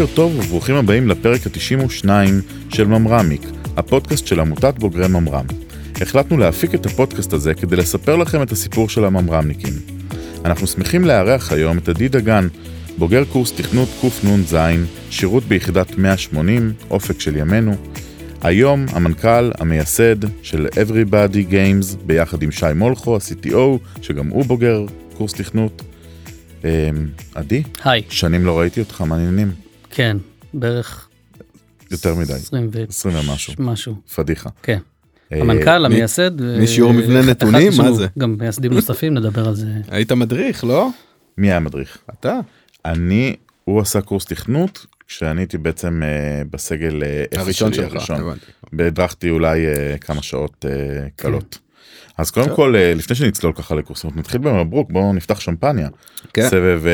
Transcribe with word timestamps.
בוקר 0.00 0.14
טוב 0.14 0.38
וברוכים 0.38 0.74
הבאים 0.74 1.08
לפרק 1.08 1.40
ה-92 1.46 2.08
של 2.68 2.86
ממרמיק, 2.86 3.42
הפודקאסט 3.76 4.26
של 4.26 4.40
עמותת 4.40 4.74
בוגרי 4.78 5.08
ממר"ם. 5.08 5.44
החלטנו 6.00 6.38
להפיק 6.38 6.74
את 6.74 6.86
הפודקאסט 6.86 7.32
הזה 7.32 7.54
כדי 7.54 7.76
לספר 7.76 8.16
לכם 8.16 8.42
את 8.42 8.52
הסיפור 8.52 8.88
של 8.88 9.04
הממר"מניקים. 9.04 9.72
אנחנו 10.44 10.66
שמחים 10.66 11.04
לארח 11.04 11.52
היום 11.52 11.78
את 11.78 11.88
עדי 11.88 12.08
דגן, 12.08 12.48
בוגר 12.98 13.24
קורס 13.24 13.52
תכנות 13.52 13.88
קנ"ז, 14.00 14.56
שירות 15.10 15.44
ביחידת 15.44 15.98
180, 15.98 16.72
אופק 16.90 17.20
של 17.20 17.36
ימינו. 17.36 17.76
היום 18.42 18.86
המנכ"ל 18.88 19.50
המייסד 19.58 20.16
של 20.42 20.66
Everybody 20.66 21.52
Games 21.52 21.96
ביחד 22.06 22.42
עם 22.42 22.50
שי 22.50 22.66
מולכו, 22.74 23.16
ה-CTO, 23.16 24.00
שגם 24.02 24.28
הוא 24.28 24.44
בוגר 24.44 24.84
קורס 25.16 25.32
תכנות. 25.32 25.82
אמ, 26.64 26.68
עדי, 27.34 27.62
היי. 27.84 28.02
שנים 28.08 28.46
לא 28.46 28.58
ראיתי 28.58 28.80
אותך, 28.80 29.00
מעניינים. 29.00 29.69
כן, 29.90 30.16
בערך 30.54 31.08
יותר 31.90 32.14
מדי, 32.14 32.32
20 32.32 32.68
ו... 32.72 32.84
20 32.88 33.16
ומשהו, 33.16 33.54
משהו. 33.58 33.94
פדיחה. 34.14 34.50
כן. 34.62 34.78
אה, 35.32 35.40
המנכ"ל, 35.40 35.84
המייסד. 35.84 36.40
ו- 36.40 36.58
משיעור 36.62 36.92
מבנה 36.92 37.20
אחד- 37.20 37.28
נתונים? 37.28 37.72
מה 37.78 37.92
זה? 37.92 38.06
גם 38.18 38.36
מייסדים 38.38 38.72
נוספים, 38.72 39.14
נדבר 39.14 39.48
על 39.48 39.54
זה. 39.54 39.66
היית 39.88 40.12
מדריך, 40.12 40.64
לא? 40.64 40.88
מי 41.38 41.46
היה 41.46 41.56
המדריך? 41.56 41.98
אתה. 42.10 42.40
אני, 42.84 43.36
הוא 43.64 43.80
עשה 43.80 44.00
קורס 44.00 44.24
תכנות, 44.24 44.86
כשאני 45.08 45.40
הייתי 45.40 45.58
בעצם 45.58 46.02
אה, 46.02 46.08
בסגל 46.50 47.02
אה, 47.02 47.24
הראשון 47.40 47.72
שלך. 47.72 48.12
והדרכתי 48.72 49.30
אולי 49.30 49.66
אה, 49.66 49.98
כמה 49.98 50.22
שעות 50.22 50.64
אה, 50.68 51.08
קלות. 51.16 51.58
אז 52.20 52.30
קודם. 52.30 52.56
כל, 52.56 52.76
אה, 52.76 52.94
לפני 52.94 53.16
שנצלול 53.16 53.52
ככה 53.52 53.74
לקורסים, 53.74 54.10
נתחיל 54.14 54.40
במברוק, 54.40 54.90
בואו 54.90 55.12
נפתח 55.12 55.40
שמפניה. 55.40 55.88
כן. 56.32 56.48
סבב 56.48 56.82
A, 56.84 56.88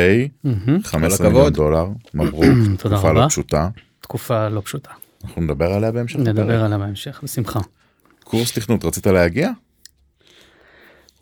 מהמם. 0.45 0.83
15 0.83 1.29
מיליון. 1.29 1.53
דולר, 1.53 1.87
מברוק, 2.15 2.45
תקופה. 2.79 3.13
לא 3.13 3.29
פשוטה. 3.29 3.69
תקופה 4.01 4.49
לא 4.49 4.61
פשוטה. 4.61 4.91
אנחנו 5.25 5.43
נדבר 5.43 5.73
עליה 5.73 5.93
בהמשך. 5.93 6.19
נדבר 6.19 6.65
עליה 6.65 6.79
בהמשך, 6.79 7.21
בשמחה. 7.23 7.61
קורס 8.25 8.53
תכנות, 8.53 8.85
רצית 8.85 9.07
להגיע? 9.07 9.51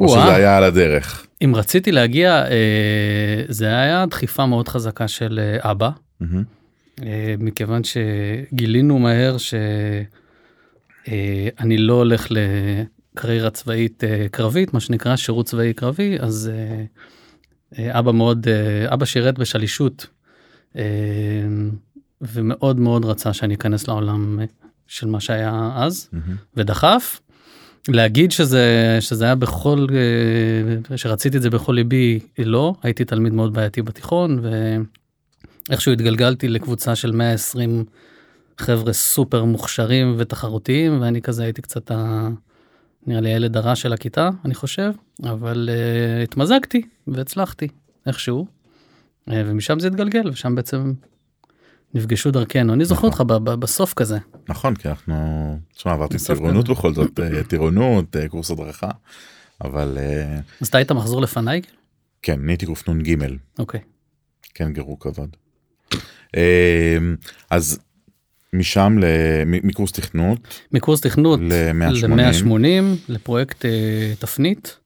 או. 0.00 0.08
שזה 0.08 0.34
היה 0.34 0.56
על 0.56 0.64
הדרך? 0.64 1.26
אם 1.44 1.52
רציתי 1.54 1.92
להגיע, 1.92 2.44
אה, 2.50 3.42
זה 3.48 3.66
היה 3.66 4.06
דחיפה 4.06 4.46
מאוד 4.46 4.68
חזקה 4.68 5.08
של 5.08 5.40
אה, 5.42 5.70
אבא, 5.70 5.90
מכיוון 7.38 7.82
שגילינו 7.84 8.98
מהר 8.98 9.36
שאני 9.38 10.06
לא 11.76 11.94
הולך 11.94 12.26
לקריירה 13.14 13.50
צבאית 13.50 14.04
אה, 14.04 14.26
קרבית, 14.30 14.74
מה 14.74 14.80
שנקרא 14.80 15.16
שירות 15.16 15.46
צבאי 15.46 15.72
קרבי, 15.72 16.16
אז 16.20 16.50
אה, 16.54 16.84
אה, 17.78 17.98
אבא 17.98 18.12
מאוד, 18.12 18.46
אבא 18.86 19.04
שירת 19.04 19.38
בשלישות, 19.38 20.06
ומאוד 22.20 22.80
מאוד 22.80 23.04
רצה 23.04 23.32
שאני 23.32 23.54
אכנס 23.54 23.88
לעולם 23.88 24.40
של 24.86 25.06
מה 25.06 25.20
שהיה 25.20 25.70
אז, 25.74 26.08
מהמם. 26.12 26.36
ודחף. 26.56 27.20
להגיד 27.88 28.32
שזה 28.32 28.96
שזה 29.00 29.24
היה 29.24 29.34
בכל 29.34 29.86
שרציתי 30.96 31.36
את 31.36 31.42
זה 31.42 31.50
בכל 31.50 31.72
ליבי 31.72 32.20
לא 32.38 32.74
הייתי 32.82 33.04
תלמיד 33.04 33.32
מאוד 33.32 33.54
בעייתי 33.54 33.82
בתיכון 33.82 34.40
ואיכשהו 35.68 35.92
התגלגלתי 35.92 36.48
לקבוצה 36.48 36.96
של 36.96 37.10
120 37.10 37.84
חבר'ה 38.58 38.92
סופר 38.92 39.44
מוכשרים 39.44 40.14
ותחרותיים 40.18 41.00
ואני 41.00 41.22
כזה 41.22 41.42
הייתי 41.42 41.62
קצת 41.62 41.90
ה... 41.90 42.28
נראה 43.06 43.20
לי 43.20 43.30
הילד 43.30 43.56
הרע 43.56 43.76
של 43.76 43.92
הכיתה 43.92 44.30
אני 44.44 44.54
חושב 44.54 44.92
אבל 45.22 45.68
uh, 45.72 46.24
התמזגתי 46.24 46.82
והצלחתי 47.06 47.68
איכשהו 48.06 48.46
uh, 48.46 49.32
ומשם 49.46 49.80
זה 49.80 49.86
התגלגל 49.86 50.28
ושם 50.28 50.54
בעצם 50.54 50.92
נפגשו 51.94 52.30
דרכנו 52.30 52.74
אני 52.74 52.84
זוכר 52.84 53.06
אותך 53.06 53.20
ב- 53.20 53.32
ב- 53.32 53.54
בסוף 53.54 53.94
כזה 53.94 54.18
נכון, 54.48 54.74
כי 54.76 54.88
אנחנו, 54.88 55.58
תשמע, 55.74 55.92
עברתי 55.92 56.16
טירונות. 56.26 56.68
בכל 56.68 56.94
זאת, 56.94 57.20
אה, 57.20 57.44
טירונות, 57.44 58.16
קורס 58.28 58.50
הדרכה, 58.50 58.90
אבל 59.64 59.98
אה, 60.00 60.38
אז 60.60 60.68
אתה 60.68 60.78
היית 60.78 60.92
מחזור 60.92 61.22
לפניי 61.22 61.60
כן, 62.22 62.40
נהייתי 62.40 62.66
קנ"ג. 62.84 63.16
אוקיי. 63.58 63.80
כן 64.54 64.72
גרו 64.72 64.98
כבוד. 64.98 65.36
אז 67.50 67.78
משם 68.54 68.98
מקורס 69.46 69.92
תכנות 69.92 70.60
מקורס 70.72 71.00
תכנות 71.00 71.40
ל-180. 71.40 72.08
ל-180 72.08 72.58
לפרויקט 73.08 73.64
אה, 73.64 74.12
תפנית. 74.18 74.76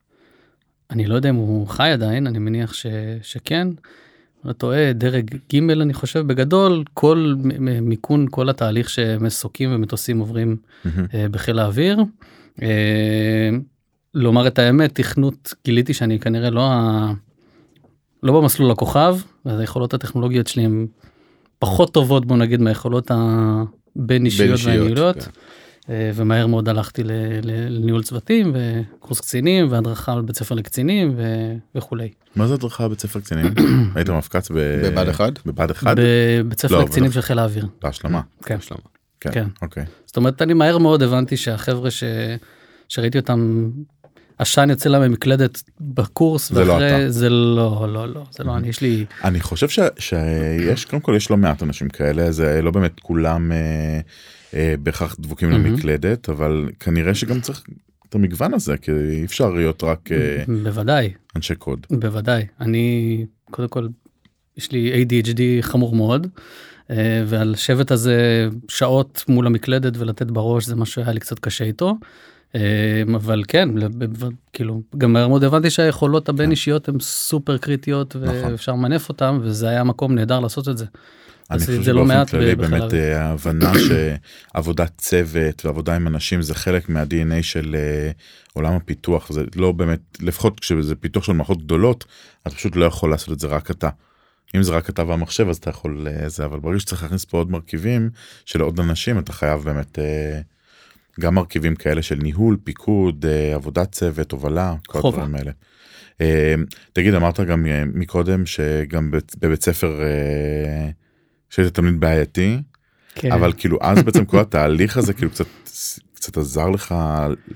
אני 0.91 1.07
לא 1.07 1.15
יודע 1.15 1.29
אם 1.29 1.35
הוא 1.35 1.69
חי 1.69 1.91
עדיין, 1.91 2.27
אני 2.27 2.39
מניח 2.39 2.73
ש, 2.73 2.87
שכן. 3.23 3.69
לא 4.45 4.53
טועה, 4.53 4.93
דרג 4.93 5.35
ג' 5.55 5.71
אני 5.71 5.95
חושב 5.95 6.21
בגדול, 6.27 6.85
כל 6.95 7.35
מיכון, 7.83 8.27
כל 8.31 8.49
התהליך 8.49 8.91
שמסוקים 8.91 9.75
ומטוסים 9.75 10.19
עוברים. 10.19 10.57
אה, 11.15 11.29
בחיל 11.29 11.59
האוויר. 11.59 12.01
אה, 12.63 13.51
לומר 14.15 14.47
את 14.47 14.59
האמת, 14.59 14.95
תכנות, 14.95 15.55
גיליתי 15.65 15.95
שאני 15.95 16.19
כנראה 16.19 16.51
לא, 16.51 16.73
ה... 16.73 17.13
לא 18.23 18.41
במסלול 18.41 18.71
הכוכב, 18.71 19.17
אז 19.45 19.61
היכולות 19.61 19.95
הטכנולוגיות 19.95 20.47
שלי 20.47 20.65
הן 20.65 20.87
פחות 21.59 21.95
טובות, 21.95 22.27
בוא 22.27 22.37
נגיד, 22.37 22.61
מהיכולות 22.61 23.11
הבין 23.11 24.25
אישיות 24.25 24.61
והניהוליות. 24.65 25.17
כן. 25.23 25.31
אה, 25.91 26.11
ומהר 26.15 26.47
מאוד 26.47 26.69
הלכתי 26.69 27.03
לניהול 27.43 28.03
צוותים 28.03 28.53
וקורס 28.55 29.21
קצינים 29.21 29.67
והדרכה 29.73 30.13
על 30.13 30.23
בית 30.23 30.37
ספר 30.37 30.55
לקצינים 30.55 31.15
ו- 31.17 31.55
וכולי. 31.75 32.09
מה 32.37 32.47
זה 32.47 32.55
הדרכה 32.55 32.87
בבית 32.89 33.01
ספר 33.01 33.21
קצינים? 33.21 33.47
היית 33.95 34.11
מפקץ 34.11 34.51
ב- 34.51 34.55
בבה"ד 34.87 35.09
1? 35.09 35.47
בבה"ד 35.47 35.71
1? 35.71 35.97
בבית 35.97 36.61
ספר 36.61 36.75
לא, 36.75 36.83
לקצינים 36.83 37.13
של 37.13 37.21
חיל 37.21 37.39
האוויר. 37.39 37.67
בהשלמה. 37.83 38.21
כן. 38.47 38.57
השלמה. 38.57 38.81
כן. 39.21 39.31
כן. 39.33 39.47
אוקיי. 39.63 39.85
זאת 40.07 40.17
אומרת 40.17 40.43
אני 40.43 40.55
מהר 40.55 40.79
מאוד 40.79 41.03
הבנתי 41.03 41.37
שהחבר'ה 41.37 41.91
ש... 41.91 42.05
שראיתי 42.89 43.19
אותם 43.19 43.71
עשן 44.39 44.71
יוצא 44.71 44.89
להם 44.89 45.03
ממקלדת 45.11 45.63
בקורס 45.81 46.53
זה 46.53 46.65
לא 46.65 46.73
ואחרי 46.73 46.97
אתה. 47.05 47.11
זה 47.11 47.29
לא 47.31 47.87
לא 47.93 48.09
לא 48.09 48.25
זה 48.31 48.45
לא 48.45 48.57
אני 48.57 48.69
יש 48.69 48.81
לי 48.81 49.05
אני 49.25 49.41
חושב 49.41 49.69
ש- 49.69 49.79
שיש 49.99 50.85
קודם 50.85 51.03
כל 51.03 51.15
יש 51.17 51.31
לא 51.31 51.37
מעט 51.37 51.63
אנשים 51.63 51.89
כאלה 51.89 52.33
זה 52.33 52.63
לא 52.63 52.71
באמת 52.71 53.01
כולם 53.01 53.53
אה, 53.53 54.01
אה, 54.55 54.75
בהכרח 54.83 55.17
דבוקים. 55.21 55.51
למקלדת 55.51 56.29
אבל 56.29 56.69
כנראה 56.81 57.15
שגם 57.15 57.41
צריך 57.41 57.63
את 58.09 58.15
המגוון 58.15 58.55
הזה 58.55 58.77
כי 58.77 58.91
אי 58.93 59.25
אפשר 59.25 59.51
להיות 59.51 59.85
רק 59.85 60.13
אה, 60.13 60.45
בוודאי 60.63 61.13
אנשי 61.37 61.55
קוד. 61.55 61.87
בוודאי 61.91 62.47
אני 62.61 63.27
קודם 63.51 63.69
כל 63.69 63.89
יש 64.57 64.73
לי 64.73 65.05
ADHD 65.05 65.41
חמור 65.61 65.97
מאוד 65.97 66.27
אה, 66.91 67.25
ועל 67.27 67.51
לשבת 67.51 67.91
הזה 67.91 68.49
שעות 68.69 69.25
מול 69.29 69.47
המקלדת 69.47 69.97
ולתת 69.97 70.27
בראש 70.31 70.67
זה 70.67 70.77
משהו 70.77 70.95
שהיה 70.95 71.13
לי 71.13 71.21
קצת 71.21 71.39
קשה 71.39 71.65
איתו. 71.65 71.95
אה, 72.55 73.03
אבל 73.15 73.43
כן 73.49 73.69
כאילו 74.53 74.83
גם 74.99 75.13
מהר 75.13 75.29
מאוד 75.29 75.45
הבנתי 75.45 75.71
שהיכולות 75.71 76.29
הבין 76.29 76.51
אישיות 76.51 76.89
הן 76.89 77.01
סופר 77.01 77.59
קריטיות 77.59 78.17
נכון. 78.17 78.53
ואפשר 78.53 78.73
למנף 78.73 79.09
אותם 79.09 79.39
וזה 79.43 79.69
היה 79.69 79.85
מקום 79.85 80.15
נהדר 80.15 80.41
לעשות 80.41 80.69
את 80.69 80.79
זה. 80.79 80.85
אני 81.51 81.59
חושב 81.61 81.73
לא 81.73 82.05
שבאופן 82.05 82.25
כללי 82.25 82.55
באמת. 82.55 82.95
אה, 82.95 83.25
ההבנה 83.25 83.73
שעבודת 84.55 84.93
צוות 84.99 85.65
ועבודה 85.65 85.97
עם 85.97 86.07
אנשים 86.07 86.43
זה 86.43 86.55
חלק 86.55 86.89
מה-DNA 86.89 87.43
של 87.43 87.77
אה, 87.79 88.11
עולם 88.53 88.73
הפיתוח 88.73 89.33
זה 89.33 89.45
לא 89.57 89.73
באמת 89.73 90.01
לפחות 90.21 90.61
כשזה 90.61 90.95
פיתוח 90.95 91.25
של 91.25 91.33
מערכות 91.33 91.63
גדולות 91.63 92.05
אתה 92.43 92.55
פשוט 92.55 92.77
לא 92.77 92.85
יכול 92.85 93.11
לעשות 93.11 93.33
את 93.33 93.41
זה 93.41 93.47
רק 93.47 93.71
אתה. 93.71 93.89
אם 94.57 94.63
זה 94.63 94.73
רק 94.73 94.91
אתה 94.91 95.05
והמחשב 95.05 95.49
אז 95.49 95.57
אתה 95.57 95.71
יכול 95.71 96.07
אה, 96.09 96.29
זה 96.29 96.45
אבל 96.45 96.61
ברגע 96.61 96.81
שצריך 96.81 97.03
להכניס 97.03 97.25
פה 97.25 97.39
עוד 97.39 97.51
מרכיבים 97.51 98.11
של 98.45 98.61
עוד 98.61 98.81
אנשים 98.81 99.19
אתה 99.19 99.33
חייב 99.33 99.61
באמת 99.65 99.99
גם 101.19 101.35
מרכיבים 101.35 101.75
כאלה 101.77 102.03
של 102.03 102.15
ניהול 102.23 102.57
פיקוד 102.65 103.27
אה, 103.29 103.55
עבודת 103.55 103.93
צוות 103.93 104.33
הובלה 104.33 104.75
כל 104.87 105.01
חובה. 105.01 105.19
הדברים 105.19 105.35
האלה. 105.35 105.51
אה, 106.21 106.55
תגיד 106.93 107.15
אמרת 107.15 107.41
גם 107.41 107.67
אה, 107.67 107.83
מקודם 107.95 108.47
שגם 108.47 109.11
בבית- 109.41 109.65
ספר 109.65 110.01
שהיית 111.51 111.75
תלמיד 111.75 112.01
בעייתי 112.01 112.59
כן. 113.15 113.33
אבל 113.33 113.53
כאילו 113.57 113.79
אז 113.81 114.03
בעצם 114.03 114.25
כל 114.25 114.39
התהליך 114.41 114.97
הזה 114.97 115.13
כאילו 115.15 115.31
קצת 115.31 115.45
קצת 116.15 116.37
עזר 116.37 116.69
לך 116.71 116.95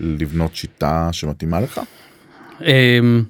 לבנות 0.00 0.55
שיטה 0.56 1.08
שמתאימה 1.12 1.61
לך 1.61 1.81
אמ, 2.61 3.25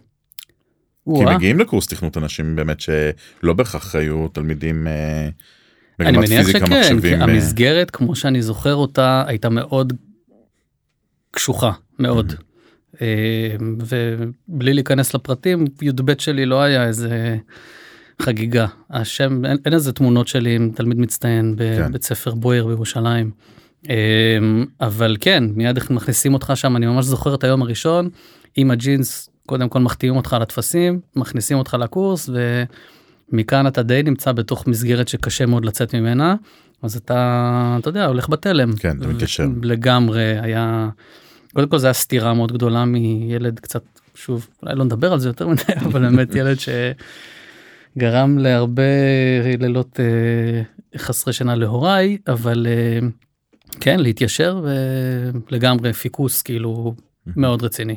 כי 1.16 1.24
מגיעים 1.34 1.60
לקורס 1.60 1.86
תכנות 1.86 2.16
אנשים 2.16 2.56
באמת 2.56 2.80
שלא 2.80 3.52
בהכרח 3.52 3.94
היו 3.94 4.28
תלמידים 4.28 4.86
אני 6.00 6.10
מגמת 6.10 6.28
מניח 6.28 6.46
פיזיקה 6.46 6.66
שכן, 6.66 6.76
כי 6.78 6.80
מחשבים 6.94 7.18
אה, 7.18 7.24
המסגרת 7.24 7.90
כמו 7.90 8.14
שאני 8.14 8.42
זוכר 8.42 8.74
אותה 8.74 9.24
הייתה 9.26 9.48
מאוד 9.48 9.92
קשוחה 11.32 11.72
מאוד. 11.98 12.32
אמ, 13.00 13.06
ובלי 13.78 14.74
להיכנס 14.74 15.14
לפרטים 15.14 15.64
י"ב 15.82 16.12
שלי 16.18 16.46
לא 16.46 16.62
היה 16.62 16.86
איזה 16.86 17.36
חגיגה 18.22 18.66
השם 18.90 19.44
אין, 19.44 19.56
אין 19.64 19.74
איזה 19.74 19.92
תמונות 19.92 20.28
שלי 20.28 20.56
עם 20.56 20.70
תלמיד 20.74 20.98
מצטיין 20.98 21.54
כן. 21.58 21.88
בבית 21.88 22.02
ספר 22.02 22.34
בויר 22.34 22.66
בירושלים. 22.66 23.30
אמ, 23.88 24.64
אבל 24.80 25.16
כן 25.20 25.44
מיד 25.54 25.76
איך 25.76 25.90
מכניסים 25.90 26.34
אותך 26.34 26.52
שם 26.54 26.76
אני 26.76 26.86
ממש 26.86 27.04
זוכר 27.04 27.34
את 27.34 27.44
היום 27.44 27.62
הראשון 27.62 28.08
עם 28.56 28.70
הג'ינס 28.70 29.28
קודם 29.46 29.68
כל 29.68 29.78
מחתימים 29.78 30.16
אותך 30.16 30.32
על 30.32 30.42
הטפסים 30.42 31.00
מכניסים 31.16 31.58
אותך 31.58 31.76
לקורס 31.80 32.30
מכאן 33.32 33.66
אתה 33.66 33.82
די 33.82 34.02
נמצא 34.02 34.32
בתוך 34.32 34.66
מסגרת 34.66 35.08
שקשה 35.08 35.46
מאוד 35.46 35.64
לצאת 35.64 35.94
ממנה, 35.94 36.34
אז 36.82 36.96
אתה, 36.96 37.76
אתה 37.80 37.88
יודע, 37.88 38.06
הולך 38.06 38.28
בתלם. 38.28 38.72
כן, 38.76 38.98
זה 39.00 39.06
מתיישר. 39.06 39.46
לגמרי 39.62 40.38
היה, 40.40 40.88
קודם 41.54 41.68
כל 41.68 41.78
זה 41.78 41.86
היה 41.86 41.94
סתירה 41.94 42.34
מאוד 42.34 42.52
גדולה 42.52 42.84
מילד 42.84 43.60
קצת, 43.60 43.82
שוב, 44.14 44.48
אולי 44.62 44.74
לא 44.74 44.84
נדבר 44.84 45.12
על 45.12 45.18
זה 45.18 45.28
יותר 45.28 45.48
מדי, 45.48 45.62
אבל 45.86 46.00
באמת 46.00 46.34
ילד 46.34 46.56
שגרם 47.96 48.38
להרבה 48.38 48.82
לילות 49.58 50.00
אה, 50.00 50.62
חסרי 50.98 51.32
שינה 51.32 51.54
להוריי, 51.54 52.18
אבל 52.28 52.66
אה, 52.70 52.98
כן, 53.80 54.00
להתיישר 54.00 54.64
ולגמרי 55.50 55.92
פיקוס 55.92 56.42
כאילו 56.42 56.94
מאוד 57.36 57.62
רציני. 57.62 57.96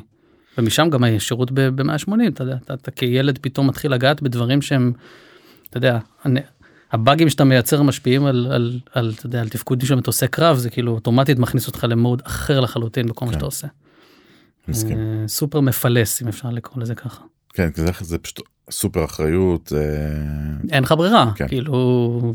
ומשם 0.58 0.88
גם 0.90 1.04
השירות 1.04 1.50
ב-180, 1.54 1.88
אתה 2.28 2.42
יודע, 2.42 2.56
אתה, 2.64 2.74
אתה 2.74 2.90
כילד 2.90 3.38
פתאום 3.42 3.66
מתחיל 3.66 3.92
לגעת 3.92 4.22
בדברים 4.22 4.62
שהם, 4.62 4.92
אתה 5.70 5.78
יודע, 5.78 5.98
הנ- 6.24 6.36
הבאגים 6.92 7.30
שאתה 7.30 7.44
מייצר 7.44 7.82
משפיעים 7.82 8.26
על, 8.26 8.46
על, 8.52 8.80
על, 8.92 9.12
אתה 9.16 9.26
יודע, 9.26 9.40
על 9.40 9.48
תפקודים 9.48 9.88
של 9.88 9.94
מטוסי 9.94 10.28
קרב, 10.28 10.56
זה 10.56 10.70
כאילו 10.70 10.92
אוטומטית 10.92 11.38
מכניס 11.38 11.66
אותך 11.66 11.86
למוד 11.88 12.22
אחר 12.24 12.60
לחלוטין 12.60 13.06
בכל 13.06 13.24
מה 13.24 13.30
כן. 13.30 13.36
שאתה 13.36 13.46
עושה. 13.46 13.66
מסכים. 14.68 14.98
אה, 14.98 15.28
סופר 15.28 15.60
מפלס, 15.60 16.22
אם 16.22 16.28
אפשר 16.28 16.50
לקרוא 16.50 16.82
לזה 16.82 16.94
ככה. 16.94 17.24
כן, 17.52 17.68
זה, 17.74 17.86
זה 18.00 18.18
פשוט 18.18 18.40
סופר 18.70 19.04
אחריות, 19.04 19.66
זה... 19.66 20.16
אין 20.72 20.82
לך 20.82 20.92
ברירה, 20.92 21.32
כן. 21.34 21.48
כאילו... 21.48 22.34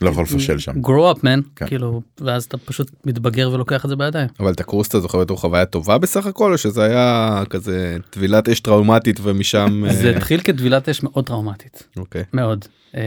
לא 0.00 0.10
יכול 0.10 0.22
לפשל 0.24 0.58
שם. 0.58 0.72
grow 0.72 1.16
up 1.16 1.18
man, 1.18 1.42
כן. 1.56 1.66
כאילו, 1.66 2.02
ואז 2.20 2.44
אתה 2.44 2.58
פשוט 2.58 2.90
מתבגר 3.04 3.50
ולוקח 3.52 3.84
את 3.84 3.90
זה 3.90 3.96
בידיים. 3.96 4.28
אבל 4.40 4.52
את 4.52 4.60
הקורס 4.60 4.88
אתה 4.88 5.00
זוכר 5.00 5.18
בתור 5.18 5.40
חוויה 5.40 5.66
טובה 5.66 5.98
בסך 5.98 6.26
הכל 6.26 6.52
או 6.52 6.58
שזה 6.58 6.82
היה 6.82 7.42
כזה 7.50 7.96
טבילת 8.10 8.48
אש 8.48 8.60
טראומטית 8.60 9.20
ומשם 9.22 9.82
זה 10.00 10.10
אה, 10.10 10.16
התחיל 10.16 10.40
כטבילת 10.40 10.88
אש 10.88 11.02
מאוד 11.02 11.26
טראומטית. 11.26 11.88
אוקיי 11.96 12.24
מאוד. 12.32 12.64
אמ, 12.94 13.00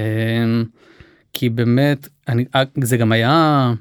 כי 1.33 1.49
באמת, 1.49 2.07
אני, 2.27 2.45
אה, 2.55 2.63
זה 2.83 2.97
גם 2.97 3.11
היה, 3.11 3.73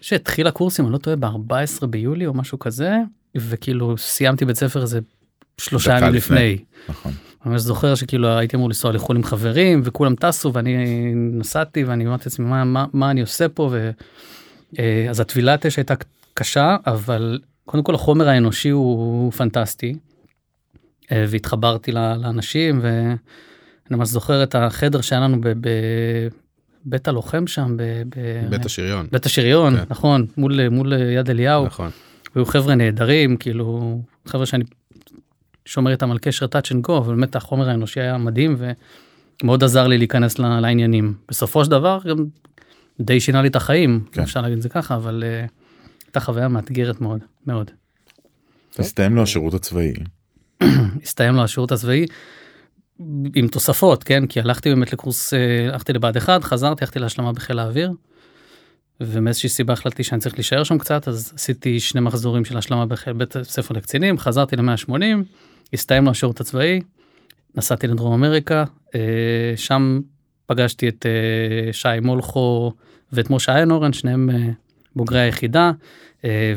שהתחיל 0.00 0.46
הקורס, 0.46 0.80
אם 0.80 0.84
אני 0.84 0.92
לא 0.92 0.98
טועה, 0.98 1.16
ב-14 1.16 1.86
ביולי 1.86 2.26
או 2.26 2.34
משהו 2.34 2.58
כזה, 2.58 2.96
וכאילו 3.36 3.98
סיימתי 3.98 4.44
בית 4.44 4.56
ספר 4.56 4.82
איזה 4.82 5.00
שלושה 5.58 5.98
ימים 5.98 6.14
לפני. 6.14 6.52
לפני. 6.54 6.64
נכון. 6.88 7.12
ממש 7.46 7.60
זוכר 7.60 7.94
שכאילו 7.94 8.28
הייתי 8.28 8.56
אמור 8.56 8.68
לנסוע 8.68 8.92
לחו"ל 8.92 9.16
עם 9.16 9.24
חברים 9.24 9.80
וכולם 9.84 10.14
טסו 10.14 10.52
ואני 10.52 10.76
נסעתי 11.14 11.84
ואני 11.84 12.06
אמרתי 12.06 12.22
לעצמי 12.26 12.46
מה, 12.46 12.64
מה, 12.64 12.86
מה 12.92 13.10
אני 13.10 13.20
עושה 13.20 13.48
פה 13.48 13.68
ו... 13.72 13.90
אה, 14.78 15.06
אז 15.10 15.20
הטבילת 15.20 15.66
אש 15.66 15.76
הייתה 15.76 15.94
קשה 16.34 16.76
אבל 16.86 17.40
קודם 17.64 17.82
כל 17.82 17.94
החומר 17.94 18.28
האנושי 18.28 18.68
הוא 18.68 19.32
פנטסטי. 19.32 19.94
אה, 21.12 21.24
והתחברתי 21.28 21.92
לאנשים 21.92 22.80
ואני 22.82 23.16
ממש 23.90 24.08
זוכר 24.08 24.42
את 24.42 24.54
החדר 24.54 25.00
שהיה 25.00 25.20
לנו 25.20 25.36
בבית 25.40 27.08
הלוחם 27.08 27.46
שם 27.46 27.76
ב- 27.76 28.02
ב- 28.08 28.50
בית 28.50 28.64
השריון 28.64 29.06
בית 29.12 29.26
השריון 29.26 29.76
כן. 29.76 29.84
נכון 29.88 30.26
מול 30.36 30.68
מול 30.68 30.92
יד 30.92 31.30
אליהו 31.30 31.66
נכון 31.66 31.90
היו 32.34 32.44
חבר'ה 32.44 32.74
נהדרים 32.74 33.36
כאילו 33.36 34.00
חבר'ה 34.26 34.46
שאני 34.46 34.64
שומר 35.66 35.90
איתם 35.90 36.10
על 36.10 36.18
קשר 36.18 36.46
touch 36.46 36.72
and 36.72 36.88
go 36.88 36.92
אבל 36.98 37.14
באמת 37.14 37.36
החומר 37.36 37.68
האנושי 37.68 38.00
היה 38.00 38.18
מדהים 38.18 38.56
ומאוד 39.42 39.64
עזר 39.64 39.86
לי 39.86 39.98
להיכנס 39.98 40.38
לעניינים 40.38 41.14
בסופו 41.28 41.64
של 41.64 41.70
דבר 41.70 41.98
גם 42.08 42.24
די 43.00 43.20
שינה 43.20 43.42
לי 43.42 43.48
את 43.48 43.56
החיים 43.56 44.04
כן. 44.12 44.22
אפשר 44.22 44.40
להגיד 44.40 44.56
את 44.56 44.62
זה 44.62 44.68
ככה 44.68 44.96
אבל 44.96 45.24
uh, 45.24 45.50
הייתה 46.06 46.20
חוויה 46.20 46.48
מאתגרת 46.48 47.00
מאוד 47.00 47.20
מאוד. 47.46 47.70
הסתיים 48.78 49.16
לו 49.16 49.22
השירות 49.22 49.54
הצבאי. 49.54 49.92
הסתיים 51.04 51.34
לו 51.34 51.44
השירות 51.44 51.72
הצבאי 51.72 52.06
עם 53.34 53.48
תוספות 53.48 54.04
כן 54.04 54.26
כי 54.26 54.40
הלכתי 54.40 54.68
באמת 54.68 54.92
לקורס 54.92 55.34
אה, 55.34 55.68
הלכתי 55.72 55.92
לבה"ד 55.92 56.16
1 56.16 56.44
חזרתי 56.44 56.84
הלכתי 56.84 56.98
להשלמה 56.98 57.32
בחיל 57.32 57.58
האוויר. 57.58 57.92
ומאיזושהי 59.00 59.48
סיבה 59.48 59.72
החלטתי 59.72 60.04
שאני 60.04 60.20
צריך 60.20 60.34
להישאר 60.34 60.64
שם 60.64 60.78
קצת 60.78 61.08
אז 61.08 61.32
עשיתי 61.34 61.80
שני 61.80 62.00
מחזורים 62.00 62.44
של 62.44 62.58
השלמה 62.58 62.86
בחיל 62.86 63.12
בית 63.12 63.34
ספר 63.42 63.74
לקצינים 63.74 64.18
חזרתי 64.18 64.56
ל-180 64.56 64.92
הסתיים 65.74 66.04
לו 66.04 66.10
השירות 66.10 66.40
הצבאי 66.40 66.80
נסעתי 67.54 67.86
לדרום 67.86 68.12
אמריקה 68.12 68.64
אה, 68.94 69.00
שם 69.56 70.00
פגשתי 70.46 70.88
את 70.88 71.06
אה, 71.06 71.72
שי 71.72 72.00
מולכו 72.02 72.72
ואת 73.12 73.30
משה 73.30 73.56
איינורן 73.56 73.92
שניהם 73.92 74.30
אה, 74.30 74.48
בוגרי 74.96 75.20
היחידה 75.20 75.72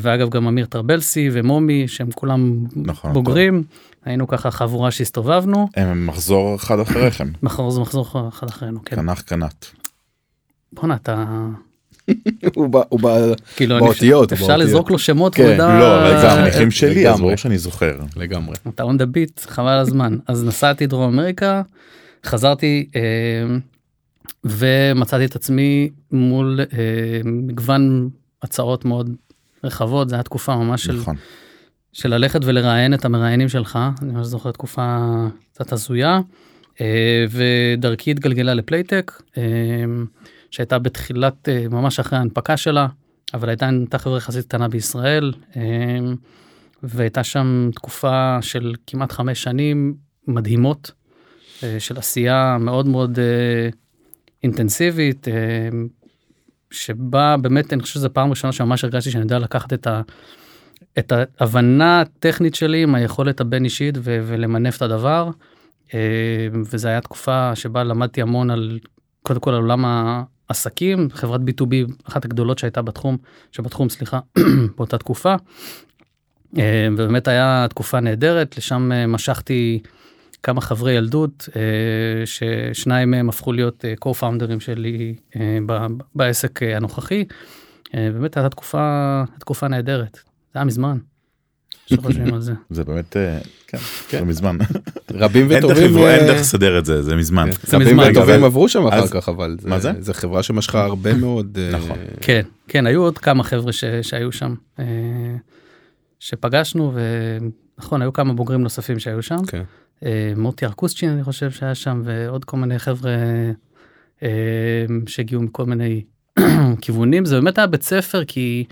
ואגב 0.00 0.28
גם 0.28 0.46
אמיר 0.46 0.66
טרבלסי 0.66 1.30
ומומי 1.32 1.88
שהם 1.88 2.10
כולם 2.10 2.64
נכון. 2.76 3.12
בוגרים 3.12 3.64
היינו 4.04 4.28
ככה 4.28 4.50
חבורה 4.50 4.90
שהסתובבנו 4.90 5.68
הם 5.76 6.06
מחזור 6.06 6.56
אחד 6.56 6.80
אחריכם. 6.80 7.28
מחזור 7.42 7.82
מחזור 7.82 8.28
אחד 8.28 8.46
אחרינו 8.48 8.84
כן 8.84 8.96
קנח 8.96 9.20
קנת. 9.20 9.70
בואנה 10.72 10.94
אתה 10.94 11.24
הוא 12.54 12.82
הוא 12.88 13.00
כאילו 13.56 13.76
אני- 13.76 13.84
באותיות, 13.84 14.32
אפשר. 14.32 14.56
לזרוק 14.56 14.90
לו 14.90 14.98
שמות 14.98 15.34
כן, 15.34 15.42
ידע- 15.54 15.78
לא, 15.78 16.00
אבל 16.08 16.20
זה 16.20 16.32
החניכים 16.32 16.70
שלי, 16.70 17.08
אז. 17.08 17.20
ברור 17.20 17.36
שאני 17.36 17.58
זוכר. 17.58 17.98
לגמרי 18.16 18.54
אתה 18.68 18.82
on 18.84 18.96
the 19.00 19.04
beat 19.16 19.50
חבל 19.50 19.78
הזמן 19.78 20.18
אז 20.26 20.44
נסעתי 20.44 20.86
דרום 20.86 21.12
אמריקה 21.18 21.62
חזרתי 22.26 22.88
אה, 22.96 23.00
ומצאתי 24.44 25.24
את 25.24 25.36
עצמי 25.36 25.88
מול 26.12 26.60
אה, 26.60 26.66
מגוון 27.24 28.08
הצעות 28.42 28.84
מאוד 28.84 29.14
רחבות 29.64 30.08
זה 30.08 30.14
היה 30.14 30.22
תקופה 30.22 30.56
ממש 30.56 30.84
של, 30.84 30.96
נכון. 30.96 31.16
של 31.92 32.08
ללכת 32.14 32.40
ולראיין 32.44 32.94
את 32.94 33.04
המראיינים 33.04 33.48
שלך 33.48 33.78
אני 34.02 34.12
ממש 34.12 34.26
זוכר 34.26 34.50
תקופה 34.50 34.98
קצת 35.52 35.72
הזויה 35.72 36.20
אה, 36.80 37.24
ודרכי 37.30 38.10
התגלגלה 38.10 38.54
לפלייטק 38.54 39.12
שהייתה 40.50 40.78
בתחילת 40.78 41.48
אה, 41.48 41.66
ממש 41.70 42.00
אחרי 42.00 42.18
ההנפקה 42.18 42.56
שלה 42.56 42.86
אבל 43.34 43.48
הייתה 43.48 43.68
הייתה 43.68 43.98
חברה 43.98 44.18
יחסית 44.18 44.44
קטנה 44.44 44.68
בישראל. 44.68 45.32
אה, 45.56 45.98
והייתה 46.82 47.24
שם 47.24 47.70
תקופה 47.74 48.38
של 48.40 48.74
כמעט 48.86 49.12
חמש 49.12 49.42
שנים 49.42 49.94
מדהימות 50.26 50.90
אה, 51.62 51.80
של 51.80 51.98
עשייה 51.98 52.56
מאוד 52.60 52.86
מאוד 52.86 53.18
אינטנסיבית, 54.42 55.26
שבה 56.70 57.36
באמת 57.36 57.72
אני 57.72 57.82
חושב 57.82 57.94
שזו 57.94 58.08
פעם 58.12 58.30
ראשונה 58.30 58.52
שממש 58.52 58.84
הרגשתי 58.84 59.10
שאני 59.10 59.22
יודע 59.22 59.38
לקחת 59.38 59.72
את, 59.72 59.86
ה, 59.86 60.02
את 60.98 61.12
ההבנה 61.12 62.00
הטכנית 62.00 62.54
שלי 62.54 62.82
עם 62.82 62.94
היכולת 62.94 63.40
הבין 63.40 63.64
אישית 63.64 63.94
ו, 63.98 64.20
ולמנף 64.26 64.76
את 64.76 64.82
הדבר. 64.82 65.30
וזו 66.52 66.88
הייתה 66.88 67.00
תקופה 67.00 67.56
שבה 67.56 67.84
למדתי 67.84 68.22
המון 68.22 68.50
על 68.50 68.78
קודם 69.22 69.40
כל 69.40 69.50
על 69.50 69.60
עולם 69.62 69.84
העסקים, 70.48 71.08
חברת 71.12 71.40
B2B 71.40 71.92
אחת 72.08 72.24
הגדולות 72.24 72.58
שהייתה 72.58 72.82
בתחום, 72.82 73.16
שבתחום 73.52 73.88
סליחה, 73.88 74.20
באותה 74.76 74.98
תקופה. 74.98 75.34
אה, 76.58 76.88
ובאמת 76.92 77.28
היה 77.28 77.66
תקופה 77.70 78.00
נהדרת, 78.00 78.58
לשם 78.58 78.92
אה, 78.92 79.06
משכתי 79.06 79.82
כמה 80.42 80.60
חברי 80.60 80.92
ילדות, 80.92 81.48
אה, 81.56 82.26
ששניים 82.26 83.10
מהם 83.10 83.28
הפכו 83.28 83.52
להיות 83.52 83.84
co-founders 84.04 84.60
שלי 84.60 85.14
בעסק 86.14 86.62
הנוכחי. 86.62 87.24
באמת 87.92 88.36
הייתה 88.36 88.48
תקופה, 88.48 89.22
תקופה 89.40 89.68
נהדרת, 89.68 90.14
זה 90.14 90.58
היה 90.58 90.64
מזמן. 90.64 90.98
שחושבים 91.90 92.34
על 92.34 92.40
זה. 92.40 92.52
זה 92.70 92.84
באמת, 92.84 93.16
אה, 93.16 93.38
כן, 93.66 93.78
זה 94.10 94.24
מזמן. 94.24 94.56
רבים 95.14 95.46
וטובים 95.50 95.84
לבוא- 95.90 96.08
אין 96.08 96.20
אה, 96.20 96.26
דרך 96.26 96.40
לסדר 96.40 96.78
את 96.78 96.84
זה, 96.84 97.02
זה 97.02 97.16
מזמן. 97.16 97.48
רבים 97.74 97.86
מזמן. 97.86 98.10
וטובים 98.10 98.44
עברו 98.44 98.68
שם 98.68 98.86
אחר 98.86 99.06
כך 99.06 99.28
אבל 99.28 99.56
מה 99.64 99.78
זה? 99.78 99.92
חברה 100.12 100.42
שמשכה 100.42 100.84
הרבה 100.84 101.14
מאוד 101.14 101.58
אה, 101.60 101.78
נכון. 101.78 101.96
כן, 102.20 102.42
כן, 102.68 102.86
היו 102.86 103.02
עוד 103.02 103.18
כמה 103.18 103.42
חבר'ה 103.44 103.72
ש, 103.72 103.84
שהיו 104.02 104.32
שם, 104.32 104.54
אה, 104.78 104.84
שפגשנו, 106.20 106.92
ונכון, 107.78 108.02
היו 108.02 108.12
כמה 108.12 108.32
בוגרים 108.32 108.62
נוספים 108.62 108.98
שהיו 108.98 109.22
שם. 109.22 109.44
כן. 109.46 109.62
אה, 110.04 110.32
מוטי 110.36 110.66
ארקוסצ'ין 110.66 111.10
אני 111.10 111.24
חושב 111.24 111.50
שהיה 111.50 111.74
שם 111.74 112.02
ועוד 112.04 112.44
כל 112.44 112.56
מיני 112.56 112.78
חבר'ה 112.78 113.10
אה, 114.22 114.28
שהגיעו 115.06 115.42
מכל 115.42 115.64
מיני 115.64 116.04
כיוונים 116.82 117.24
זה 117.24 117.34
באמת 117.40 117.58
היה 117.58 117.66
בית 117.66 117.82
ספר 117.82 118.24
כי 118.24 118.64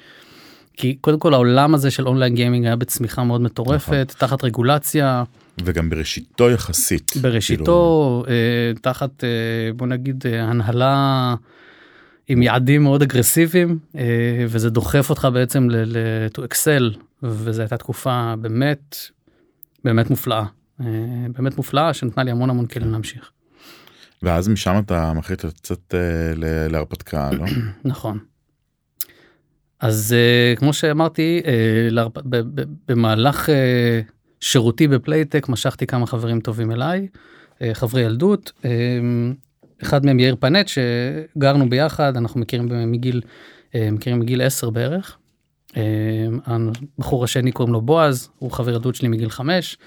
כי 0.77 0.95
קודם 1.01 1.19
כל 1.19 1.35
העולם 1.35 1.75
הזה 1.75 1.91
של 1.91 2.07
אונליין 2.09 2.35
גיימינג 2.35 2.67
היה 2.67 2.77
בצמיחה 2.77 3.25
מאוד 3.25 3.41
מטורפת 3.41 4.15
תחת 4.19 4.45
רגולציה 4.45 5.25
וגם 5.65 5.91
בראשיתו 5.91 6.51
יחסית. 6.51 7.13
בראשיתו 7.21 8.23
אה, 8.29 8.73
תחת 8.83 9.25
אה, 9.25 9.29
בוא 9.77 9.87
נגיד 9.87 10.25
אה, 10.27 10.45
הנהלה 10.45 11.35
עם 12.29 12.43
יעדים 12.43 12.83
מאוד 12.83 13.03
אגרסיביים 13.03 13.79
אה, 13.97 14.03
וזה 14.49 14.71
דוחף 14.71 15.11
אותך 15.11 15.29
בעצם 15.33 15.71
ל- 15.71 15.97
ל- 15.97 16.27
to 16.39 16.41
excel 16.41 16.99
וזו 17.23 17.63
הייתה 17.63 17.77
תקופה 17.77 18.35
באמת 18.41 18.97
באמת 19.85 20.11
מופלאה 20.11 20.45
אה, 20.81 20.87
באמת 21.39 21.57
מופלאה 21.57 21.95
שנתנה 21.95 22.25
לי 22.25 22.31
המון 22.31 22.51
המון 22.51 22.67
כלים 22.67 22.93
להמשיך 22.93 23.31
ואז 24.23 24.49
משם 24.49 24.79
אתה 24.85 25.13
מחליט 25.13 25.45
לצאת 25.45 25.95
אה, 25.95 26.33
להרפתקה, 26.69 27.31
לא? 27.33 27.45
נכון. 27.85 28.19
אז 29.81 30.15
uh, 30.55 30.59
כמו 30.59 30.73
שאמרתי 30.73 31.43
ב- 32.29 32.63
במהלך 32.89 33.49
uh, 33.49 33.53
שירותי 34.41 34.89
בפלייטק 34.89 35.49
משכתי 35.49 35.87
כמה 35.87 36.07
חברים 36.07 36.41
טובים 36.41 36.73
אליי 36.73 37.09
אה, 37.63 37.75
חברי 37.75 38.03
ילדות. 38.03 38.53
אה, 38.65 38.71
אחד 39.83 40.07
מהם 40.07 40.21
יאיר 40.21 40.37
פנט 40.41 40.69
שגרנו 40.69 41.71
ביחד, 41.71 42.17
אנחנו 42.17 42.41
מכירים 42.41 42.93
מגיל, 42.93 43.21
אה, 43.75 43.89
מכירים 43.93 44.19
מגיל 44.19 44.43
10 44.43 44.71
בערך. 44.71 45.17
אה, 45.77 45.83
הבחור 46.99 47.25
השני 47.25 47.53
קוראים 47.53 47.73
לו 47.73 47.81
בועז, 47.81 48.29
הוא 48.39 48.51
חבר 48.51 48.71
ילדות 48.71 48.95
שלי 48.95 49.09
מגיל 49.09 49.31
5. 49.31 49.79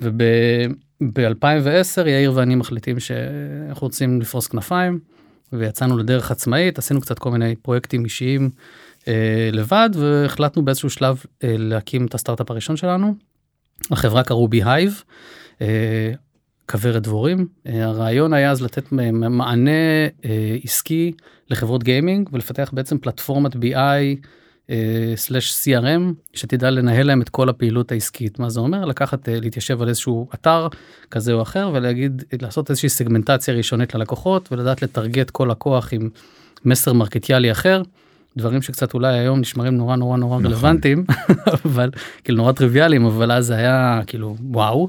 וב-2010 0.00 2.06
יאיר 2.06 2.32
ואני 2.34 2.54
מחליטים 2.54 3.00
שאנחנו 3.00 3.86
רוצים 3.86 4.20
לפרוס 4.20 4.46
כנפיים 4.46 4.98
ויצאנו 5.52 5.98
לדרך 5.98 6.30
עצמאית, 6.30 6.78
עשינו 6.78 7.00
קצת 7.00 7.18
כל 7.18 7.30
מיני 7.30 7.56
פרויקטים 7.56 8.04
אישיים 8.04 8.50
אה, 9.08 9.50
לבד 9.52 9.90
והחלטנו 9.94 10.64
באיזשהו 10.64 10.90
שלב 10.90 11.22
אה, 11.44 11.54
להקים 11.58 12.06
את 12.06 12.14
הסטארט-אפ 12.14 12.50
הראשון 12.50 12.76
שלנו. 12.76 13.14
החברה 13.90 14.24
קראו 14.24 14.48
ביהייב, 14.48 15.02
אה, 15.62 16.12
כוורת 16.70 17.02
דבורים. 17.02 17.46
אה, 17.66 17.84
הרעיון 17.84 18.32
היה 18.32 18.50
אז 18.50 18.62
לתת 18.62 18.92
מענה 18.92 19.70
אה, 20.24 20.56
עסקי 20.64 21.12
לחברות 21.50 21.82
גיימינג 21.84 22.28
ולפתח 22.32 22.70
בעצם 22.72 22.98
פלטפורמת 22.98 23.56
BI 23.56 24.26
סלאש 25.16 25.52
CRM 25.52 26.14
שתדע 26.32 26.70
לנהל 26.70 27.06
להם 27.06 27.22
את 27.22 27.28
כל 27.28 27.48
הפעילות 27.48 27.92
העסקית 27.92 28.38
מה 28.38 28.50
זה 28.50 28.60
אומר 28.60 28.84
לקחת 28.84 29.28
אה, 29.28 29.40
להתיישב 29.40 29.82
על 29.82 29.88
איזשהו 29.88 30.28
אתר 30.34 30.68
כזה 31.10 31.32
או 31.32 31.42
אחר 31.42 31.70
ולהגיד 31.74 32.24
לעשות 32.42 32.70
איזושהי 32.70 32.88
סגמנטציה 32.88 33.54
ראשונית 33.54 33.94
ללקוחות 33.94 34.52
ולדעת 34.52 34.82
לטרגט 34.82 35.30
כל 35.30 35.48
לקוח 35.50 35.92
עם 35.92 36.10
מסר 36.64 36.92
מרקטיאלי 36.92 37.52
אחר. 37.52 37.82
דברים 38.36 38.62
שקצת 38.62 38.94
אולי 38.94 39.18
היום 39.18 39.40
נשמרים 39.40 39.76
נורא 39.76 39.96
נורא 39.96 40.16
נורא 40.16 40.38
נכון. 40.38 40.46
רלוונטיים 40.46 41.04
אבל 41.66 41.90
כאילו 42.24 42.36
נורא 42.38 42.52
טריוויאליים 42.52 43.04
אבל 43.04 43.32
אז 43.32 43.50
היה 43.50 44.00
כאילו 44.06 44.36
וואו. 44.40 44.88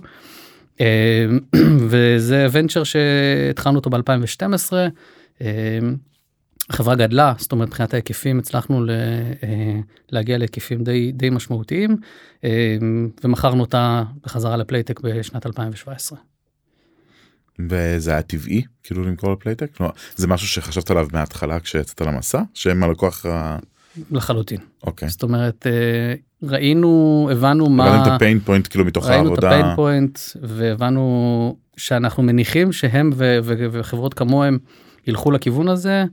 אה, 0.81 1.25
וזה 1.89 2.47
ונצ'ר 2.51 2.83
שהתחלנו 2.83 3.79
אותו 3.79 3.89
ב2012. 3.89 4.73
החברה 6.69 6.95
גדלה 6.95 7.33
זאת 7.37 7.51
אומרת 7.51 7.67
מבחינת 7.67 7.93
ההיקפים 7.93 8.39
הצלחנו 8.39 8.85
אה, 8.89 9.79
להגיע 10.11 10.37
להיקפים 10.37 10.83
די 10.83 11.11
די 11.11 11.29
משמעותיים 11.29 11.97
אה, 12.43 12.77
ומכרנו 13.23 13.61
אותה 13.61 14.03
בחזרה 14.23 14.57
לפלייטק 14.57 14.99
בשנת 14.99 15.45
2017. 15.45 16.17
וזה 17.69 18.11
היה 18.11 18.21
טבעי 18.21 18.61
כאילו 18.83 19.03
למכור 19.03 19.31
לפלייטק 19.31 19.75
כלומר, 19.75 19.91
זה 20.15 20.27
משהו 20.27 20.47
שחשבת 20.47 20.91
עליו 20.91 21.07
מההתחלה 21.13 21.59
כשיצאת 21.59 22.01
למסע 22.01 22.41
שהם 22.53 22.83
הלקוח. 22.83 23.25
לחלוטין. 24.11 24.57
אוקיי. 24.83 25.09
זאת 25.09 25.23
אומרת 25.23 25.67
אה, 25.67 26.13
ראינו 26.43 27.29
הבנו 27.31 27.69
מה 27.69 27.89
ראינו 27.89 28.03
את 28.03 28.11
ה 28.11 28.17
pain 28.17 28.39
point 28.39 28.67
כאילו 28.69 28.85
מתוך 28.85 29.07
העבודה. 29.07 29.49
ראינו 29.49 29.59
את 29.59 29.61
ה 29.61 29.64
pain 29.64 29.75
point 29.75 30.19
והבנו 30.41 31.57
שאנחנו 31.77 32.23
מניחים 32.23 32.71
שהם 32.71 33.09
וחברות 33.71 34.13
כמוהם 34.13 34.57
ילכו 35.07 35.31
לכיוון 35.31 35.67
הזה 35.67 36.03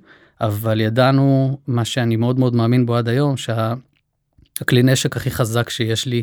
אבל 0.41 0.81
ידענו 0.81 1.59
מה 1.67 1.85
שאני 1.85 2.17
מאוד 2.17 2.39
מאוד 2.39 2.55
מאמין 2.57 2.87
בו 2.87 2.97
עד 2.97 3.09
היום 3.09 3.37
שהכלי 3.37 4.83
נשק 4.83 5.17
הכי 5.17 5.31
חזק 5.31 5.71
שיש 5.71 6.07
לי 6.07 6.23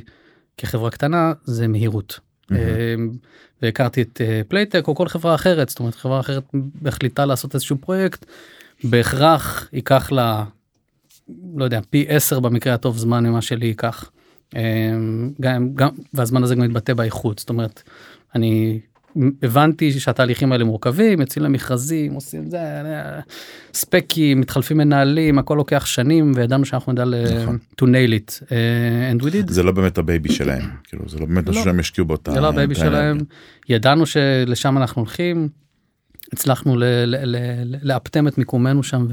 כחברה 0.57 0.89
קטנה 0.89 1.33
זה 1.43 1.67
מהירות. 1.67 2.19
Mm-hmm. 2.51 3.27
והכרתי 3.61 4.01
את 4.01 4.21
אה, 4.21 4.41
פלייטק 4.47 4.87
או 4.87 4.95
כל 4.95 5.07
חברה 5.07 5.35
אחרת 5.35 5.69
זאת 5.69 5.79
אומרת 5.79 5.95
חברה 5.95 6.19
אחרת 6.19 6.43
החליטה 6.85 7.25
לעשות 7.25 7.53
איזשהו 7.53 7.77
פרויקט 7.77 8.25
בהכרח 8.83 9.69
ייקח 9.73 10.11
לה 10.11 10.43
לא 11.55 11.63
יודע 11.63 11.79
פי 11.89 12.05
10 12.09 12.39
במקרה 12.39 12.73
הטוב 12.73 12.97
זמן 12.97 13.25
ממה 13.25 13.41
שלי 13.41 13.65
ייקח. 13.65 14.11
אמ, 14.55 15.31
גם 15.41 15.75
גם 15.75 15.89
והזמן 16.13 16.43
הזה 16.43 16.55
גם 16.55 16.61
מתבטא 16.61 16.93
באיכות 16.93 17.39
זאת 17.39 17.49
אומרת 17.49 17.83
אני 18.35 18.79
הבנתי 19.43 19.91
שהתהליכים 19.91 20.51
האלה 20.51 20.63
מורכבים 20.63 21.21
יוצאים 21.21 21.45
למכרזים 21.45 22.13
עושים 22.13 22.49
זה 22.49 22.59
ספקים 23.73 24.39
מתחלפים 24.39 24.77
מנהלים 24.77 25.39
הכל 25.39 25.55
לוקח 25.55 25.85
שנים 25.85 26.31
וידענו 26.35 26.65
שאנחנו 26.65 26.91
נדע 26.91 27.03
נכון. 27.41 27.57
to 27.81 27.85
nail 27.85 28.13
it 28.13 28.31
uh, 28.43 28.49
and 29.13 29.23
we 29.23 29.31
did. 29.31 29.53
זה 29.53 29.63
לא 29.63 29.71
באמת 29.71 29.97
הבייבי 29.97 30.29
שלהם 30.29 30.63
כאילו 30.83 31.03
זה 31.07 31.19
לא 31.19 31.25
באמת 31.25 31.49
משהו 31.49 31.59
לא. 31.59 31.65
שהם 31.65 31.79
השקיעו 31.79 32.07
באותה. 32.07 32.31
זה 32.31 32.39
לא 32.39 32.49
הבייבי 32.49 32.75
שלהם 32.75 33.17
ידענו 33.69 34.05
שלשם 34.05 34.77
אנחנו 34.77 35.01
הולכים 35.01 35.49
הצלחנו 36.33 36.77
לאפטם 37.81 38.27
את 38.27 38.37
מיקומנו 38.37 38.83
שם 38.83 39.07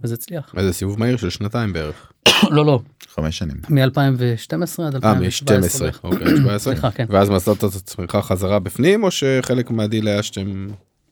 וזה 0.00 0.14
הצליח. 0.14 0.54
איזה 0.56 0.72
סיבוב 0.72 1.00
מהיר 1.00 1.16
של 1.16 1.30
שנתיים 1.30 1.72
בערך. 1.72 2.12
לא 2.50 2.66
לא 2.66 2.80
חמש 3.08 3.38
שנים 3.38 3.56
מ2012 3.64 4.82
עד 4.82 4.94
2017 4.94 5.90
אוקיי, 6.04 6.92
כן. 6.94 7.06
ואז 7.12 7.30
מצאת 7.30 7.58
את 7.58 7.64
עצמך 7.64 8.18
חזרה 8.22 8.58
בפנים 8.58 9.04
או 9.04 9.10
שחלק 9.10 9.70
מהדיל 9.70 10.08
היה 10.08 10.22
שאתם. 10.22 10.66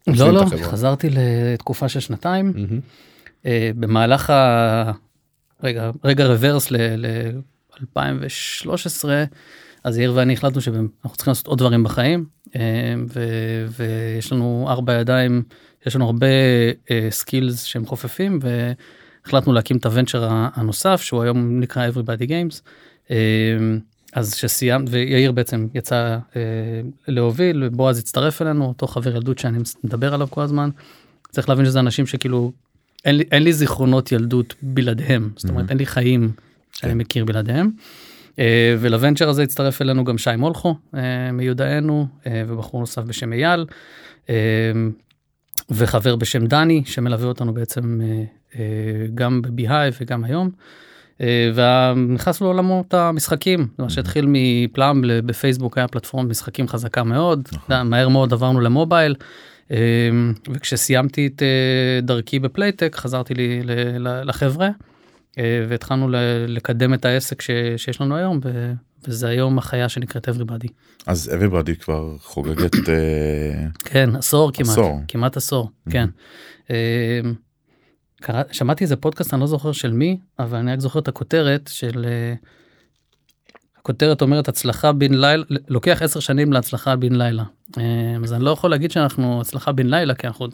לא 0.06 0.32
לא 0.32 0.44
חזרתי 0.62 1.08
לתקופה 1.10 1.88
של 1.88 2.00
שנתיים 2.00 2.52
אה, 3.46 3.70
במהלך 3.76 4.30
ה... 4.30 4.92
רגע 5.62 5.90
רגע 6.04 6.26
reverse 6.26 6.70
ל-2013 6.70 9.04
אז 9.84 9.98
יאיר 9.98 10.12
ואני 10.14 10.32
החלטנו 10.32 10.60
שאנחנו 10.60 11.16
צריכים 11.16 11.30
לעשות 11.30 11.46
עוד 11.46 11.58
דברים 11.58 11.84
בחיים 11.84 12.24
אה, 12.56 12.94
ויש 13.76 14.32
לנו 14.32 14.66
ארבע 14.68 14.92
ידיים 14.92 15.42
יש 15.86 15.96
לנו 15.96 16.04
הרבה 16.04 16.26
skills 17.10 17.62
אה, 17.62 17.68
שהם 17.68 17.86
חופפים. 17.86 18.38
החלטנו 19.26 19.52
להקים 19.52 19.76
את 19.76 19.86
ה 19.86 19.91
venture 19.91 20.28
הנוסף 20.30 21.02
שהוא 21.02 21.22
היום 21.22 21.60
נקרא 21.60 21.88
Everybody 21.88 22.28
Games. 22.28 22.60
אה, 23.10 23.16
אז 24.12 24.34
שסיימת 24.34 24.88
ויאיר 24.90 25.32
בעצם 25.32 25.66
יצא 25.74 26.18
אה, 26.36 26.40
להוביל 27.08 27.62
ובועז 27.66 27.98
הצטרף 27.98 28.42
אלינו 28.42 28.64
אותו 28.64 28.86
חבר 28.86 29.16
ילדות 29.16 29.38
שאני 29.38 29.58
מדבר 29.84 30.14
עליו 30.14 30.28
כל 30.30 30.40
הזמן. 30.42 30.70
צריך 31.30 31.48
להבין 31.48 31.66
שזה 31.66 31.80
אנשים 31.80 32.06
שכאילו 32.06 32.52
אין 33.04 33.16
לי, 33.16 33.24
אין 33.32 33.42
לי 33.42 33.52
זיכרונות 33.52 34.12
ילדות 34.12 34.54
בלעדיהם 34.62 35.30
זאת 35.36 35.50
אומרת 35.50 35.66
mm-hmm. 35.66 35.70
אין 35.70 35.78
לי 35.78 35.86
חיים 35.86 36.32
שאני 36.72 36.92
כן. 36.92 36.98
מכיר 36.98 37.24
בלעדיהם. 37.24 37.70
אה, 38.38 38.76
ולוונצ'ר 38.80 39.28
הזה 39.28 39.42
הצטרף 39.42 39.82
אלינו 39.82 40.04
גם 40.04 40.18
שי 40.18 40.36
מולכו 40.38 40.76
מיודענו 41.32 42.06
ובחור 42.26 42.80
נוסף 42.80 43.02
בשם 43.02 43.32
אייל 43.32 43.66
וחבר 45.70 46.16
בשם 46.16 46.46
דני 46.46 46.82
שמלווה 46.86 47.26
אותנו 47.26 47.54
בעצם 47.54 48.00
אה, 48.54 48.60
גם 49.14 49.42
בביהי 49.42 49.90
וגם 50.00 50.24
היום. 50.24 50.50
אה, 51.20 51.50
ונכנסנו 51.54 52.46
לעולמות 52.46 52.94
המשחקים 52.94 53.68
מה 53.78 53.90
שהתחיל 53.90 54.26
מפלאם 54.28 55.02
בפייסבוק 55.26 55.78
היה 55.78 55.88
פלטפורמת 55.88 56.30
משחקים 56.30 56.68
חזקה 56.68 57.04
מאוד 57.04 57.48
נכון. 57.52 57.88
מהר 57.88 58.08
מאוד 58.08 58.32
עברנו 58.32 58.60
למובייל 58.60 59.14
אה, 59.70 59.76
וכשסיימתי 60.50 61.26
את 61.26 61.42
דרכי 62.02 62.38
בפלייטק 62.38 62.96
חזרתי 62.96 63.34
לי 63.34 63.60
לחברה 63.98 64.68
והתחלנו 65.68 66.08
לקדם 66.48 66.94
את 66.94 67.04
העסק 67.04 67.42
שיש 67.76 68.00
לנו 68.00 68.16
היום 68.16 68.40
וזה 69.08 69.28
היום 69.28 69.58
החיה 69.58 69.88
שנקראת 69.88 70.28
everybody. 70.28 70.68
אז 71.06 71.30
everybody 71.34 71.74
כבר 71.80 72.16
חוגגת 72.18 72.74
כן 73.84 74.16
עשור 74.16 74.52
כמעט 74.52 74.68
עשור. 74.68 75.00
כמעט 75.08 75.36
עשור 75.36 75.70
כן. 75.90 76.08
קרא, 78.24 78.42
שמעתי 78.52 78.84
איזה 78.84 78.96
פודקאסט 78.96 79.34
אני 79.34 79.40
לא 79.40 79.46
זוכר 79.46 79.72
של 79.72 79.92
מי 79.92 80.18
אבל 80.38 80.58
אני 80.58 80.72
רק 80.72 80.80
זוכר 80.80 80.98
את 80.98 81.08
הכותרת 81.08 81.70
של 81.72 82.04
uh, 82.04 82.46
הכותרת 83.78 84.22
אומרת 84.22 84.48
הצלחה 84.48 84.92
בן 84.92 85.14
לילה 85.14 85.44
לוקח 85.68 86.02
עשר 86.02 86.20
שנים 86.20 86.52
להצלחה 86.52 86.96
בן 86.96 87.14
לילה 87.14 87.44
uh, 87.70 87.80
אז 88.22 88.32
אני 88.32 88.44
לא 88.44 88.50
יכול 88.50 88.70
להגיד 88.70 88.90
שאנחנו 88.90 89.40
הצלחה 89.40 89.72
בן 89.72 89.86
לילה 89.86 90.14
כי 90.14 90.26
אנחנו 90.26 90.46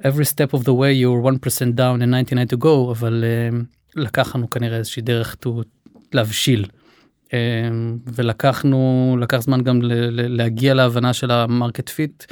every 0.00 0.26
step 0.32 0.58
of 0.58 0.60
the 0.60 0.72
way 0.72 0.92
you're 1.02 1.46
1% 1.46 1.76
down 1.76 2.02
and 2.02 2.10
99 2.10 2.46
to 2.52 2.62
go 2.62 2.90
אבל 2.90 3.24
uh, 3.24 3.64
לקח 3.96 4.36
לנו 4.36 4.50
כנראה 4.50 4.76
איזושהי 4.76 5.02
דרך 5.02 5.36
to, 5.46 5.48
להבשיל. 6.12 6.66
Uh, 7.26 7.30
ולקחנו 8.14 9.16
לקח 9.20 9.38
זמן 9.38 9.62
גם 9.62 9.80
להגיע 10.12 10.74
להבנה 10.74 11.12
של 11.12 11.30
ה 11.30 11.38
market 11.38 11.88
fit 11.88 12.24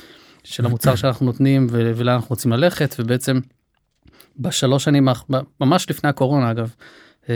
של 0.44 0.66
המוצר 0.66 0.94
שאנחנו 0.96 1.26
נותנים 1.26 1.66
ולאן 1.70 2.14
אנחנו 2.14 2.28
רוצים 2.30 2.52
ללכת 2.52 2.94
ובעצם 2.98 3.40
בשלוש 4.38 4.84
שנים, 4.84 5.08
ממש 5.60 5.90
לפני 5.90 6.10
הקורונה 6.10 6.50
אגב, 6.50 6.74
אה, 7.28 7.34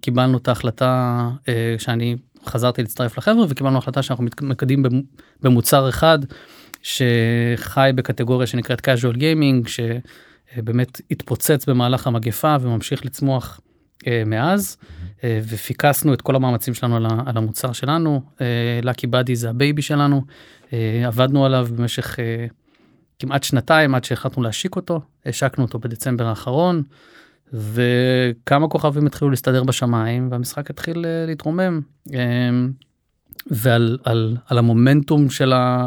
קיבלנו 0.00 0.38
את 0.38 0.48
ההחלטה 0.48 1.28
אה, 1.48 1.74
שאני 1.78 2.16
חזרתי 2.46 2.82
להצטרף 2.82 3.18
לחבר'ה 3.18 3.44
וקיבלנו 3.48 3.78
החלטה 3.78 4.02
שאנחנו 4.02 4.24
מתמקדים 4.42 4.82
במוצר 5.42 5.88
אחד 5.88 6.18
שחי 6.82 7.90
בקטגוריה 7.94 8.46
שנקראת 8.46 8.88
casual 8.88 9.16
gaming 9.16 9.68
שבאמת 9.68 11.00
התפוצץ 11.10 11.66
במהלך 11.68 12.06
המגפה 12.06 12.56
וממשיך 12.60 13.04
לצמוח 13.06 13.60
אה, 13.60 13.71
מאז 14.26 14.76
ופיקסנו 15.24 16.14
את 16.14 16.22
כל 16.22 16.36
המאמצים 16.36 16.74
שלנו 16.74 16.96
על 17.26 17.36
המוצר 17.36 17.72
שלנו. 17.72 18.22
Lucky 18.82 19.06
Buddy 19.06 19.36
זה 19.36 19.50
הבייבי 19.50 19.82
שלנו. 19.82 20.22
עבדנו 21.06 21.46
עליו 21.46 21.68
במשך 21.76 22.18
כמעט 23.22 23.42
שנתיים 23.42 23.94
עד 23.94 24.04
שהחלטנו 24.04 24.42
להשיק 24.42 24.76
אותו, 24.76 25.00
השקנו 25.26 25.64
אותו 25.64 25.78
בדצמבר 25.78 26.26
האחרון, 26.26 26.82
וכמה 27.52 28.68
כוכבים 28.68 29.06
התחילו 29.06 29.30
להסתדר 29.30 29.64
בשמיים 29.64 30.28
והמשחק 30.30 30.70
התחיל 30.70 31.06
אה, 31.06 31.26
להתרומם. 31.26 31.80
ועל 33.46 33.98
על, 34.04 34.36
על 34.46 34.58
המומנטום 34.58 35.30
של, 35.30 35.52
ה, 35.52 35.86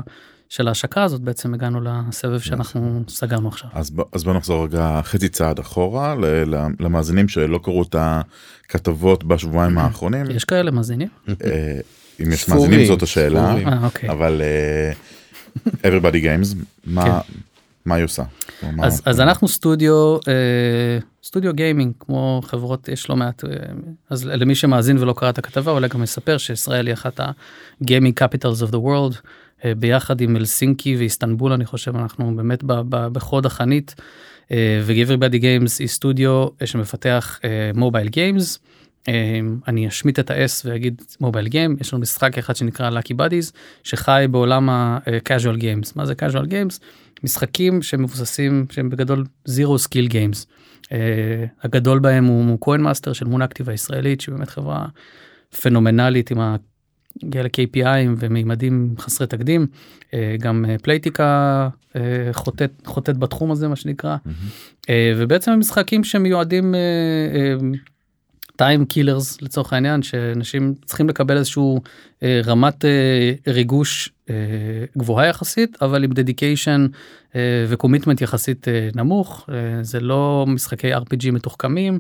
של 0.50 0.68
ההשקה 0.68 1.04
הזאת 1.04 1.22
בעצם 1.22 1.54
הגענו 1.54 1.82
לסבב 1.82 2.40
שאנחנו 2.40 3.04
סגרנו 3.08 3.48
עכשיו. 3.48 3.70
אז 3.74 3.92
אז 4.12 4.24
בוא 4.24 4.34
נחזור 4.34 4.64
רגע 4.66 5.02
חצי 5.04 5.30
צעד 5.30 5.60
אחורה 5.60 6.16
ל- 6.16 6.56
ל- 6.56 6.68
למאזינים 6.80 7.28
שלא 7.28 7.60
קראו 7.64 7.84
את 7.84 7.96
הכתבות 8.00 9.24
בשבועיים 9.24 9.78
האחרונים. 9.78 10.26
יש 10.32 10.46
כאלה 10.46 10.72
מאזינים? 10.72 11.08
אה, 11.30 11.80
אם 12.24 12.32
יש 12.32 12.50
מאזינים 12.50 12.86
זאת 12.86 13.02
השאלה. 13.04 13.56
אה, 13.56 13.86
אוקיי. 13.86 14.10
אבל 14.10 14.42
אה, 14.42 14.92
everybody 15.84 16.24
games, 16.24 16.56
מה 16.86 17.04
כן. 17.04 17.34
מה 17.86 17.96
היא 17.96 18.06
עושה? 18.06 18.24
אז, 18.84 19.02
אז 19.06 19.20
אנחנו 19.20 19.48
סטודיו 19.48 20.18
סטודיו 21.24 21.54
גיימינג 21.54 21.94
כמו 22.00 22.42
חברות 22.46 22.90
יש 22.90 23.10
לא 23.10 23.16
מעט 23.16 23.44
אז 24.10 24.26
למי 24.26 24.56
שמאזין 24.56 24.98
ולא 24.98 25.14
קרא 25.18 25.30
את 25.30 25.38
הכתבה 25.38 25.72
אולי 25.72 25.88
גם 25.88 26.04
אספר 26.04 26.38
שישראל 26.38 26.88
היא 26.88 26.94
אחת 26.94 27.20
ה 27.82 27.87
gaming 27.87 28.20
capitals 28.24 28.62
of 28.68 28.72
the 28.72 28.78
world 28.78 29.16
אה, 29.16 29.20
ביחד 29.78 30.22
עם 30.22 30.36
הלסינקי 30.36 30.96
ואיסטנבול 30.96 31.52
אני 31.52 31.66
חושב 31.66 31.96
אנחנו 31.96 32.36
באמת 32.36 32.64
בחוד 32.88 33.46
החנית 33.46 33.96
אה, 34.52 34.82
ו-Everybody 34.84 35.42
Games 35.42 35.72
היא 35.80 35.88
סטודיו 35.88 36.48
אה, 36.62 36.68
שמפתח 36.68 37.40
mobile 37.76 38.08
games. 38.08 38.60
אני 39.68 39.88
אשמיט 39.88 40.20
את 40.20 40.32
ה-S 40.32 40.62
ואגיד 40.66 41.02
mobile 41.22 41.48
game 41.48 41.78
יש 41.82 41.94
לנו 41.94 42.02
משחק 42.02 42.38
אחד 42.38 42.56
שנקרא 42.56 42.90
Lucky 42.90 43.14
Buddies 43.14 43.52
שחי 43.84 44.26
בעולם 44.32 44.70
ה-casual 44.70 45.62
games 45.62 45.92
מה 45.96 46.06
זה 46.06 46.14
casual 46.14 46.46
games 46.46 46.80
משחקים 47.24 47.82
שמבוססים 47.82 48.66
שהם 48.72 48.90
בגדול 48.90 49.26
zero 49.48 49.86
skill 49.88 50.12
games. 50.12 50.46
הגדול 51.64 52.00
בהם 52.00 52.26
הוא 52.26 52.60
Coin 52.60 52.82
Master 52.82 53.14
של 53.14 53.26
Moon 53.26 53.42
Active 53.42 53.70
הישראלית 53.70 54.22
שהיא 54.22 54.36
באמת 54.36 54.50
חברה 54.50 54.86
פנומנלית 55.62 56.32
הם 56.32 56.40
הגיעו 57.24 57.44
ל- 57.44 57.64
KPI 57.64 57.95
ים 57.95 58.16
ומימדים 58.18 58.96
חסרי 59.00 59.28
תקדים 59.28 59.68
uh, 60.02 60.14
גם 60.40 60.66
uh, 60.66 60.82
Playtika 60.82 61.70
חוטאת 62.32 62.72
חוטאת 62.86 63.18
בתחום 63.18 63.52
הזה 63.52 63.68
מה 63.68 63.76
שנקרא. 63.76 64.18
uh, 64.26 64.90
ובעצם 65.18 65.52
הם 65.52 65.60
משחקים 65.60 66.04
שמיועדים 66.04 66.76
time 68.56 68.86
killers 68.86 69.42
לצורך 69.42 69.74
העניין 69.74 70.02
שאנשים 70.04 70.74
צריכים 70.86 71.10
לקבל 71.10 71.38
איזשהו 71.38 71.82
אה, 72.24 72.42
רמת 72.46 72.86
אה, 72.86 73.34
ריגוש 73.48 74.10
אה, 74.30 74.36
גבוהה 74.98 75.28
יחסית 75.28 75.78
אבל 75.82 76.04
עם 76.04 76.14
דדיקיישן 76.14 76.88
אה, 77.36 77.66
וקומיטמנט 77.70 78.22
יחסית 78.22 78.68
אה, 78.68 78.90
נמוך. 78.96 79.50
אה, 79.50 79.84
זה 79.84 80.00
לא 80.00 80.46
משחקי 80.48 80.96
RPG 80.96 81.32
מתוחכמים. 81.32 81.94
אה, 81.94 82.00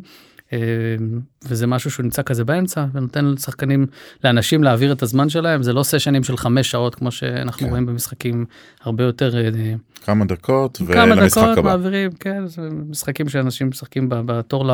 וזה 1.48 1.68
משהו 1.68 1.92
שהוא 1.92 2.04
נמצא 2.04 2.22
כזה 2.22 2.44
באמצע 2.44 2.86
ונותן 2.94 3.26
לשחקנים 3.26 3.86
לאנשים 4.24 4.64
להעביר 4.64 4.92
את 4.92 5.04
הזמן 5.04 5.30
שלהם 5.30 5.64
זה 5.64 5.74
לא 5.74 5.84
סשנים 5.84 6.24
של 6.24 6.38
חמש 6.38 6.72
שעות 6.72 6.96
כמו 6.96 7.12
שאנחנו 7.12 7.62
כן. 7.62 7.70
רואים 7.70 7.86
במשחקים 7.86 8.46
הרבה 8.82 9.04
יותר 9.04 9.38
אה, 9.38 9.74
כמה 10.06 10.26
דקות 10.26 10.78
כמה 10.94 11.16
ולמשחק 11.16 11.42
דקות 11.42 11.58
הבא. 11.58 11.70
מעבירים 11.70 12.12
כן 12.12 12.44
משחקים 12.90 13.30
שאנשים 13.30 13.70
משחקים 13.70 14.10
בתור 14.10 14.66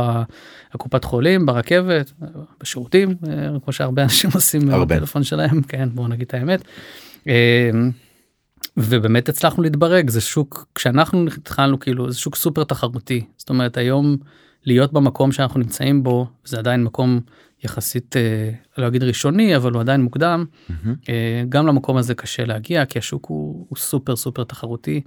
לקופת 0.73 1.03
חולים 1.03 1.45
ברכבת 1.45 2.11
בשירותים 2.61 3.09
אה, 3.09 3.47
כמו 3.63 3.73
שהרבה 3.73 4.03
אנשים 4.03 4.29
עושים 4.33 4.69
הרבה. 4.69 4.95
בטלפון 4.95 5.23
שלהם 5.23 5.61
כן 5.61 5.89
בואו 5.93 6.07
נגיד 6.07 6.27
את 6.27 6.33
האמת. 6.33 6.61
אה, 7.27 7.69
ובאמת 8.77 9.29
הצלחנו 9.29 9.63
להתברג 9.63 10.09
זה 10.09 10.21
שוק 10.21 10.67
כשאנחנו 10.75 11.25
התחלנו 11.37 11.79
כאילו 11.79 12.11
זה 12.11 12.19
שוק 12.19 12.35
סופר 12.35 12.63
תחרותי 12.63 13.25
זאת 13.37 13.49
אומרת 13.49 13.77
היום 13.77 14.17
להיות 14.65 14.93
במקום 14.93 15.31
שאנחנו 15.31 15.59
נמצאים 15.59 16.03
בו 16.03 16.27
זה 16.45 16.59
עדיין 16.59 16.83
מקום 16.83 17.19
יחסית 17.63 18.15
אה, 18.17 18.51
לא 18.77 18.87
אגיד 18.87 19.03
ראשוני 19.03 19.55
אבל 19.55 19.71
הוא 19.73 19.81
עדיין 19.81 20.01
מוקדם 20.01 20.45
מהמם. 20.69 20.95
אה, 21.09 21.43
גם 21.49 21.67
למקום 21.67 21.97
הזה 21.97 22.15
קשה 22.15 22.45
להגיע 22.45 22.85
כי 22.85 22.99
השוק 22.99 23.25
הוא, 23.25 23.65
הוא 23.69 23.77
סופר 23.77 24.15
סופר 24.15 24.43
תחרותי 24.43 25.01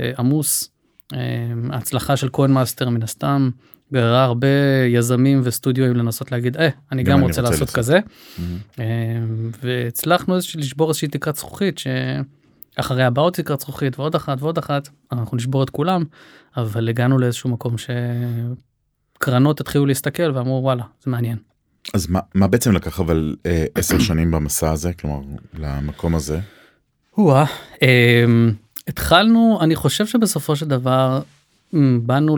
אה, 0.00 0.12
עמוס. 0.18 0.70
אה, 1.14 1.18
ההצלחה 1.70 2.16
של 2.16 2.28
Coin 2.28 2.50
Master 2.52 2.88
מן 2.88 3.02
הסתם 3.02 3.50
גררה 3.92 4.24
הרבה 4.24 4.46
יזמים 4.88 5.40
וסטודיואים 5.44 5.96
לנסות 5.96 6.32
להגיד 6.32 6.56
אה 6.56 6.68
אני 6.92 7.02
גם 7.02 7.12
גם 7.12 7.18
אני 7.18 7.26
רוצה 7.26 7.40
רוצה 7.40 7.50
לעשות 7.50 7.60
לעשות." 7.60 7.76
כזה 7.76 7.98
מהמם. 8.38 8.56
אה, 8.78 8.84
והצלחנו 9.62 10.34
איזושהי- 10.36 10.60
לשבור 10.60 10.88
איזושהי 10.88 11.08
תקרת 11.08 11.36
זכוכית 11.36 11.78
שאחריה 11.78 13.10
באה 13.10 13.24
עוד 13.24 13.32
תקרת 13.32 13.60
זכוכית 13.60 13.98
ועוד 13.98 14.14
אחת 14.14 14.42
ועוד 14.42 14.58
אחת 14.58 14.88
אנחנו 15.12 15.36
נשבור 15.36 15.62
את 15.62 15.70
כולם 15.70 16.04
אבל 16.56 16.88
הגענו 16.88 17.18
לאיזשהו 17.18 17.50
מקום 17.50 17.74
שקרנות 19.18 19.60
התחילו 19.60 19.86
להסתכל 19.86 20.30
ואמרו 20.34 20.60
וואלה 20.62 20.82
זה 21.04 21.10
מעניין. 21.10 21.36
אז 21.94 22.06
מה, 22.10 22.20
מה 22.34 22.46
בעצם 22.46 22.72
לקח 22.72 23.00
אבל 23.00 23.36
אה, 23.46 23.64
עשר 23.74 23.98
שנים 23.98 24.30
במסע 24.30 24.70
הזה 24.70 24.92
כלומר 24.92 25.20
למקום 25.54 26.14
הזה 26.14 26.40
אמ, 27.82 28.52
התחלנו 28.88 29.58
אני 29.60 29.76
חושב 29.76 30.06
שבסופו 30.06 30.56
של 30.56 30.68
דבר 30.68 31.20
באנו 32.02 32.36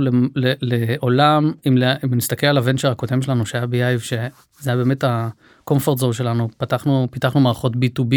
לעולם 0.63 1.53
אם 1.67 1.79
נסתכל 2.11 2.47
על 2.47 2.59
הוונצ'ר 2.59 2.91
הקודם 2.91 3.23
שלנו 3.23 3.47
שהיה 3.47 3.67
ב-IVE 3.67 4.03
שזה 4.03 4.21
היה 4.67 4.77
באמת 4.77 5.05
הקומפורט 5.07 5.99
זו 5.99 6.13
שלנו 6.13 6.49
פתחנו 6.57 7.09
פיתחנו 7.11 7.41
מערכות 7.41 7.73
b2b 7.73 8.15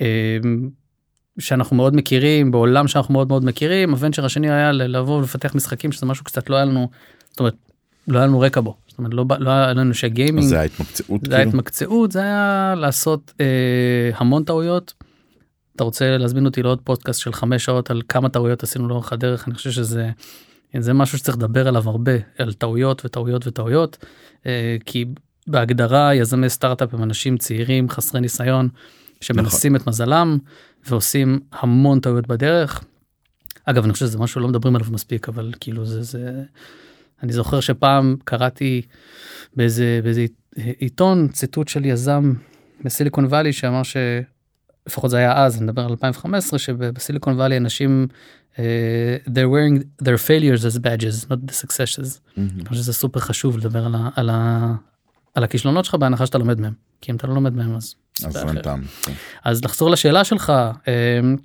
אמ, 0.00 0.04
שאנחנו 1.38 1.76
מאוד 1.76 1.96
מכירים 1.96 2.50
בעולם 2.50 2.88
שאנחנו 2.88 3.14
מאוד 3.14 3.28
מאוד 3.28 3.44
מכירים 3.44 3.90
הוונצ'ר 3.90 4.24
השני 4.24 4.50
היה 4.50 4.72
לבוא 4.72 5.18
ולפתח 5.18 5.54
משחקים 5.54 5.92
שזה 5.92 6.06
משהו 6.06 6.24
קצת 6.24 6.50
לא 6.50 6.56
היה 6.56 6.64
לנו 6.64 6.88
זאת 7.30 7.40
אומרת 7.40 7.54
לא 8.08 8.18
היה 8.18 8.26
לנו 8.26 8.40
רקע 8.40 8.60
בו. 8.60 8.76
זאת 8.88 8.98
אומרת 8.98 9.14
לא, 9.14 9.24
לא 9.38 9.50
היה 9.50 9.72
לנו 9.72 9.94
שגיימינג 9.94 10.46
זה 10.46 10.60
ההתמקצעות 10.60 11.20
זה 11.24 11.34
היה 11.34 11.44
כאילו? 11.44 11.50
התמקצעות 11.50 12.12
זה 12.12 12.20
היה 12.20 12.74
לעשות 12.76 13.32
אה, 13.40 14.10
המון 14.16 14.44
טעויות. 14.44 14.94
אתה 15.76 15.84
רוצה 15.84 16.18
להזמין 16.18 16.46
אותי 16.46 16.62
לעוד 16.62 16.80
פודקאסט 16.84 17.20
של 17.20 17.32
חמש 17.32 17.64
שעות 17.64 17.90
על 17.90 18.02
כמה 18.08 18.28
טעויות 18.28 18.62
עשינו 18.62 18.88
לאורך 18.88 19.12
הדרך? 19.12 19.48
אני 19.48 19.54
חושב 19.54 19.70
שזה 19.70 20.10
זה 20.78 20.92
משהו 20.92 21.18
שצריך 21.18 21.36
לדבר 21.36 21.68
עליו 21.68 21.88
הרבה 21.88 22.12
על 22.38 22.52
טעויות 22.52 23.04
וטעויות 23.04 23.46
וטעויות. 23.46 24.04
אה, 24.46 24.76
כי 24.86 25.04
בהגדרה 25.46 26.14
יזמי 26.14 26.48
סטארט-אפ 26.48 26.94
הם 26.94 27.02
אנשים 27.02 27.36
צעירים 27.36 27.88
חסרי 27.88 28.20
ניסיון 28.20 28.68
שמנסים 29.20 29.76
את 29.76 29.86
מזלם 29.86 30.38
ועושים 30.88 31.40
המון 31.52 32.00
טעויות 32.00 32.26
בדרך. 32.26 32.84
אגב 33.64 33.84
אני 33.84 33.92
חושב 33.92 34.06
שזה 34.06 34.18
משהו 34.18 34.40
שלא 34.40 34.48
מדברים 34.48 34.76
עליו 34.76 34.88
מספיק 34.90 35.28
אבל 35.28 35.52
כאילו 35.60 35.84
זה 35.84 36.02
זה 36.02 36.42
אני 37.24 37.32
זוכר 37.32 37.60
שפעם 37.60 38.16
קראתי 38.24 38.82
באיזה 39.56 40.00
באיזה 40.04 40.26
עיתון 40.56 41.28
ציטוט 41.28 41.68
של 41.68 41.84
יזם 41.84 42.32
בסיליקון 42.84 43.24
וואלי 43.24 43.52
שאמר 43.52 43.82
שלפחות 43.82 45.10
זה 45.10 45.16
היה 45.16 45.44
אז 45.44 45.56
אני 45.56 45.64
מדבר 45.64 45.82
על 45.84 45.90
2015 45.90 46.58
שבסיליקון 46.58 47.34
וואלי 47.34 47.56
אנשים 47.56 48.06
uh, 48.54 48.56
they're 49.26 49.50
wearing 49.54 50.04
their 50.04 50.18
failures 50.18 50.64
as 50.64 50.78
badges 50.78 51.30
not 51.30 51.50
the 51.50 51.54
successes. 51.54 52.20
אני 52.38 52.64
חושב 52.68 52.80
שזה 52.80 52.92
סופר 52.92 53.20
חשוב 53.20 53.58
לדבר 53.58 53.86
על, 53.86 53.94
ה, 53.94 54.08
על, 54.16 54.30
ה, 54.30 54.74
על 55.34 55.44
הכישלונות 55.44 55.84
שלך 55.84 55.94
בהנחה 55.94 56.26
שאתה 56.26 56.38
לומד 56.38 56.60
מהם 56.60 56.72
כי 57.00 57.12
אם 57.12 57.16
אתה 57.16 57.26
לא 57.26 57.34
לומד 57.34 57.52
מהם 57.54 57.76
אז. 57.76 57.94
אז 58.24 58.36
אין. 58.36 58.62
טעם. 58.62 58.82
כן. 59.02 59.12
אז 59.44 59.64
לחזור 59.64 59.90
לשאלה 59.90 60.24
שלך 60.24 60.52
אמ, 60.88 61.36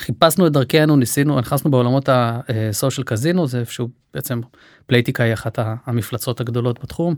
חיפשנו 0.00 0.46
את 0.46 0.52
דרכנו 0.52 0.96
ניסינו 0.96 1.38
נכנסנו 1.38 1.70
בעולמות 1.70 2.08
הסושיאל 2.12 3.06
קזינו 3.06 3.46
זה 3.46 3.60
איפשהו 3.60 3.88
בעצם 4.14 4.40
פלייטיקה 4.86 5.24
היא 5.24 5.32
אחת 5.32 5.58
המפלצות 5.86 6.40
הגדולות 6.40 6.82
בתחום. 6.82 7.14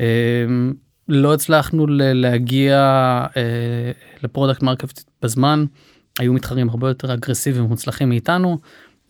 אמ, 0.00 0.72
לא 1.08 1.34
הצלחנו 1.34 1.86
להגיע 1.88 2.76
אה, 3.36 3.90
ל 4.22 4.27
product 4.27 4.62
market 4.62 5.02
בזמן 5.22 5.64
היו 6.18 6.32
מתחרים 6.32 6.68
הרבה 6.68 6.88
יותר 6.88 7.14
אגרסיביים 7.14 7.64
ומוצלחים 7.64 8.08
מאיתנו. 8.08 8.58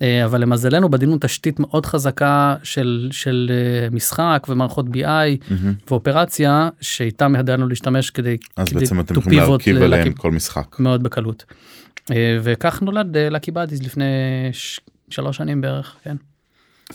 אה, 0.03 0.25
אבל 0.25 0.41
למזלנו 0.41 0.89
בנינו 0.89 1.17
תשתית 1.21 1.61
מאוד 1.61 1.87
חזקה 1.87 2.57
של 2.63 3.09
של 3.11 3.51
אה, 3.51 3.89
משחק 3.91 4.47
ומערכות 4.49 4.87
BI 4.87 4.99
מהמם. 5.01 5.75
ואופרציה 5.91 6.69
שאיתם 6.81 7.35
ידענו 7.39 7.69
להשתמש 7.69 8.11
כדי 8.11 8.37
אז 8.57 8.69
כדי 8.69 8.81
בעצם 8.81 9.01
אתם 9.01 9.19
יכולים 9.19 9.39
להרכיב 9.39 9.77
עליהם 9.77 10.13
כל 10.13 10.31
משחק. 10.31 10.77
מאוד 10.79 11.03
בקלות. 11.03 11.45
אה, 12.13 12.39
וכך 12.43 12.83
נולד 12.83 13.17
Lucky 13.17 13.51
Buddies 13.51 13.83
לפני 13.83 14.05
ש- 14.53 14.81
שלוש 15.11 15.37
שנים 15.37 15.61
בערך, 15.61 15.97
כן. 16.03 16.17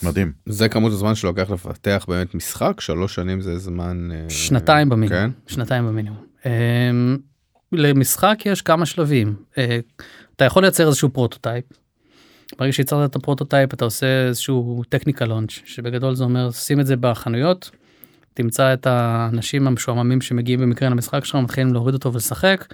מדהים. 0.04 0.32
זה 0.46 0.70
כמות 0.70 0.92
הזמן 0.92 1.16
שלוקח 1.16 1.50
לפתח 1.50 2.06
באמת 2.08 2.36
משחק 2.36 2.82
שלוש 2.82 3.16
שנים 3.16 3.42
זה 3.42 3.58
זמן 3.58 4.10
אה, 4.14 4.30
שנתיים 4.30 4.90
במינימום. 4.90 5.20
כן 5.20 5.32
שנתיים 5.48 5.88
במינימום. 5.88 6.26
אה, 6.46 6.52
למשחק 7.72 8.38
יש 8.46 8.62
כמה 8.62 8.86
שלבים. 8.86 9.36
אה, 9.58 9.80
אתה 10.36 10.46
יכול 10.46 10.64
לייצר 10.64 10.88
איזשהו 10.88 11.10
prototype. 11.10 11.66
ברגע 12.60 12.74
שיצרת 12.74 13.10
את 13.10 13.16
ה 13.16 13.21
prototype 13.21 13.74
אתה 13.74 13.86
עושה 13.86 14.28
איזשהו 14.28 14.84
technical 14.90 15.26
launch 15.26 15.52
שבגדול 15.66 16.16
זה 16.16 16.24
אומר 16.24 16.52
שים 16.52 16.80
את 16.80 16.86
זה 16.86 16.96
בחנויות. 16.96 17.72
תמצא 18.34 18.74
את 18.74 18.88
האנשים 18.88 19.68
המשועממים 19.68 20.22
שמגיעים 20.22 20.62
במקרה 20.62 20.90
למשחק 20.90 21.26
שלך 21.26 21.36
מתחילים 21.36 21.74
להוריד 21.74 21.94
אותו 21.94 22.14
ולשחק. 22.14 22.66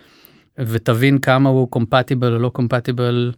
ותבין 0.57 1.19
כמה 1.19 1.49
הוא 1.49 1.67
קומפטיבל 1.69 2.33
או 2.33 2.39
לא 2.39 2.49
קומפטיבל 2.49 3.31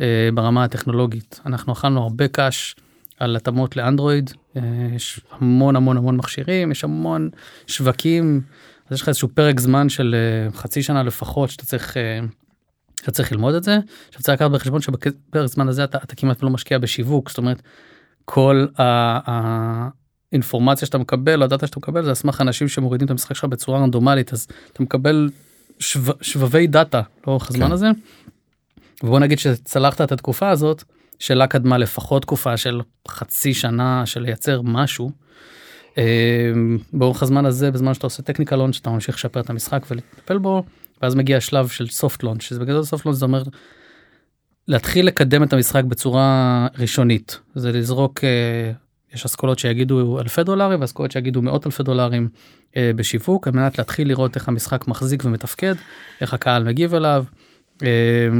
אה, 0.00 0.28
ברמה 0.34 0.64
הטכנולוגית. 0.64 1.40
אנחנו 1.46 1.72
אכלנו 1.72 2.02
הרבה 2.02 2.28
קאש 2.28 2.76
על 3.20 3.36
התאמות 3.36 3.76
לאנדרואיד, 3.76 4.30
אה, 4.56 4.62
יש 4.94 5.20
המון 5.30 5.76
המון 5.76 5.96
המון 5.96 6.16
מכשירים, 6.16 6.70
יש 6.70 6.84
המון 6.84 7.30
שווקים, 7.66 8.40
אז 8.86 8.94
יש 8.94 9.02
לך 9.02 9.08
איזשהו 9.08 9.28
פרק 9.34 9.60
זמן 9.60 9.88
של 9.88 10.14
אה, 10.14 10.52
חצי 10.52 10.82
שנה 10.82 11.02
לפחות 11.02 11.50
שאתה 11.50 11.66
צריך 11.66 11.96
אה, 11.96 12.20
אתה 13.02 13.10
צריך 13.10 13.32
ללמוד 13.32 13.54
את 13.54 13.62
זה. 13.62 13.78
עכשיו 14.08 14.22
צריך 14.22 14.40
לקחת 14.40 14.50
בחשבון 14.50 14.80
שבפרק 14.80 15.46
זמן 15.46 15.68
הזה 15.68 15.84
אתה, 15.84 15.98
אתה 15.98 16.14
כמעט 16.14 16.42
לא 16.42 16.50
משקיע 16.50 16.78
בשיווק 16.78 17.28
זאת 17.28 17.38
אומרת 17.38 17.62
כל 18.24 18.66
האינפורמציה 20.32 20.86
שאתה 20.86 20.98
מקבל 20.98 21.42
הדאטה 21.42 21.66
שאתה 21.66 21.78
מקבל 21.78 22.02
זה 22.02 22.08
על 22.08 22.14
סמך 22.14 22.40
אנשים 22.40 22.68
שמורידים 22.68 23.06
את 23.06 23.10
המשחק 23.10 23.36
שלך 23.36 23.44
בצורה 23.44 23.80
רנדומלית 23.80 24.32
אז 24.32 24.46
אתה 24.72 24.82
מקבל 24.82 25.30
שו, 25.80 26.00
שבבי 26.20 26.66
דאטה 26.66 27.02
לאורך 27.26 27.50
הזמן 27.50 27.66
כן. 27.66 27.72
הזה. 27.72 27.88
ובוא 29.02 29.18
נגיד 29.18 29.38
שצלחת 29.38 30.00
את 30.00 30.12
התקופה 30.12 30.50
הזאת 30.50 30.84
שלה 31.18 31.46
קדמה 31.46 31.78
לפחות 31.78 32.22
תקופה 32.22 32.56
של 32.56 32.80
חצי 33.08 33.54
שנה 33.54 34.06
של 34.06 34.20
לייצר 34.20 34.60
משהו. 34.64 35.10
אה, 35.98 36.52
באורך 36.92 37.22
הזמן 37.22 37.46
הזה 37.46 37.70
בזמן 37.70 37.94
שאתה 37.94 38.06
עושה 38.06 38.22
טכניקל 38.22 38.56
לונץ' 38.56 38.78
אתה 38.80 38.90
ממשיך 38.90 39.14
לשפר 39.14 39.40
את 39.40 39.50
המשחק 39.50 39.82
ולטפל 39.90 40.38
בו 40.38 40.62
ואז 41.02 41.14
מגיע 41.14 41.36
השלב 41.36 41.68
של 41.68 41.88
סופט 41.88 42.22
לונץ' 42.22 42.42
שזה 42.42 42.60
בגדול 42.60 42.82
סופט 42.82 43.06
לונץ' 43.06 43.18
זה 43.18 43.24
אומר 43.24 43.42
להתחיל 44.68 45.06
לקדם 45.06 45.42
את 45.42 45.52
המשחק 45.52 45.84
בצורה 45.84 46.66
ראשונית 46.78 47.40
זה 47.54 47.72
לזרוק 47.72 48.24
אה, 48.24 48.72
יש 49.14 49.24
אסכולות 49.24 49.58
שיגידו 49.58 50.20
אלפי 50.20 50.44
דולרים 50.44 50.80
ואסכולות 50.80 51.10
שיגידו 51.10 51.42
מאות 51.42 51.66
אלפי 51.66 51.82
דולרים 51.82 52.28
אה, 52.76 52.90
בשיווק 52.96 53.48
על 53.48 53.54
מנת 53.54 53.78
להתחיל 53.78 54.08
לראות 54.08 54.36
איך 54.36 54.48
המשחק 54.48 54.88
מחזיק 54.88 55.24
ומתפקד 55.24 55.74
איך 56.20 56.34
הקהל 56.34 56.64
מגיב 56.64 56.94
אליו. 56.94 57.24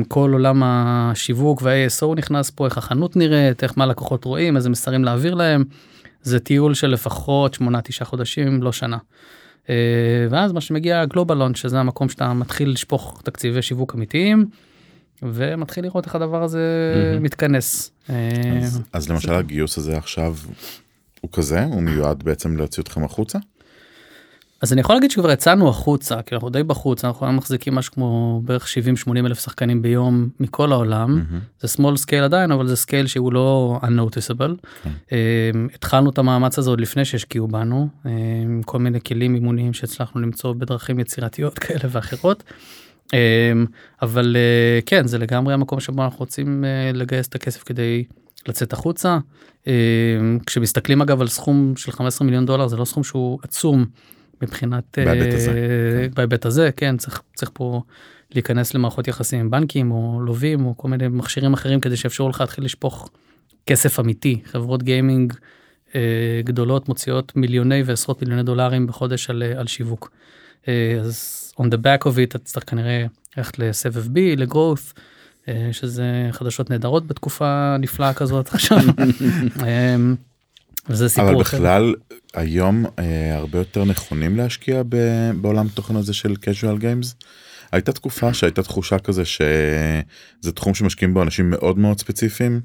כל 0.08 0.30
עולם 0.32 0.62
השיווק 0.64 1.62
וה-ASO 1.62 2.14
נכנס 2.16 2.50
פה 2.50 2.66
איך 2.66 2.78
החנות 2.78 3.16
נראית 3.16 3.62
איך 3.62 3.78
מה 3.78 3.86
לקוחות 3.86 4.24
רואים 4.24 4.56
איזה 4.56 4.70
מסרים 4.70 5.04
להעביר 5.04 5.34
להם. 5.34 5.64
זה 6.22 6.40
טיול 6.40 6.74
של 6.74 6.86
לפחות 6.86 7.56
8-9 7.56 8.04
חודשים 8.04 8.62
לא 8.62 8.72
שנה. 8.72 8.98
ואז 10.30 10.52
מה 10.52 10.60
שמגיע 10.60 11.04
גלובלון 11.04 11.54
שזה 11.54 11.80
המקום 11.80 12.08
שאתה 12.08 12.32
מתחיל 12.32 12.70
לשפוך 12.70 13.20
תקציבי 13.24 13.62
שיווק 13.62 13.94
אמיתיים. 13.94 14.46
ומתחיל 15.22 15.84
לראות 15.84 16.06
איך 16.06 16.14
הדבר 16.14 16.42
הזה 16.42 16.94
mm-hmm. 16.94 17.20
מתכנס. 17.20 17.90
אז, 18.08 18.82
אז 18.92 19.08
למשל 19.08 19.34
הגיוס 19.34 19.78
הזה 19.78 19.98
עכשיו 19.98 20.36
הוא 21.20 21.30
כזה 21.32 21.64
הוא 21.64 21.82
מיועד 21.82 22.22
בעצם 22.22 22.56
להוציא 22.56 22.82
אתכם 22.82 23.04
החוצה. 23.04 23.38
אז 24.62 24.72
אני 24.72 24.80
יכול 24.80 24.96
להגיד 24.96 25.10
שכבר 25.10 25.30
יצאנו 25.30 25.68
החוצה 25.68 26.22
כי 26.22 26.34
אנחנו 26.34 26.50
די 26.50 26.62
בחוץ 26.62 27.04
אנחנו 27.04 27.32
מחזיקים 27.32 27.74
משהו 27.74 27.92
כמו 27.92 28.40
בערך 28.44 28.66
70-80 29.06 29.10
אלף 29.26 29.40
שחקנים 29.40 29.82
ביום 29.82 30.28
מכל 30.40 30.72
העולם 30.72 31.18
mm-hmm. 31.18 31.66
זה 31.66 31.74
small 31.78 32.06
scale 32.06 32.24
עדיין 32.24 32.52
אבל 32.52 32.66
זה 32.66 32.76
scale 32.76 33.06
שהוא 33.06 33.32
לא 33.32 33.80
unnoticeable. 33.82 34.64
Okay. 34.64 34.88
Um, 34.88 35.74
התחלנו 35.74 36.10
את 36.10 36.18
המאמץ 36.18 36.58
הזה 36.58 36.70
עוד 36.70 36.80
לפני 36.80 37.04
שהשקיעו 37.04 37.48
בנו 37.48 37.88
um, 38.04 38.08
כל 38.64 38.78
מיני 38.78 39.00
כלים 39.00 39.34
מימוניים 39.34 39.72
שהצלחנו 39.72 40.20
למצוא 40.20 40.52
בדרכים 40.52 41.00
יצירתיות 41.00 41.58
כאלה 41.62 41.84
ואחרות. 41.90 42.42
Um, 43.10 43.66
אבל 44.02 44.36
uh, 44.36 44.84
כן 44.86 45.06
זה 45.06 45.18
לגמרי 45.18 45.54
המקום 45.54 45.80
שבו 45.80 46.04
אנחנו 46.04 46.18
רוצים 46.18 46.64
uh, 46.64 46.96
לגייס 46.96 47.28
את 47.28 47.34
הכסף 47.34 47.62
כדי 47.62 48.04
לצאת 48.48 48.72
החוצה. 48.72 49.18
Um, 49.64 49.68
כשמסתכלים 50.46 51.02
אגב 51.02 51.20
על 51.20 51.28
סכום 51.28 51.76
של 51.76 51.92
15 51.92 52.24
מיליון 52.24 52.46
דולר 52.46 52.68
זה 52.68 52.76
לא 52.76 52.84
סכום 52.84 53.04
שהוא 53.04 53.38
עצום. 53.42 53.84
מבחינת 54.42 54.98
בהיבט 55.04 55.34
הזה, 55.34 56.08
בהיבט 56.14 56.46
הזה 56.46 56.70
כן 56.76 56.96
צריך 56.96 57.22
צריך 57.34 57.50
פה 57.54 57.82
להיכנס 58.30 58.74
למערכות 58.74 59.08
יחסים 59.08 59.40
עם 59.40 59.50
בנקים 59.50 59.90
או 59.90 60.20
לווים 60.20 60.66
או 60.66 60.76
כל 60.76 60.88
מיני 60.88 61.08
מכשירים 61.08 61.52
אחרים 61.52 61.80
כדי 61.80 61.96
שיאפשרו 61.96 62.28
לך 62.28 62.40
להתחיל 62.40 62.64
לשפוך 62.64 63.10
כסף 63.66 64.00
אמיתי 64.00 64.40
חברות 64.44 64.82
גיימינג 64.82 65.32
גדולות 66.44 66.88
מוציאות 66.88 67.32
מיליוני 67.36 67.82
ועשרות 67.82 68.22
מיליוני 68.22 68.42
דולרים 68.42 68.86
בחודש 68.86 69.30
על, 69.30 69.42
על 69.56 69.66
שיווק. 69.66 70.10
אז 71.00 71.49
on 71.60 71.64
the 71.64 71.76
back 71.76 72.04
of 72.04 72.16
it 72.16 72.24
אתה 72.24 72.38
צריך 72.38 72.70
כנראה 72.70 73.06
ללכת 73.36 73.58
לסבב 73.58 74.06
B 74.06 74.18
לגרוס. 74.36 74.92
uh, 75.44 75.48
שזה 75.72 76.28
חדשות 76.32 76.70
נהדרות 76.70 77.06
בתקופה 77.06 77.76
נפלאה 77.78 78.14
כזאת 78.14 78.48
עכשיו. 78.54 78.78
um, 78.78 79.62
וזה 80.88 81.08
סיפור 81.08 81.30
אבל 81.30 81.42
אחר. 81.42 81.56
בכלל 81.56 81.94
היום 82.34 82.86
אה, 82.98 83.36
הרבה 83.36 83.58
יותר 83.58 83.84
נכונים 83.84 84.36
להשקיע 84.36 84.82
ב, 84.88 84.96
בעולם 85.40 85.68
תוכן 85.68 85.96
הזה 85.96 86.14
של 86.14 86.34
casual 86.40 86.80
games. 86.80 87.24
הייתה 87.72 87.92
תקופה 87.92 88.34
שהייתה 88.34 88.62
תחושה 88.62 88.98
כזה 88.98 89.24
שזה 89.24 90.52
תחום 90.54 90.74
שמשקיעים 90.74 91.14
בו 91.14 91.22
אנשים 91.22 91.50
מאוד 91.50 91.78
מאוד 91.78 92.00
ספציפיים. 92.00 92.60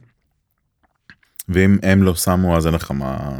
ואם 1.49 1.77
הם 1.83 2.03
לא 2.03 2.15
שמו 2.15 2.57
אז 2.57 2.67
אין 2.67 2.73
לך 2.73 2.91
מה, 2.91 3.37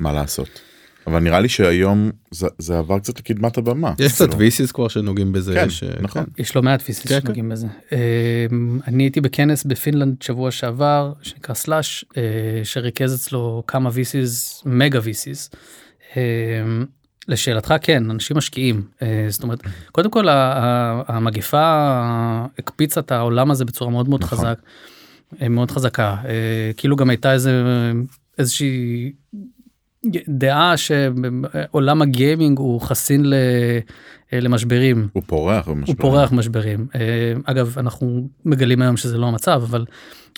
מה 0.00 0.12
לעשות. 0.12 0.60
אבל 1.06 1.18
נראה 1.18 1.40
לי 1.40 1.48
שהיום 1.48 2.10
זה, 2.30 2.46
זה 2.58 2.78
עבר 2.78 2.98
קצת 2.98 3.18
לקדמת 3.18 3.58
הבמה. 3.58 3.92
יש 3.98 4.12
קצת 4.12 4.24
כאילו. 4.24 4.38
ויסיס 4.38 4.72
כבר 4.72 4.88
שנוגעים 4.88 5.32
בזה. 5.32 5.54
כן, 5.54 5.70
ש... 5.70 5.84
נכון. 6.00 6.24
יש 6.38 6.56
לא 6.56 6.62
מעט 6.62 6.82
VCs 6.88 7.06
כן, 7.06 7.20
שנוגעים 7.20 7.48
בזה. 7.48 7.66
אמ, 7.92 8.78
אני 8.86 9.02
הייתי 9.02 9.20
בכנס 9.20 9.64
בפינלנד 9.64 10.22
שבוע 10.22 10.50
שעבר 10.50 11.12
שנקרא 11.22 11.54
Slush 11.54 12.04
אה, 12.16 12.22
שריכז 12.64 13.14
אצלו 13.14 13.62
כמה 13.66 13.90
VCs 13.92 14.62
מגה 14.66 15.00
VCs. 15.02 15.50
אמ, 16.16 16.20
לשאלתך 17.28 17.74
כן 17.82 18.10
אנשים 18.10 18.36
משקיעים 18.36 18.82
אה, 19.02 19.26
זאת 19.28 19.42
אומרת 19.42 19.60
קודם 19.92 20.10
כל 20.10 20.26
המגפה 21.08 22.00
הקפיצה 22.58 23.00
את 23.00 23.12
העולם 23.12 23.50
הזה 23.50 23.64
בצורה 23.64 23.90
מאוד 23.90 24.08
מאוד 24.08 24.22
נכון. 24.22 24.38
חזק. 24.38 24.58
אה, 25.42 25.48
מאוד 25.48 25.70
חזקה 25.70 26.16
כאילו 26.76 26.96
גם 26.96 27.10
הייתה 27.10 27.32
איזה 27.32 27.62
איזושהי 28.38 29.12
דעה 30.28 30.74
שעולם 30.76 32.02
הגיימינג 32.02 32.58
הוא 32.58 32.80
חסין 32.80 33.24
ל- 33.24 33.34
אה, 34.32 34.40
למשברים 34.40 35.08
הוא 35.12 35.22
פורח 35.26 35.66
הוא 35.66 35.74
במשבר. 35.76 35.94
פורח 36.02 36.32
משברים 36.32 36.86
אה, 36.94 37.00
אגב 37.44 37.74
אנחנו 37.78 38.28
מגלים 38.44 38.82
היום 38.82 38.96
שזה 38.96 39.18
לא 39.18 39.26
המצב 39.26 39.62
אבל 39.66 39.84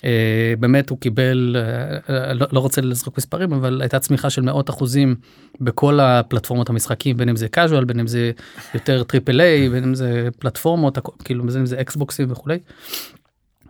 אה, 0.05 0.53
באמת 0.59 0.89
הוא 0.89 0.97
קיבל 0.99 1.55
לא, 2.33 2.47
לא 2.51 2.59
רוצה 2.59 2.81
לזרוק 2.81 3.17
מספרים 3.17 3.53
אבל 3.53 3.81
הייתה 3.81 3.99
צמיחה 3.99 4.29
של 4.29 4.41
מאות 4.41 4.69
אחוזים 4.69 5.15
בכל 5.61 5.99
הפלטפורמות 5.99 6.69
המשחקים 6.69 7.17
בין 7.17 7.29
אם 7.29 7.35
זה 7.35 7.47
casual 7.55 7.85
בין 7.85 7.99
אם 7.99 8.07
זה 8.07 8.31
יותר 8.73 9.03
triple 9.03 9.41
A 9.41 9.69
בין 9.69 9.83
אם 9.83 9.95
זה 9.95 10.27
פלטפורמות 10.39 10.97
כאילו 11.23 11.43
בין 11.43 11.57
אם 11.59 11.65
זה 11.65 11.81
אקסבוקסים 11.81 12.31
וכולי. 12.31 12.57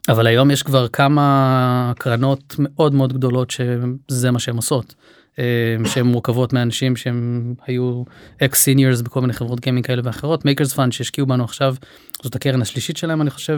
אבל 0.10 0.28
היום 0.28 0.52
יש 0.52 0.64
כבר 0.64 0.88
כמה 0.88 1.94
קרנות 1.98 2.56
מאוד 2.60 2.94
מאוד 2.96 3.14
גדולות 3.14 3.52
שזה 3.52 4.32
מה 4.32 4.40
שהן 4.40 4.56
עושות. 4.56 4.96
אה, 5.40 5.46
שהן 5.86 6.06
מורכבות 6.06 6.54
מאנשים 6.54 6.96
שהם 6.96 7.54
היו 7.68 8.04
ex 8.42 8.62
seniors 8.62 9.02
בכל 9.02 9.22
מיני 9.22 9.34
חברות 9.34 9.60
גיימינג 9.60 9.86
כאלה 9.86 10.02
ואחרות 10.06 10.46
Makers 10.46 10.74
Fund 10.74 10.94
שהשקיעו 10.94 11.28
בנו 11.28 11.44
עכשיו 11.44 11.76
זאת 12.24 12.36
הקרן 12.36 12.62
השלישית 12.62 12.98
שלהם 12.98 13.22
אני 13.22 13.30
חושב 13.30 13.58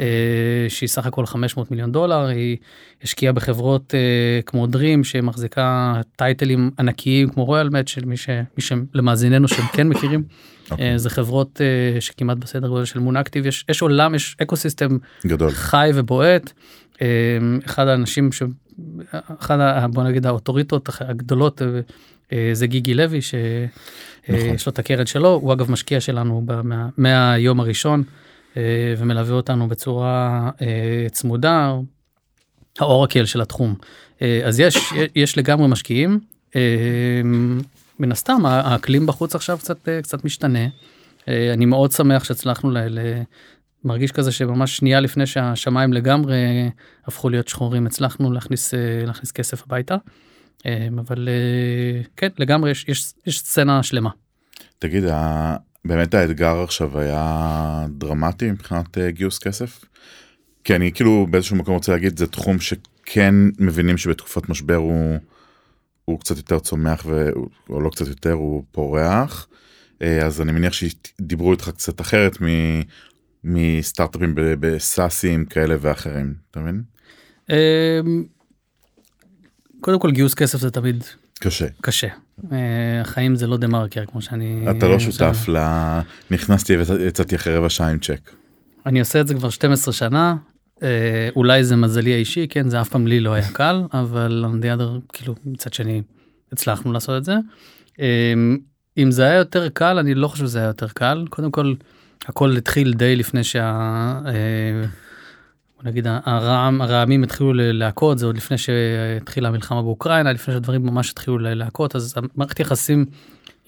אה, 0.00 0.66
שהיא 0.68 0.88
סך 0.88 1.06
הכל 1.06 1.26
500 1.26 1.70
מיליון 1.70 1.92
דולר 1.92 2.26
היא 2.26 2.56
השקיעה 3.02 3.32
בחברות 3.32 3.94
אה, 3.94 4.40
כמו 4.46 4.66
Dream 4.66 5.04
שמחזיקה 5.04 5.94
title 6.16 6.55
ים 6.55 6.70
ענקיים 6.78 7.28
כמו 7.28 7.44
Royal 7.44 7.68
Match 7.68 7.88
של 7.88 8.04
מי 8.04 8.16
שמי 8.16 8.42
שלמאזיננו 8.58 9.48
שהם 9.48 9.66
כן 9.72 9.88
מכירים 9.88 10.22
אוקיי. 10.70 10.92
אה, 10.92 10.98
זה 10.98 11.10
חברות 11.10 11.60
שכמעט 12.00 12.38
בסדר 12.38 12.68
גודל 12.68 12.84
של 12.84 12.98
Moon 12.98 13.16
Active 13.16 13.46
יש 13.46 13.64
יש 13.68 13.82
עולם 13.82 14.14
יש 14.14 14.36
ecosystem 14.42 14.98
גדול. 15.26 15.50
חי 15.50 15.90
ובועט. 15.94 16.52
אחד 17.66 17.88
האנשים 17.88 18.30
ה... 19.50 19.86
בוא 19.88 20.02
נגיד 20.02 20.26
האוטוריטות 20.26 20.88
הגדולות 21.00 21.62
אה, 21.62 21.66
אה, 22.32 22.50
זה 22.52 22.66
גיגי 22.66 22.94
לוי 22.94 23.18
נכון. 23.18 24.40
שיש 24.40 24.66
לו 24.66 24.72
את 24.72 24.78
הקרן 24.78 25.06
שלו 25.06 25.28
הוא 25.28 25.52
אגב 25.52 25.70
משקיע 25.70 26.00
שלנו 26.00 26.42
ב- 26.46 26.60
מה- 26.62 26.88
מהיום 26.96 27.60
הראשון 27.60 28.02
אה, 28.56 28.62
ומלווה 28.98 29.34
אותנו 29.34 29.68
בצורה 29.68 30.50
אה, 30.62 31.06
צמודה. 31.12 31.74
האורקל 32.78 33.24
של 33.24 33.40
התחום 33.40 33.74
אה, 34.22 34.40
אז 34.44 34.60
יש 34.60 34.76
יש 35.16 35.38
לגמרי 35.38 35.68
משקיעים 35.68 36.20
אה, 36.56 36.60
מן 37.98 38.12
הסתם 38.12 38.46
האקלים 38.46 39.06
בחוץ 39.06 39.34
עכשיו 39.34 39.58
קצת 39.58 39.88
אה, 39.88 40.02
קצת 40.02 40.24
משתנה. 40.24 40.66
אה, 41.28 41.52
אני 41.52 41.66
מאוד 41.66 41.92
שמח 41.92 42.24
שהצלחנו 42.24 42.70
ל... 42.70 42.78
ל- 42.78 43.22
מרגיש 43.84 44.12
כזה 44.12 44.32
שממש 44.32 44.76
שנייה 44.76 45.00
לפני 45.00 45.26
שהשמיים 45.26 45.92
לגמרי 45.92 46.36
הפכו 47.06 47.28
להיות 47.28 47.48
שחורים 47.48 47.86
הצלחנו 47.86 48.32
להכניס 48.32 48.74
אה, 48.74 49.02
להכניס 49.06 49.32
כסף 49.32 49.62
הביתה. 49.62 49.96
אה, 50.66 50.88
אבל 50.98 51.28
אה, 51.28 52.02
כן 52.16 52.28
לגמרי 52.38 52.70
יש 52.70 52.84
יש 52.88 53.12
יש 53.26 53.38
סצנה 53.38 53.82
שלמה. 53.82 54.10
תגיד 54.78 55.04
באמת 55.84 56.14
האתגר 56.14 56.62
עכשיו 56.62 56.98
היה 56.98 57.86
דרמטי 57.98 58.50
מבחינת 58.50 58.98
גיוס 58.98 59.38
כסף. 59.38 59.84
כי 60.64 60.76
אני 60.76 60.92
כאילו 60.92 61.26
באיזשהו 61.30 61.56
מקום 61.56 61.74
רוצה 61.74 61.92
להגיד 61.92 62.18
זה 62.18 62.26
תחום 62.26 62.60
שכן 62.60 63.34
מבינים 63.58 63.98
שבתקופת 63.98 64.48
משבר 64.48 64.76
הוא 64.76 65.18
הוא 66.04 66.20
קצת 66.20 66.36
יותר 66.36 66.58
צומח 66.58 67.02
ו... 67.06 67.30
או 67.70 67.80
לא 67.80 67.90
קצת 67.90 68.08
יותר 68.08 68.32
הוא 68.32 68.64
פורח. 68.72 69.46
אז 70.00 70.40
אני 70.40 70.52
מניח 70.52 70.72
שדיברו 70.72 71.52
איתך 71.52 71.70
קצת 71.70 72.00
אחרת 72.00 72.42
מ... 72.42 72.46
מסטארט-אפים 73.44 74.34
בסאסים 74.36 75.44
כאלה 75.44 75.76
ואחרים 75.80 76.34
אתה 76.50 76.60
מבין? 76.60 76.82
אה, 77.50 78.00
קודם 79.80 79.98
כל 79.98 80.10
גיוס 80.10 80.34
כסף 80.34 80.58
זה 80.58 80.70
תמיד 80.70 81.04
קשה. 81.40 81.66
קשה. 81.80 82.08
אה, 82.52 83.00
החיים 83.00 83.36
זה 83.36 83.46
לא 83.46 83.56
דה 83.56 83.66
מרקר 83.66 84.04
כמו 84.06 84.22
שאני 84.22 84.66
אתה 84.70 84.88
לא 84.88 84.98
שותף 84.98 85.48
ל... 85.48 85.58
נכנסתי 86.30 86.76
ויצאתי 86.76 87.36
אחרי 87.36 87.56
רבע 87.56 87.68
שעה 87.68 87.90
עם 87.90 87.98
צ'ק. 87.98 88.30
אני 88.86 89.00
עושה 89.00 89.20
את 89.20 89.28
זה 89.28 89.34
כבר 89.34 89.50
12 89.50 89.94
שנה. 89.94 90.36
אה, 90.82 91.28
אולי 91.36 91.64
זה 91.64 91.76
מזלי 91.76 92.14
האישי, 92.14 92.46
כן, 92.48 92.68
זה 92.68 92.80
אף 92.80 92.88
פעם 92.88 93.06
לי 93.06 93.20
לא 93.20 93.32
היה 93.32 93.48
קל, 93.52 93.82
אבל 93.92 94.44
כאילו, 95.12 95.34
מצד 95.44 95.72
שני, 95.72 96.02
הצלחנו 96.52 96.92
לעשות 96.92 97.18
את 97.18 97.24
זה. 97.24 97.34
אה, 98.00 98.34
אם 98.98 99.10
זה 99.10 99.24
היה 99.24 99.34
יותר 99.34 99.68
קל, 99.68 99.98
אני 99.98 100.14
לא 100.14 100.28
חושב 100.28 100.44
שזה 100.44 100.58
היה 100.58 100.66
יותר 100.66 100.88
קל. 100.88 101.24
קודם 101.30 101.50
כל, 101.50 101.74
הכל 102.26 102.56
התחיל 102.56 102.92
די 102.92 103.16
לפני 103.16 103.44
שה... 103.44 103.70
אה, 104.26 104.84
בוא 105.76 105.90
נגיד 105.90 106.06
הרעם, 106.06 106.82
הרעמים 106.82 107.22
התחילו 107.22 107.52
להכות, 107.54 108.18
זה 108.18 108.26
עוד 108.26 108.36
לפני 108.36 108.58
שהתחילה 108.58 109.48
המלחמה 109.48 109.82
באוקראינה, 109.82 110.32
לפני 110.32 110.54
שהדברים 110.54 110.86
ממש 110.86 111.10
התחילו 111.10 111.38
להכות, 111.38 111.96
אז 111.96 112.14
המערכת 112.16 112.60
יחסים 112.60 113.04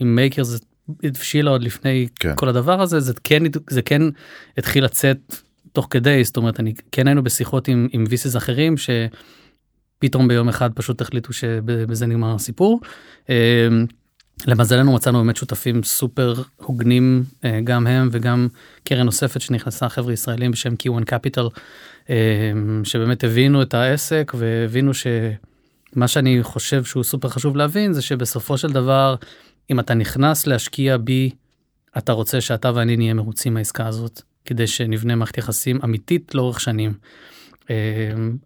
עם 0.00 0.14
מייקר 0.14 0.42
זה 0.42 0.58
הבשילה 1.02 1.50
עוד 1.50 1.62
לפני 1.62 2.08
כן. 2.20 2.32
כל 2.36 2.48
הדבר 2.48 2.80
הזה, 2.80 3.00
זה 3.00 3.12
כן, 3.24 3.42
זה 3.70 3.82
כן 3.82 4.02
התחיל 4.58 4.84
לצאת 4.84 5.34
תוך 5.72 5.86
כדי, 5.90 6.24
זאת 6.24 6.36
אומרת, 6.36 6.60
אני 6.60 6.74
כן 6.92 7.06
היינו 7.06 7.22
בשיחות 7.22 7.68
עם, 7.68 7.88
עם 7.92 8.04
ויסס 8.08 8.36
אחרים, 8.36 8.74
שפתאום 8.76 10.28
ביום 10.28 10.48
אחד 10.48 10.72
פשוט 10.72 11.00
החליטו 11.00 11.32
שבזה 11.32 12.06
נגמר 12.06 12.34
הסיפור. 12.34 12.80
למזלנו 14.46 14.92
מצאנו 14.92 15.18
באמת 15.18 15.36
שותפים 15.36 15.82
סופר 15.82 16.34
הוגנים, 16.56 17.24
אה, 17.44 17.60
גם 17.64 17.86
הם 17.86 18.08
וגם 18.12 18.48
קרן 18.84 19.04
נוספת 19.06 19.40
שנכנסה, 19.40 19.88
חבר'ה 19.88 20.12
ישראלים 20.12 20.50
בשם 20.50 20.74
Q1 20.74 21.02
Capital, 21.02 21.60
אמ, 22.08 22.84
שבאמת 22.84 23.24
הבינו 23.24 23.62
את 23.62 23.74
העסק 23.74 24.32
והבינו 24.38 24.92
שמה 24.94 26.08
שאני 26.08 26.42
חושב 26.42 26.84
שהוא 26.84 27.04
סופר 27.04 27.28
חשוב 27.28 27.56
להבין 27.56 27.92
זה 27.92 28.02
שבסופו 28.02 28.58
של 28.58 28.72
דבר, 28.72 29.14
אם 29.70 29.80
אתה 29.80 29.94
נכנס 29.94 30.46
להשקיע 30.46 30.96
בי, 30.96 31.30
אתה 31.98 32.12
רוצה 32.12 32.40
שאתה 32.40 32.70
ואני 32.74 32.96
נהיה 32.96 33.14
מרוצים 33.14 33.54
מהעסקה 33.54 33.86
הזאת. 33.86 34.22
כדי 34.44 34.66
שנבנה 34.66 35.14
מערכת 35.14 35.38
יחסים 35.38 35.78
אמיתית 35.84 36.34
לאורך 36.34 36.60
שנים. 36.60 36.92
אה, 37.70 37.76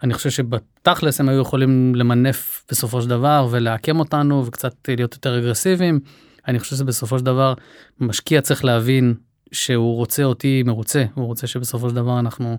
אני 0.02 0.14
חושב 0.14 0.30
שבתכלס 0.30 1.20
הם 1.20 1.28
היו 1.28 1.40
יכולים 1.40 1.94
למנף 1.94 2.64
בסופו 2.70 3.02
של 3.02 3.08
דבר 3.08 3.48
ולעקם 3.50 3.98
אותנו 3.98 4.46
וקצת 4.46 4.74
להיות 4.88 5.14
יותר 5.14 5.38
אגרסיביים. 5.38 6.00
אני 6.48 6.58
חושב 6.58 6.76
שבסופו 6.76 7.18
של 7.18 7.24
דבר 7.24 7.54
משקיע 8.00 8.40
צריך 8.40 8.64
להבין 8.64 9.14
שהוא 9.52 9.96
רוצה 9.96 10.24
אותי 10.24 10.62
מרוצה, 10.66 11.04
הוא 11.14 11.26
רוצה 11.26 11.46
שבסופו 11.46 11.90
של 11.90 11.94
דבר 11.94 12.18
אנחנו, 12.18 12.58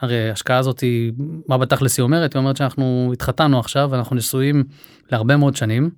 הרי 0.00 0.28
ההשקעה 0.28 0.58
הזאת 0.58 0.80
היא, 0.80 1.12
מה 1.48 1.58
בתכלס 1.58 1.98
היא 1.98 2.04
אומרת? 2.04 2.34
היא 2.34 2.40
אומרת 2.40 2.56
שאנחנו 2.56 3.10
התחתנו 3.12 3.60
עכשיו 3.60 3.88
ואנחנו 3.92 4.16
נשואים 4.16 4.64
להרבה 5.12 5.36
מאוד 5.36 5.56
שנים. 5.56 5.90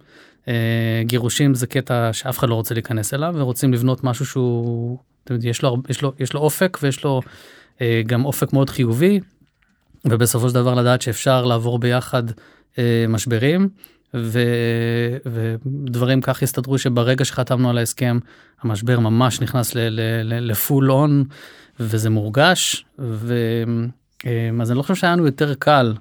אה, 0.49 1.03
גירושים 1.07 1.55
זה 1.55 1.67
קטע 1.67 2.13
שאף 2.13 2.39
אחד 2.39 2.49
לא 2.49 2.55
רוצה 2.55 2.75
להיכנס 2.75 3.15
אליו 3.15 3.35
ורוצים 3.37 3.73
לבנות 3.73 4.05
משהו 4.05 4.27
שהוא 4.27 4.99
יש, 5.43 5.63
לו, 5.63 5.77
יש, 5.89 6.03
לו, 6.03 6.13
יש 6.19 6.33
לו 6.33 6.41
אופק 6.41 6.79
ויש 6.83 7.05
לו 7.05 7.21
אה, 7.81 8.03
גם 8.07 8.25
אופק 8.25 8.53
מאוד 8.53 8.71
חיובי, 8.71 9.21
ובסופו 10.05 10.49
של 10.49 10.55
דבר 10.55 10.75
לדעת 10.75 11.03
שאפשר 11.03 11.45
לעבור 11.45 11.79
ביחד 11.79 12.23
אה, 12.79 13.05
משברים, 13.09 13.69
ו, 14.15 14.41
ודברים 15.27 16.21
כך 16.21 16.43
הסתדרו 16.43 16.79
שברגע 16.79 17.25
שחתמנו 17.25 17.71
על 17.71 17.79
ההסכם, 17.79 18.19
המשבר 18.63 19.01
ממש 19.01 19.41
נכנס 19.41 19.73
לפול 20.25 20.93
און, 20.93 21.25
וזה 21.81 22.11
מורגש, 22.11 22.85
ו, 22.99 23.35
אה, 24.27 24.51
אז 24.61 24.71
אני 24.71 24.77
לא 24.77 24.83
חושב 24.83 24.95
שהיה 24.95 25.13
לנו 25.13 25.27
יותר 25.27 25.55
קל. 25.55 25.95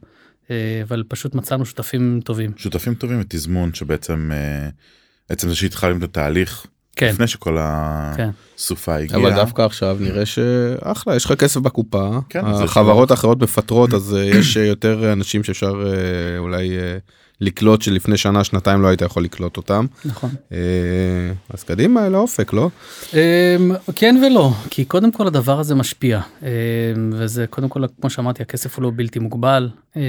אה, 0.51 0.81
אבל 0.83 1.03
פשוט 1.07 1.35
מצאנו 1.35 1.65
שותפים 1.65 2.19
טובים. 2.23 2.51
שותפים 2.57 2.95
טובים 2.95 3.19
ותזמון 3.21 3.73
שבעצם 3.73 4.31
אה, 4.33 4.69
עצם 5.29 5.49
זה 5.49 5.55
שהתחלנו 5.55 5.97
את 5.97 6.03
התהליך 6.03 6.65
כן. 6.95 7.09
לפני 7.09 7.27
שכל 7.27 7.57
כן. 8.17 8.29
הסופה 8.57 8.95
הגיעה. 8.95 9.19
אבל 9.19 9.33
דווקא 9.35 9.61
עכשיו 9.61 9.97
נראה 9.99 10.25
שאחלה 10.25 11.15
יש 11.15 11.25
לך 11.25 11.33
כסף 11.33 11.59
בקופה 11.59 12.19
כן, 12.29 12.45
החברות 12.45 13.11
האחרות 13.11 13.41
מפטרות 13.41 13.93
אז 13.93 14.15
אה, 14.15 14.23
יש 14.23 14.55
יותר 14.55 15.13
אנשים 15.13 15.43
שאפשר 15.43 15.83
אה, 15.85 16.37
אולי 16.37 16.77
אה, 16.77 16.97
לקלוט 17.41 17.81
שלפני 17.81 18.17
שנה 18.17 18.43
שנתיים 18.43 18.81
לא 18.81 18.87
היית 18.87 19.01
יכול 19.01 19.23
לקלוט 19.23 19.57
אותם. 19.57 19.85
נכון. 20.05 20.29
אז 21.49 21.63
קדימה 21.63 22.07
אל 22.07 22.15
האופק 22.15 22.53
לא? 22.53 22.69
אמ, 23.13 23.71
כן 23.95 24.23
ולא 24.25 24.51
כי 24.69 24.85
קודם 24.85 25.11
כל 25.11 25.27
הדבר 25.27 25.59
הזה 25.59 25.75
משפיע 25.75 26.21
אמ, 26.41 26.47
וזה 27.13 27.45
קודם 27.49 27.69
כל 27.69 27.83
כמו 28.01 28.09
שאמרתי 28.09 28.43
הכסף 28.43 28.75
הוא 28.75 28.83
לא 28.83 28.91
בלתי 28.95 29.19
מוגבל 29.19 29.69
אמ, 29.95 30.01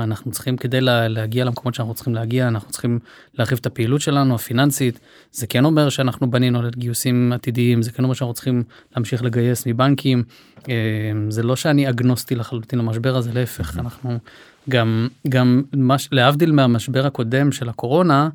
אנחנו 0.00 0.30
צריכים 0.30 0.56
כדי 0.56 0.80
להגיע 0.80 1.44
למקומות 1.44 1.74
שאנחנו 1.74 1.94
צריכים 1.94 2.14
להגיע 2.14 2.48
אנחנו 2.48 2.70
צריכים 2.70 2.98
להרחיב 3.34 3.58
את 3.60 3.66
הפעילות 3.66 4.00
שלנו 4.00 4.34
הפיננסית 4.34 5.00
זה 5.32 5.46
כן 5.46 5.64
אומר 5.64 5.88
שאנחנו 5.88 6.30
בנינו 6.30 6.58
על 6.58 6.70
גיוסים 6.76 7.32
עתידיים 7.32 7.82
זה 7.82 7.92
כן 7.92 8.02
אומר 8.02 8.14
שאנחנו 8.14 8.34
צריכים 8.34 8.62
להמשיך 8.96 9.22
לגייס 9.22 9.66
מבנקים 9.66 10.22
זה 11.28 11.42
לא 11.42 11.56
שאני 11.56 11.88
אגנוסטי 11.88 12.34
לחלוטין 12.34 12.78
למשבר 12.78 13.16
הזה 13.16 13.32
להפך 13.32 13.78
אנחנו. 13.78 14.18
גם 14.68 15.08
גם 15.28 15.62
מש, 15.74 16.08
להבדיל 16.12 16.52
מהמשבר 16.52 17.06
הקודם 17.06 17.52
של 17.52 17.68
הקורונה 17.68 18.28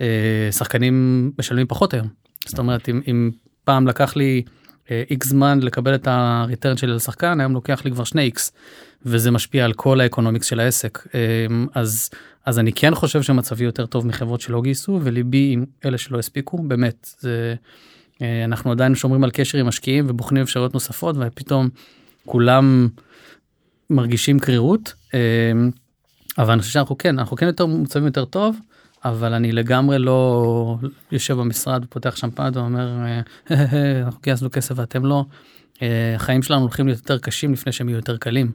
אה, 0.00 0.48
שחקנים 0.50 1.30
משלמים 1.38 1.66
פחות 1.66 1.94
היום. 1.94 2.08
זאת 2.46 2.58
אומרת 2.58 2.88
אם, 2.88 3.00
אם 3.06 3.30
פעם 3.64 3.86
לקח 3.86 4.16
לי 4.16 4.42
X 4.90 5.26
אה, 5.26 5.30
זמן 5.30 5.60
לקבל 5.62 5.94
את 5.94 6.08
ה 6.10 6.19
return 6.19 6.76
שלי 6.76 6.92
לשחקן 6.92 7.40
היום 7.40 7.52
לוקח 7.52 7.84
לי 7.84 7.90
כבר 7.90 8.04
שני 8.04 8.22
X 8.22 8.52
וזה 9.06 9.30
משפיע 9.30 9.64
על 9.64 9.72
כל 9.72 10.00
ה 10.00 10.05
economics 10.05 10.46
של 10.46 10.60
העסק 10.60 11.06
אה, 11.14 11.46
אז 11.74 12.10
אז 12.46 12.58
אני 12.58 12.72
כן 12.72 12.94
חושב 12.94 13.22
שמצבי 13.22 13.64
יותר 13.64 13.86
טוב 13.86 14.06
מחברות 14.06 14.40
שלא 14.40 14.62
גייסו 14.62 15.00
וליבי 15.02 15.50
עם 15.52 15.64
אלה 15.84 15.98
שלא 15.98 16.18
הספיקו 16.18 16.58
באמת 16.58 17.10
זה 17.20 17.54
אנחנו 18.44 18.70
עדיין 18.70 18.94
שומרים 18.94 19.24
על 19.24 19.30
קשר 19.30 19.58
עם 19.58 19.66
משקיעים 19.66 20.06
ובוחנים 20.08 20.42
אפשרויות 20.42 20.74
נוספות 20.74 21.16
ופתאום 21.18 21.68
כולם. 22.26 22.88
מרגישים 23.90 24.38
קרירות 24.38 24.94
אמ, 25.14 25.70
אבל 26.38 26.52
אני 26.52 26.60
חושב 26.60 26.72
שאנחנו 26.72 26.98
כן 26.98 27.18
אנחנו 27.18 27.36
כן 27.36 27.46
יותר 27.46 27.66
מוצבים 27.66 28.06
יותר 28.06 28.24
טוב 28.24 28.56
אבל 29.04 29.34
אני 29.34 29.52
לגמרי 29.52 29.98
לא 29.98 30.76
יושב 31.12 31.34
במשרד 31.34 31.84
ופותח 31.84 32.16
שמפניה 32.16 32.50
ואומר 32.54 32.88
אנחנו 34.04 34.20
גייסנו 34.22 34.50
כסף 34.50 34.74
ואתם 34.78 35.04
לא. 35.04 35.24
אה, 35.82 36.14
החיים 36.14 36.42
שלנו 36.42 36.60
הולכים 36.60 36.86
להיות 36.86 36.98
יותר 36.98 37.18
קשים 37.18 37.52
לפני 37.52 37.72
שהם 37.72 37.88
יהיו 37.88 37.96
יותר 37.96 38.16
קלים. 38.16 38.52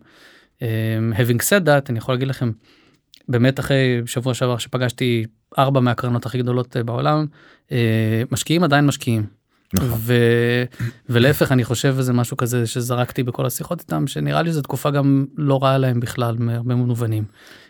אמ, 0.62 0.68
having 1.14 1.42
said 1.42 1.66
that 1.66 1.90
אני 1.90 1.98
יכול 1.98 2.16
להגיד 2.16 2.28
לכם 2.28 2.52
באמת 3.30 3.60
אחרי 3.60 4.02
שבוע 4.06 4.34
שעבר 4.34 4.58
שפגשתי 4.58 5.26
ארבע 5.58 5.80
מהקרנות 5.80 6.26
הכי 6.26 6.38
גדולות 6.38 6.78
אה, 6.78 6.84
בעולם 6.84 7.26
אה, 7.72 8.24
משקיעים 8.32 8.64
עדיין 8.64 8.86
משקיעים. 8.86 9.26
ו... 9.82 10.14
ולהפך 11.10 11.52
אני 11.52 11.64
חושב 11.64 11.96
שזה 11.96 12.14
משהו 12.14 12.38
כזה 12.38 12.68
שזרקתי 12.68 13.24
בכל 13.24 13.46
השיחות 13.46 13.80
איתם 13.80 14.08
שנראה 14.08 14.42
לי 14.42 14.54
זו 14.54 14.62
תקופה 14.62 14.92
גם 14.92 15.26
לא 15.38 15.64
רעה 15.64 15.78
להם 15.78 16.00
בכלל 16.00 16.36
מהרבה 16.40 16.76
מובנים. 16.76 17.24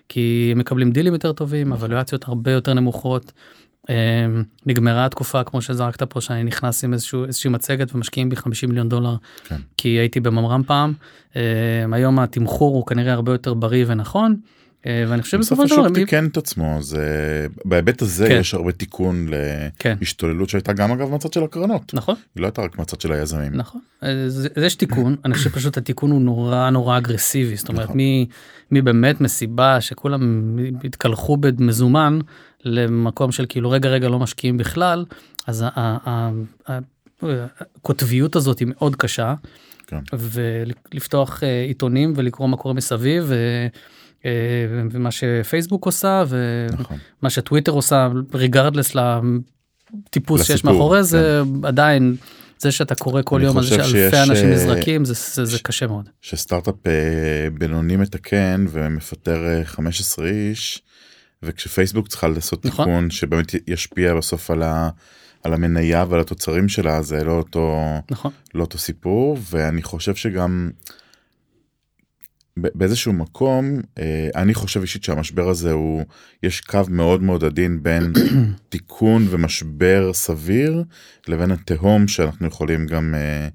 כי 0.09 0.49
הם 0.51 0.57
מקבלים 0.57 0.91
דילים 0.91 1.13
יותר 1.13 1.31
טובים 1.31 1.69
נכון. 1.69 1.83
אבלואציות 1.83 2.27
הרבה 2.27 2.51
יותר 2.51 2.73
נמוכות. 2.73 3.31
אמ, 3.89 4.43
נגמרה 4.65 5.05
התקופה 5.05 5.43
כמו 5.43 5.61
שזרקת 5.61 6.03
פה 6.03 6.21
שאני 6.21 6.43
נכנס 6.43 6.83
עם 6.83 6.93
איזשהו 6.93 7.25
איזושהי 7.25 7.49
מצגת 7.49 7.95
ומשקיעים 7.95 8.29
בי 8.29 8.35
50 8.35 8.69
מיליון 8.69 8.89
דולר 8.89 9.15
כן. 9.47 9.55
כי 9.77 9.89
הייתי 9.89 10.19
בממר"ם 10.19 10.63
פעם 10.63 10.93
אמ, 11.35 11.41
היום 11.93 12.19
התמחור 12.19 12.75
הוא 12.75 12.85
כנראה 12.85 13.13
הרבה 13.13 13.31
יותר 13.31 13.53
בריא 13.53 13.85
ונכון. 13.87 14.35
אה, 14.85 15.03
ואני 15.07 15.21
חושב 15.21 15.37
בסופו 15.37 15.67
של 15.67 15.75
דבר 15.75 15.85
השוק 15.85 15.97
תיקן 15.97 16.27
את 16.27 16.37
עצמו 16.37 16.77
זה 16.81 17.47
בהיבט 17.65 18.01
הזה 18.01 18.27
כן. 18.27 18.37
יש 18.39 18.53
הרבה 18.53 18.71
תיקון 18.71 19.27
כן. 19.79 19.95
להשתוללות 19.99 20.49
שהייתה 20.49 20.73
גם 20.73 20.91
אגב 20.91 21.11
מצד 21.11 21.33
של 21.33 21.43
הקרנות 21.43 21.93
נכון 21.93 22.15
היא 22.35 22.41
לא 22.41 22.47
הייתה 22.47 22.61
רק 22.61 22.79
מצד 22.79 23.01
של 23.01 23.11
היזמים 23.11 23.53
נכון 23.55 23.81
אז 24.01 24.49
יש 24.65 24.75
תיקון 24.75 25.15
אני 25.25 25.33
חושב 25.33 25.49
פשוט 25.49 25.77
התיקון 25.77 26.11
הוא 26.11 26.21
נורא 26.21 26.69
נורא 26.69 26.97
אגרסיבי 26.97 27.55
זאת 27.55 27.69
אומרת 27.69 27.83
נכון. 27.83 27.97
מי 27.97 28.25
מי 28.71 28.81
באמת 28.81 29.21
מסיבה 29.21 29.81
שכולם 29.81 30.57
התקלחו 30.83 31.37
במזומן 31.37 32.19
למקום 32.65 33.31
של 33.31 33.45
כאילו 33.49 33.69
רגע 33.69 33.89
רגע 33.89 34.09
לא 34.09 34.19
משקיעים 34.19 34.57
בכלל 34.57 35.05
אז 35.47 35.65
הקוטביות 37.23 38.35
הזאת 38.35 38.59
היא 38.59 38.67
מאוד 38.71 38.95
קשה. 38.95 39.33
כן. 39.87 39.99
ולפתוח 40.13 41.43
אה, 41.43 41.63
עיתונים 41.67 42.13
ולקרוא 42.15 42.47
מה 42.47 42.57
קורה 42.57 42.73
מסביב. 42.73 43.31
אה, 43.31 43.67
ומה 44.69 45.11
שפייסבוק 45.11 45.85
עושה 45.85 46.23
ומה 46.27 46.67
נכון. 46.79 46.97
שטוויטר 47.29 47.71
עושה 47.71 48.07
ריגרדלס 48.33 48.95
לטיפוס 48.95 50.41
לסיפור, 50.41 50.57
שיש 50.57 50.63
מאחורי 50.63 50.97
כן. 50.99 51.03
זה 51.03 51.41
עדיין 51.63 52.15
זה 52.59 52.71
שאתה 52.71 52.95
קורא 52.95 53.21
כל 53.25 53.41
יום 53.43 53.57
על 53.57 53.63
זה 53.63 53.75
שאלפי 53.75 54.17
אנשים 54.29 54.47
אה, 54.47 54.53
נזרקים 54.53 55.05
זה, 55.05 55.13
זה, 55.13 55.45
זה 55.45 55.59
קשה 55.63 55.87
מאוד. 55.87 56.09
שסטארט-אפ 56.21 56.87
אה, 56.87 56.91
בינוני 57.53 57.95
מתקן 57.95 58.65
ומפטר 58.69 59.63
15 59.63 60.27
איש 60.27 60.81
וכשפייסבוק 61.43 62.07
צריכה 62.07 62.27
לעשות 62.27 62.65
נכון. 62.65 62.85
תיקון 62.85 63.09
שבאמת 63.09 63.51
ישפיע 63.67 64.15
בסוף 64.15 64.51
על 64.51 64.63
ה... 64.63 64.89
על 65.43 65.53
המניה 65.53 66.05
ועל 66.09 66.21
התוצרים 66.21 66.69
שלה 66.69 67.01
זה 67.01 67.23
לא 67.23 67.31
אותו 67.31 67.79
נכון 68.11 68.31
לא 68.53 68.61
אותו 68.61 68.77
סיפור 68.77 69.37
ואני 69.49 69.81
חושב 69.81 70.15
שגם 70.15 70.69
באיזשהו 72.57 73.13
מקום 73.13 73.81
אה, 73.99 74.29
אני 74.35 74.53
חושב 74.53 74.81
אישית 74.81 75.03
שהמשבר 75.03 75.49
הזה 75.49 75.71
הוא 75.71 76.03
יש 76.43 76.61
קו 76.61 76.81
מאוד 76.89 77.23
מאוד 77.23 77.43
עדין 77.43 77.83
בין 77.83 78.13
תיקון 78.69 79.27
ומשבר 79.29 80.13
סביר 80.13 80.83
לבין 81.27 81.51
התהום 81.51 82.07
שאנחנו 82.07 82.47
יכולים 82.47 82.85
גם 82.85 83.15
אה, 83.15 83.47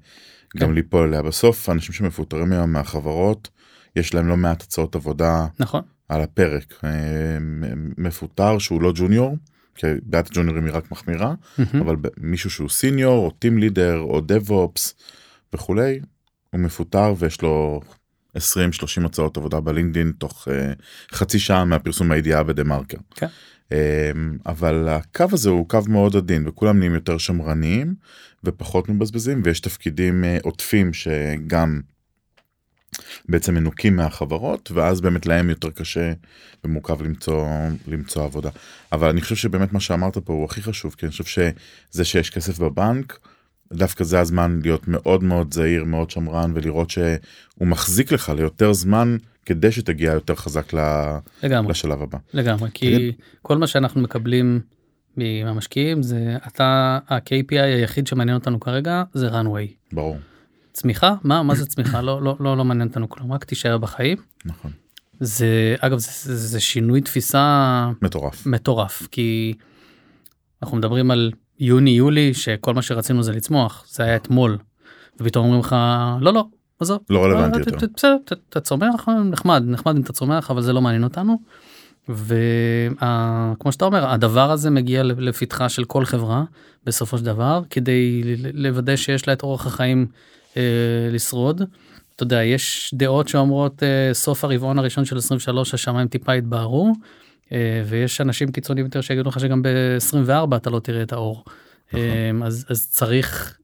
גם 0.57 0.67
כן. 0.67 0.73
ליפול 0.73 1.07
עליה 1.07 1.21
בסוף 1.21 1.69
אנשים 1.69 1.93
שמפוטרים 1.93 2.51
היום 2.51 2.71
מהחברות 2.71 3.49
יש 3.95 4.13
להם 4.13 4.27
לא 4.27 4.37
מעט 4.37 4.61
הצעות 4.61 4.95
עבודה 4.95 5.47
נכון 5.59 5.81
על 6.09 6.21
הפרק 6.21 6.73
אה, 6.83 6.89
מפוטר 7.97 8.57
שהוא 8.57 8.81
לא 8.81 8.91
ג'וניור. 8.95 9.37
כי 9.75 9.87
בעיית 10.03 10.27
הג'וניורים 10.31 10.65
היא 10.65 10.73
רק 10.73 10.91
מחמירה 10.91 11.33
mm-hmm. 11.33 11.77
אבל 11.81 11.95
מישהו 12.17 12.49
שהוא 12.49 12.69
סיניור 12.69 13.25
או 13.25 13.31
טים 13.31 13.57
לידר 13.57 13.99
או 13.99 14.21
דב 14.21 14.51
אופס 14.51 14.95
וכולי 15.53 15.99
הוא 16.51 16.61
מפוטר 16.61 17.13
ויש 17.17 17.41
לו 17.41 17.81
20-30 18.37 18.39
הצעות 19.05 19.37
עבודה 19.37 19.59
בלינקדאין 19.59 20.11
תוך 20.17 20.47
uh, 20.47 20.51
חצי 21.15 21.39
שעה 21.39 21.65
מהפרסום 21.65 22.11
הידיעה 22.11 22.43
בדה 22.43 22.63
מרקר. 22.63 22.97
כן. 23.15 23.27
Um, 23.69 23.71
אבל 24.45 24.89
הקו 24.89 25.25
הזה 25.31 25.49
הוא 25.49 25.69
קו 25.69 25.79
מאוד 25.87 26.15
עדין 26.15 26.47
וכולם 26.47 26.77
נהיים 26.79 26.93
יותר 26.93 27.17
שמרניים 27.17 27.95
ופחות 28.43 28.89
מבזבזים 28.89 29.41
ויש 29.45 29.59
תפקידים 29.59 30.23
uh, 30.23 30.43
עוטפים 30.43 30.93
שגם 30.93 31.81
בעצם 33.29 33.53
מנוקים 33.53 33.95
מהחברות 33.95 34.71
ואז 34.71 35.01
באמת 35.01 35.25
להם 35.25 35.49
יותר 35.49 35.71
קשה 35.71 36.13
ומורכב 36.63 37.01
למצוא 37.01 37.47
למצוא 37.87 38.23
עבודה 38.23 38.49
אבל 38.91 39.09
אני 39.09 39.21
חושב 39.21 39.35
שבאמת 39.35 39.73
מה 39.73 39.79
שאמרת 39.79 40.17
פה 40.17 40.33
הוא 40.33 40.45
הכי 40.45 40.61
חשוב 40.61 40.95
כי 40.97 41.05
אני 41.05 41.11
חושב 41.11 41.23
שזה 41.23 42.05
שיש 42.05 42.29
כסף 42.29 42.59
בבנק 42.59 43.19
דווקא 43.73 44.03
זה 44.03 44.19
הזמן 44.19 44.59
להיות 44.63 44.87
מאוד 44.87 45.23
מאוד 45.23 45.53
זהיר 45.53 45.83
מאוד 45.83 46.09
שמרן 46.09 46.51
ולראות 46.55 46.89
שהוא 46.89 47.67
מחזיק 47.67 48.11
לך 48.11 48.29
ליותר 48.29 48.73
זמן 48.73 49.17
כדי 49.45 49.71
שתגיע 49.71 50.11
יותר 50.13 50.35
חזק 50.35 50.73
לגמרי. 51.43 51.71
לשלב 51.71 52.01
הבא. 52.01 52.17
לגמרי 52.33 52.69
כי 52.73 52.95
תגיד... 52.95 53.13
כל 53.41 53.57
מה 53.57 53.67
שאנחנו 53.67 54.01
מקבלים 54.01 54.59
מהמשקיעים 55.17 56.03
זה 56.03 56.37
אתה 56.47 56.99
ה-KPI 57.09 57.61
היחיד 57.61 58.07
שמעניין 58.07 58.37
אותנו 58.37 58.59
כרגע 58.59 59.03
זה 59.13 59.29
runway. 59.29 59.93
ברור. 59.93 60.17
צמיחה 60.73 61.15
מה 61.23 61.43
מה 61.43 61.55
זה 61.55 61.65
צמיחה 61.65 62.01
לא 62.01 62.21
לא 62.21 62.35
לא 62.39 62.57
לא 62.57 62.65
מעניין 62.65 62.87
אותנו 62.87 63.09
כלום 63.09 63.33
רק 63.33 63.43
תישאר 63.43 63.77
בחיים. 63.77 64.17
נכון. 64.45 64.71
זה 65.19 65.75
אגב 65.79 65.97
זה, 65.97 66.11
זה, 66.11 66.35
זה 66.35 66.59
שינוי 66.59 67.01
תפיסה 67.01 67.89
מטורף 68.01 68.45
מטורף 68.45 69.07
כי 69.11 69.53
אנחנו 70.63 70.77
מדברים 70.77 71.11
על 71.11 71.31
יוני 71.59 71.89
יולי 71.89 72.33
שכל 72.33 72.73
מה 72.73 72.81
שרצינו 72.81 73.23
זה 73.23 73.31
לצמוח 73.31 73.85
זה 73.87 74.03
היה 74.03 74.15
אתמול. 74.15 74.57
ופתאום 75.19 75.45
אומרים 75.45 75.61
לך 75.61 75.75
לא 76.21 76.33
לא 76.33 76.45
עזוב 76.79 76.99
לא 77.09 77.23
רלוונטי 77.23 77.59
יותר. 77.59 77.87
בסדר 77.95 78.17
אתה 78.49 78.59
צומח 78.59 79.07
נחמד 79.31 79.63
נחמד 79.65 79.95
אם 79.95 80.01
אתה 80.01 80.13
צומח 80.13 80.51
אבל 80.51 80.61
זה 80.61 80.73
לא 80.73 80.81
מעניין 80.81 81.03
אותנו. 81.03 81.39
וכמו 82.09 83.71
שאתה 83.71 83.85
אומר 83.85 84.09
הדבר 84.09 84.51
הזה 84.51 84.69
מגיע 84.69 85.03
לפתחה 85.03 85.69
של 85.69 85.83
כל 85.83 86.05
חברה 86.05 86.43
בסופו 86.83 87.17
של 87.17 87.25
דבר 87.25 87.61
כדי 87.69 88.21
לוודא 88.53 88.95
שיש 88.95 89.27
לה 89.27 89.33
את 89.33 89.43
אורח 89.43 89.67
החיים 89.67 90.07
אה, 90.57 90.61
לשרוד. 91.11 91.61
אתה 92.15 92.23
יודע 92.23 92.43
יש 92.43 92.91
דעות 92.93 93.27
שאומרות 93.27 93.83
אה, 93.83 94.13
סוף 94.13 94.43
הרבעון 94.43 94.79
הראשון 94.79 95.05
של 95.05 95.17
23 95.17 95.73
השמיים 95.73 96.07
טיפה 96.07 96.33
התבהרו 96.33 96.87
אה, 96.87 96.93
ויש 97.85 98.21
אנשים 98.21 98.51
קיצוניים 98.51 98.85
יותר 98.85 99.01
שיגידו 99.01 99.29
לך 99.29 99.39
שגם 99.39 99.61
ב-24 99.61 100.55
אתה 100.55 100.69
לא 100.69 100.79
תראה 100.79 101.03
את 101.03 101.13
האור. 101.13 101.43
נכון. 101.87 101.99
אה, 101.99 102.47
אז, 102.47 102.65
אז 102.69 102.89
צריך 102.89 103.59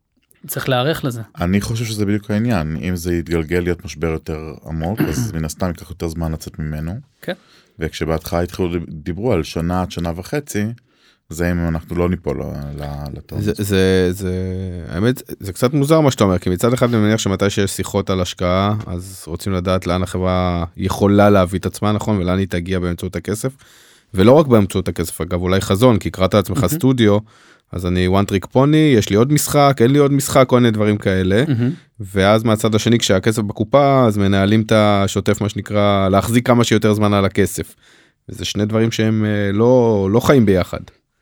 צריך 0.47 0.69
להיערך 0.69 1.05
לזה. 1.05 1.21
אני 1.41 1.61
חושב 1.61 1.85
שזה 1.85 2.05
בדיוק 2.05 2.31
העניין 2.31 2.77
אם 2.77 2.95
זה 2.95 3.15
יתגלגל 3.15 3.59
להיות 3.59 3.85
משבר 3.85 4.07
יותר 4.07 4.53
עמוק 4.65 5.01
אז 5.01 5.31
מן 5.35 5.45
הסתם 5.45 5.67
ייקח 5.67 5.89
יותר 5.89 6.07
זמן 6.07 6.31
לצאת 6.31 6.59
ממנו. 6.59 6.99
כן. 7.21 7.33
וכשבהתחלה 7.79 8.41
התחילו 8.41 8.69
דיברו 8.89 9.33
על 9.33 9.43
שנה 9.43 9.81
עד 9.81 9.91
שנה 9.91 10.11
וחצי 10.15 10.65
זה 11.29 11.51
אם 11.51 11.67
אנחנו 11.67 11.95
לא 11.95 12.09
ניפול 12.09 12.41
לטוב. 13.13 13.41
זה, 13.41 13.51
זה, 13.57 14.07
זה, 14.11 14.33
האמת, 14.89 15.21
זה 15.39 15.53
קצת 15.53 15.73
מוזר 15.73 16.01
מה 16.01 16.11
שאתה 16.11 16.23
אומר, 16.23 16.37
כי 16.37 16.49
מצד 16.49 16.73
אחד 16.73 16.93
אני 16.93 17.03
מניח 17.03 17.19
שמתי 17.19 17.49
שיש 17.49 17.71
שיחות 17.71 18.09
על 18.09 18.21
השקעה, 18.21 18.75
אז 18.87 19.23
רוצים 19.27 19.53
לדעת 19.53 19.87
לאן 19.87 20.03
החברה 20.03 20.65
יכולה 20.77 21.29
להביא 21.29 21.59
את 21.59 21.65
עצמה, 21.65 21.91
נכון, 21.91 22.17
ולאן 22.17 22.37
היא 22.37 22.47
תגיע 22.47 22.79
באמצעות 22.79 23.15
הכסף. 23.15 23.55
ולא 24.13 24.31
רק 24.31 24.47
באמצעות 24.47 24.87
הכסף, 24.87 25.21
אגב, 25.21 25.41
אולי 25.41 25.61
חזון, 25.61 25.97
כי 25.97 26.09
קראת 26.11 26.33
לעצמך 26.33 26.63
mm-hmm. 26.63 26.67
סטודיו, 26.67 27.17
אז 27.71 27.85
אני 27.85 28.07
one 28.07 28.31
trick 28.31 28.55
pony, 28.55 28.75
יש 28.75 29.09
לי 29.09 29.15
עוד 29.15 29.33
משחק, 29.33 29.77
אין 29.81 29.91
לי 29.91 29.99
עוד 29.99 30.11
משחק, 30.11 30.45
כל 30.47 30.59
מיני 30.59 30.71
דברים 30.71 30.97
כאלה. 30.97 31.43
Mm-hmm. 31.43 31.99
ואז 31.99 32.43
מהצד 32.43 32.75
השני, 32.75 32.99
כשהכסף 32.99 33.41
בקופה, 33.41 34.05
אז 34.07 34.17
מנהלים 34.17 34.61
את 34.61 34.71
השוטף, 34.75 35.41
מה 35.41 35.49
שנקרא, 35.49 36.09
להחזיק 36.09 36.47
כמה 36.47 36.63
שיותר 36.63 36.93
זמן 36.93 37.13
על 37.13 37.25
הכסף. 37.25 37.75
וזה 38.29 38.45
שני 38.45 38.65
דברים 38.65 38.91
שהם 38.91 39.25
אה, 39.25 39.51
לא, 39.51 40.07
לא 40.11 40.19
חיים 40.19 40.45
ביחד. 40.45 40.79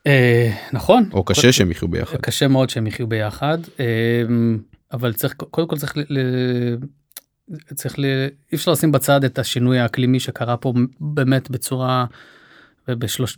אה, 0.07 0.51
נכון. 0.73 1.09
או 1.13 1.23
קשה 1.23 1.51
שהם 1.51 1.71
יחיו 1.71 1.87
ביחד. 1.87 2.17
קשה 2.17 2.47
מאוד 2.47 2.69
שהם 2.69 2.87
יחיו 2.87 3.07
ביחד, 3.07 3.57
אה, 3.79 3.85
אבל 4.91 5.13
צריך, 5.13 5.33
קודם 5.33 5.67
כל 5.67 5.77
צריך, 5.77 5.97
ל... 5.97 6.17
צריך 7.73 7.99
ל... 7.99 8.05
אי 8.51 8.55
אפשר 8.55 8.71
לשים 8.71 8.91
בצד 8.91 9.23
את 9.23 9.39
השינוי 9.39 9.79
האקלימי 9.79 10.19
שקרה 10.19 10.57
פה 10.57 10.73
באמת 10.99 11.49
בצורה, 11.49 12.05
בשלוש, 12.87 13.37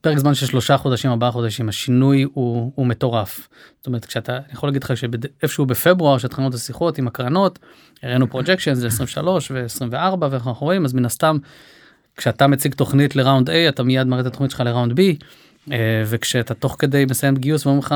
פרק 0.00 0.18
זמן 0.18 0.34
של 0.34 0.46
שלושה 0.46 0.76
חודשים, 0.76 1.10
ארבעה 1.10 1.30
חודשים, 1.30 1.68
השינוי 1.68 2.26
הוא, 2.34 2.72
הוא 2.74 2.86
מטורף. 2.86 3.48
זאת 3.78 3.86
אומרת, 3.86 4.04
כשאתה, 4.04 4.36
אני 4.36 4.52
יכול 4.52 4.68
להגיד 4.68 4.84
לך 4.84 4.96
שאיפשהו 4.96 5.66
בפברואר, 5.66 6.18
כשהתחלנו 6.18 6.48
את 6.48 6.54
השיחות 6.54 6.98
עם 6.98 7.06
הקרנות, 7.06 7.58
הראינו 8.02 8.30
projections 8.30 8.86
23 8.86 9.50
ו-24 9.50 9.94
ואנחנו 10.30 10.52
רואים, 10.60 10.84
אז 10.84 10.92
מן 10.92 11.04
הסתם, 11.04 11.36
כשאתה 12.16 12.46
מציג 12.46 12.74
תוכנית 12.74 13.16
ל 13.16 13.22
round 13.22 13.50
A, 13.50 13.52
אתה 13.68 13.82
מיד 13.82 14.06
מראה 14.06 14.20
את 14.20 14.26
התוכנית 14.26 14.50
שלך 14.50 14.60
ל 14.60 14.65
round 14.65 14.92
B. 14.92 15.02
אה, 15.72 16.02
וכשאתה 16.06 16.54
תוך 16.54 16.76
כדי 16.78 17.04
מסיים 17.04 17.34
גיוס 17.34 17.66
ואומרים 17.66 17.84
לך 17.84 17.94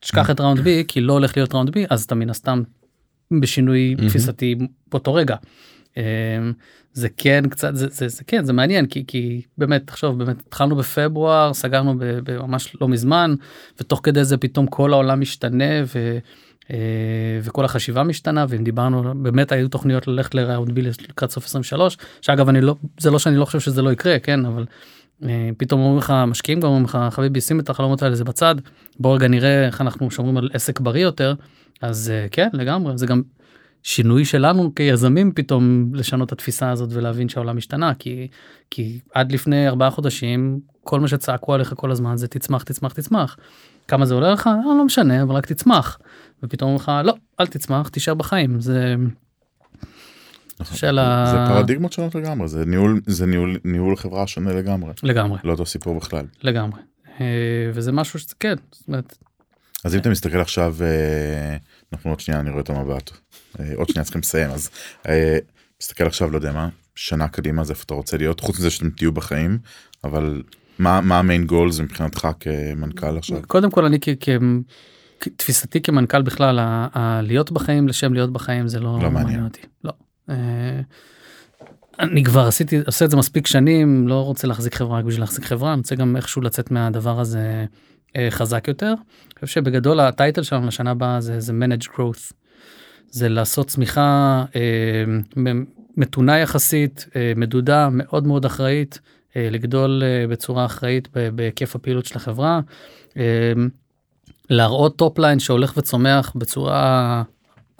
תשכח 0.00 0.30
את 0.30 0.40
round 0.40 0.60
B 0.60 0.84
כי 0.88 1.00
לא 1.00 1.12
הולך 1.12 1.36
להיות 1.36 1.54
round 1.54 1.70
B 1.70 1.84
אז 1.90 2.02
אתה 2.02 2.14
מן 2.14 2.30
הסתם 2.30 2.62
בשינוי 3.40 3.94
תפיסתי 4.08 4.54
באותו 4.90 5.14
רגע. 5.14 5.36
אה, 5.96 6.02
זה 6.92 7.08
כן 7.16 7.48
קצת 7.48 7.76
זה, 7.76 7.86
זה, 7.90 8.08
זה 8.08 8.24
כן 8.26 8.44
זה 8.44 8.52
מעניין 8.52 8.86
כי 8.86 9.04
כי 9.06 9.42
באמת 9.58 9.86
תחשוב 9.86 10.18
באמת 10.18 10.40
התחלנו 10.46 10.76
בפברואר 10.76 11.54
סגרנו 11.54 11.94
ממש 12.28 12.76
לא 12.80 12.88
מזמן 12.88 13.34
ותוך 13.80 14.00
כדי 14.02 14.24
זה 14.24 14.36
פתאום 14.36 14.66
כל 14.66 14.92
העולם 14.92 15.20
משתנה 15.20 15.82
ו, 15.94 16.18
אה, 16.70 16.76
וכל 17.42 17.64
החשיבה 17.64 18.02
משתנה 18.02 18.44
ואם 18.48 18.64
דיברנו 18.64 19.14
באמת 19.22 19.52
היו 19.52 19.68
תוכניות 19.68 20.08
ללכת 20.08 20.34
לראונד 20.34 20.72
בי 20.72 20.82
לקראת 20.82 21.30
סוף 21.30 21.44
23 21.44 21.96
שאגב 22.20 22.48
אני 22.48 22.60
לא 22.60 22.76
זה 23.00 23.10
לא 23.10 23.18
שאני 23.18 23.36
לא 23.36 23.44
חושב 23.44 23.60
שזה 23.60 23.82
לא 23.82 23.92
יקרה 23.92 24.18
כן 24.18 24.46
אבל 24.46 24.64
פתאום 25.56 25.80
אומרים 25.80 25.98
לך 25.98 26.14
משקיעים 26.26 26.60
גם 26.60 26.68
אומרים 26.68 26.84
לך 26.84 26.98
חביבי 27.10 27.40
שים 27.40 27.60
את 27.60 27.70
החלומות 27.70 28.02
האלה 28.02 28.14
זה 28.14 28.24
בצד 28.24 28.54
בוא 29.00 29.14
רגע 29.14 29.28
נראה 29.28 29.66
איך 29.66 29.80
אנחנו 29.80 30.10
שומרים 30.10 30.36
על 30.36 30.50
עסק 30.52 30.80
בריא 30.80 31.02
יותר. 31.02 31.34
אז 31.82 32.10
אה, 32.10 32.26
כן 32.30 32.48
לגמרי 32.52 32.98
זה 32.98 33.06
גם 33.06 33.22
שינוי 33.82 34.24
שלנו 34.24 34.74
כיזמים 34.74 35.32
פתאום 35.32 35.94
לשנות 35.94 36.26
את 36.28 36.32
התפיסה 36.32 36.70
הזאת 36.70 36.88
ולהבין 36.92 37.28
שהעולם 37.28 37.56
השתנה 37.56 37.94
כי 37.94 38.28
כי 38.70 38.98
עד 39.14 39.32
לפני 39.32 39.68
ארבעה 39.68 39.90
חודשים 39.90 40.60
כל 40.84 41.00
מה 41.00 41.08
שצעקו 41.08 41.54
עליך 41.54 41.72
כל 41.76 41.90
הזמן 41.90 42.16
זה 42.16 42.28
תצמח 42.28 42.62
תצמח 42.62 42.92
תצמח. 42.92 43.36
כמה 43.88 44.06
זה 44.06 44.14
עולה 44.14 44.32
לך? 44.32 44.50
לא, 44.64 44.78
לא 44.78 44.84
משנה 44.84 45.22
אבל 45.22 45.34
רק 45.34 45.46
תצמח. 45.46 45.98
ופתאום 46.42 46.70
אומרים 46.70 46.82
לך 46.82 46.92
לא 47.04 47.14
אל 47.40 47.46
תצמח 47.46 47.88
תישאר 47.88 48.14
בחיים. 48.14 48.60
זה. 48.60 48.96
של 50.64 50.98
ה... 50.98 51.26
זה 51.32 51.54
פרדיגמות 51.54 51.92
שונות 51.92 52.14
לגמרי 52.14 52.48
זה 52.48 52.66
ניהול 52.66 53.00
זה 53.06 53.26
ניהול 53.26 53.58
ניהול 53.64 53.96
חברה 53.96 54.26
שונה 54.26 54.52
לגמרי. 54.52 54.92
לגמרי. 55.02 55.38
לא 55.44 55.52
אותו 55.52 55.66
סיפור 55.66 55.94
בכלל. 55.94 56.26
לגמרי. 56.42 56.80
אה, 57.20 57.70
וזה 57.74 57.92
משהו 57.92 58.18
שזה 58.18 58.34
כן. 58.40 58.54
זאת 58.72 58.88
אומרת... 58.88 59.18
אז 59.84 59.94
אם 59.94 60.00
אתה 60.00 60.10
מסתכל 60.10 60.40
עכשיו 60.40 60.76
אה, 60.80 61.56
אנחנו 61.92 62.10
עוד 62.10 62.20
שנייה 62.20 62.40
אני 62.40 62.50
רואה 62.50 62.62
את 62.62 62.70
המבט. 62.70 63.10
אה, 63.60 63.72
עוד 63.74 63.88
שנייה 63.88 64.04
צריכים 64.04 64.20
לסיים 64.20 64.50
אז 64.50 64.70
מסתכל 65.82 66.06
עכשיו 66.06 66.30
לא 66.30 66.36
יודע 66.36 66.52
מה 66.52 66.68
שנה 66.94 67.28
קדימה 67.28 67.64
זה 67.64 67.72
איפה 67.72 67.82
אתה 67.86 67.94
רוצה 67.94 68.16
להיות 68.16 68.40
חוץ 68.40 68.58
מזה 68.58 68.70
שאתם 68.70 68.90
תהיו 68.90 69.12
בחיים 69.12 69.58
אבל 70.04 70.42
מה 70.78 71.00
מה 71.00 71.18
המיין 71.18 71.46
גולס 71.46 71.80
מבחינתך 71.80 72.28
כמנכ"ל 72.40 73.18
עכשיו? 73.18 73.38
קודם 73.46 73.70
כל 73.70 73.84
אני 73.84 73.98
תפיסתי 75.36 75.82
כמנכ"ל 75.82 76.22
בכלל 76.22 76.60
להיות 77.22 77.52
בחיים 77.52 77.88
לשם 77.88 78.14
להיות 78.14 78.32
בחיים 78.32 78.68
זה 78.68 78.80
לא, 78.80 78.98
לא 79.02 79.10
מעניין 79.10 79.44
אותי. 79.44 79.60
לא 79.84 79.92
אני 81.98 82.24
כבר 82.24 82.46
עשיתי 82.46 82.80
עושה 82.86 83.04
את 83.04 83.10
זה 83.10 83.16
מספיק 83.16 83.46
שנים 83.46 84.08
לא 84.08 84.24
רוצה 84.24 84.46
להחזיק 84.46 84.74
חברה 84.74 84.98
רק 84.98 85.04
בשביל 85.04 85.22
להחזיק 85.22 85.44
חברה 85.44 85.72
אני 85.72 85.78
רוצה 85.78 85.94
גם 85.94 86.16
איכשהו 86.16 86.42
לצאת 86.42 86.70
מהדבר 86.70 87.20
הזה 87.20 87.64
אה, 88.16 88.26
חזק 88.30 88.68
יותר. 88.68 88.86
אני 88.86 89.34
חושב 89.34 89.46
שבגדול 89.46 90.00
ה 90.00 90.07
title 90.07 90.42
שלנו 90.42 90.66
לשנה 90.66 90.90
הבאה 90.90 91.20
זה 91.20 91.40
זה 91.40 91.52
manage 91.52 91.86
growth. 91.86 92.32
זה 93.10 93.28
לעשות 93.28 93.66
צמיחה 93.66 94.44
אה, 94.56 95.04
מתונה 95.96 96.38
יחסית 96.38 97.06
אה, 97.16 97.32
מדודה 97.36 97.88
מאוד 97.92 98.26
מאוד 98.26 98.44
אחראית 98.44 99.00
אה, 99.36 99.48
לגדול 99.50 100.02
אה, 100.04 100.26
בצורה 100.26 100.64
אחראית 100.64 101.08
בהיקף 101.34 101.76
הפעילות 101.76 102.06
של 102.06 102.16
החברה. 102.16 102.60
אה, 103.16 103.52
להראות 104.50 104.96
top 104.96 105.18
line 105.18 105.38
שהולך 105.38 105.76
וצומח 105.76 106.32
בצורה 106.36 107.22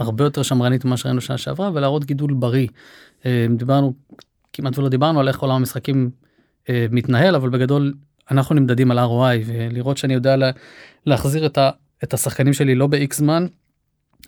הרבה 0.03 0.25
יותר 0.25 0.43
שמרנית 0.43 0.85
ממה 0.85 0.97
שראינו 0.97 1.21
שנה 1.21 1.39
שעברה 1.39 1.71
ולהראות 1.75 2.05
גידול 2.05 2.35
בריא. 2.35 2.69
אה, 3.27 3.47
דיברנו 3.57 3.93
כמעט 4.53 4.79
ולא 4.79 4.89
דיברנו 4.89 5.21
על 5.21 5.29
איך 5.29 5.39
עולם 5.41 5.55
המשחקים 5.55 6.11
אה, 6.69 6.87
מתנהל 6.91 7.35
אבל 7.35 7.51
בגדול 7.51 7.95
אנחנו 8.31 8.55
נמדדים 8.55 8.91
על 8.91 8.99
ROI 8.99 9.43
ולראות 9.47 9.99
שאני 9.99 10.15
יודע 10.15 10.37
לה, 10.37 10.51
להחזיר 11.07 11.47
את, 11.47 11.59
ה, 11.59 11.71
את 12.05 12.15
השחקנים 12.15 12.53
שלי 12.53 12.75
לא 12.75 12.87
ב-X 12.87 13.15
זמן 13.15 13.47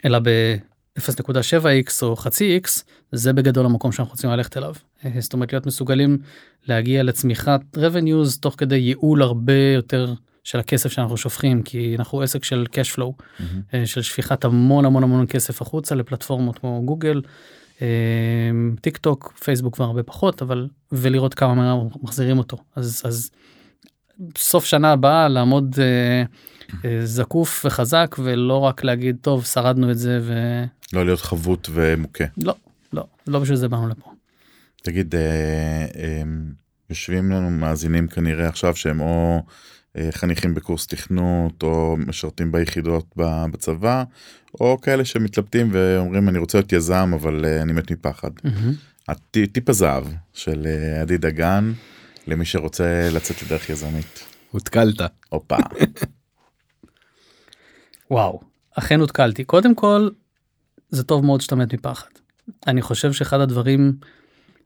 אלא 0.04 0.18
ב-0.7x 0.18 1.92
או 2.02 2.16
חצי 2.16 2.60
x, 2.64 2.68
זה 3.12 3.32
בגדול 3.32 3.66
המקום 3.66 3.92
שאנחנו 3.92 4.12
רוצים 4.12 4.30
ללכת 4.30 4.56
אליו. 4.56 4.74
אה, 5.04 5.10
זאת 5.20 5.32
אומרת 5.32 5.52
להיות 5.52 5.66
מסוגלים 5.66 6.18
להגיע 6.68 7.02
לצמיחת 7.02 7.60
revenues 7.76 8.40
תוך 8.40 8.54
כדי 8.58 8.76
ייעול 8.76 9.22
הרבה 9.22 9.72
יותר 9.74 10.14
של 10.44 10.58
הכסף 10.58 10.92
שאנחנו 10.92 11.16
שופכים 11.16 11.62
כי 11.62 11.94
אנחנו 11.98 12.22
עסק 12.22 12.44
של 12.44 12.66
cash 12.72 12.96
flow 12.96 13.12
מהמם. 13.40 13.86
של 13.86 14.02
שפיכת 14.02 14.44
המון 14.44 14.84
המון 14.84 15.02
המון 15.02 15.26
כסף 15.28 15.62
החוצה 15.62 15.94
לפלטפורמות 15.94 16.58
כמו 16.58 16.82
גוגל, 16.84 17.22
אה, 17.82 17.86
טיק 18.80 18.96
טוק, 18.96 19.32
פייסבוק 19.44 19.74
כבר 19.74 19.84
הרבה 19.84 20.02
פחות 20.02 20.42
אבל 20.42 20.68
ולראות 20.92 21.34
כמה 21.34 21.54
מהר 21.54 21.82
מחזירים 22.02 22.38
אותו 22.38 22.56
אז 22.76 23.02
אז 23.04 23.30
סוף 24.38 24.64
שנה 24.64 24.92
הבאה 24.92 25.28
לעמוד 25.28 25.76
אה, 25.78 26.24
אה, 26.84 27.06
זקוף 27.06 27.64
וחזק 27.64 28.16
ולא 28.18 28.58
רק 28.58 28.84
להגיד 28.84 29.16
טוב 29.20 29.44
שרדנו 29.44 29.90
את 29.90 29.98
זה 29.98 30.20
ולא 30.22 30.66
לא 30.92 31.04
להיות 31.04 31.20
חבוט 31.20 31.68
ומוכה. 31.72 32.24
לא 32.36 32.54
לא 33.26 33.38
בשביל 33.38 33.56
זה 33.56 33.68
באנו 33.68 33.88
לפה. 33.88 34.10
תגיד, 34.82 35.14
אה, 35.14 35.86
אה, 35.96 36.22
יושבים 36.90 37.30
לנו 37.30 37.50
מאזינים 37.50 38.08
כנראה 38.08 38.48
עכשיו 38.48 38.76
שהם 38.76 39.00
או 39.00 39.42
חניכים 40.10 40.54
בקורס 40.54 40.86
תכנות 40.86 41.62
או 41.62 41.96
משרתים 42.06 42.52
ביחידות 42.52 43.06
בצבא 43.16 44.04
או 44.60 44.80
כאלה 44.80 45.04
שמתלבטים 45.04 45.68
ואומרים 45.72 46.28
אני 46.28 46.38
רוצה 46.38 46.58
להיות 46.58 46.72
יזם 46.72 47.10
אבל 47.14 47.44
אה, 47.44 47.62
אני 47.62 47.72
מת 47.72 47.90
מפחד. 47.90 48.30
הטי- 49.08 49.46
טיפ 49.46 49.68
הזהב 49.68 50.04
של 50.32 50.66
אה, 50.66 51.00
עדי 51.00 51.18
דגן 51.18 51.72
למי 52.26 52.44
שרוצה 52.44 53.08
לצאת 53.12 53.42
לדרך 53.42 53.70
יזמית. 53.70 54.24
הותקלת. 54.50 55.00
הופה. 55.28 55.56
וואו, 58.10 58.40
אכן 58.78 59.00
הותקלתי. 59.00 59.44
קודם 59.44 59.74
כל, 59.74 60.08
זה 60.90 61.04
טוב 61.04 61.24
מאוד 61.24 61.40
שאתה 61.40 61.56
מת 61.56 61.74
מפחד. 61.74 62.08
אני 62.66 62.82
חושב 62.82 63.12
שאחד 63.12 63.40
הדברים 63.40 63.92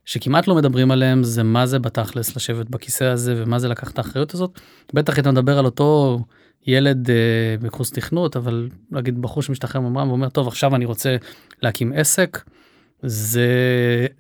שכמעט 0.09 0.49
לא 0.49 0.55
מדברים 0.55 0.91
עליהם 0.91 1.23
זה 1.23 1.43
מה 1.43 1.67
זה 1.67 1.79
בתכלס 1.79 2.37
לשבת 2.37 2.69
בכיסא 2.69 3.05
הזה 3.05 3.35
ומה 3.37 3.59
זה 3.59 3.69
לקחת 3.69 3.93
את 3.93 3.99
האחריות 3.99 4.35
הזאת. 4.35 4.61
בטח 4.95 5.19
אתה 5.19 5.31
מדבר 5.31 5.59
על 5.59 5.65
אותו 5.65 6.19
ילד 6.67 7.11
אה, 7.11 7.15
בקורס 7.61 7.93
תכנות, 7.93 8.37
אבל 8.37 8.69
נגיד 8.91 9.23
בחור 9.23 9.43
שמשתחרר 9.43 9.81
ממר"ם 9.81 10.09
ואומר, 10.09 10.29
טוב, 10.29 10.49
עכשיו 10.49 10.77
אני 10.77 10.85
רוצה 10.85 11.17
להקים 11.63 11.93
עסק. 11.97 12.43
זה, 13.03 13.47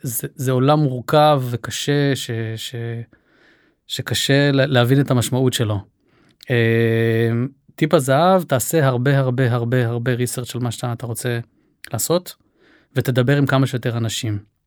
זה, 0.02 0.28
זה 0.34 0.52
עולם 0.52 0.78
מורכב 0.78 1.42
וקשה 1.50 2.16
ש, 2.16 2.30
ש, 2.56 2.74
שקשה 3.86 4.52
לה- 4.52 4.66
להבין 4.66 5.00
את 5.00 5.10
המשמעות 5.10 5.52
שלו. 5.52 5.78
אה, 6.50 7.30
טיפ 7.74 7.94
הזהב 7.94 8.42
תעשה 8.42 8.86
הרבה 8.86 9.18
הרבה 9.18 9.52
הרבה 9.52 9.86
הרבה 9.86 10.14
ריסרצ' 10.14 10.54
על 10.54 10.60
מה 10.60 10.70
שאתה 10.70 10.92
אתה 10.92 11.06
רוצה 11.06 11.38
לעשות 11.92 12.34
ותדבר 12.96 13.36
עם 13.36 13.46
כמה 13.46 13.66
שיותר 13.66 13.96
אנשים. 13.96 14.57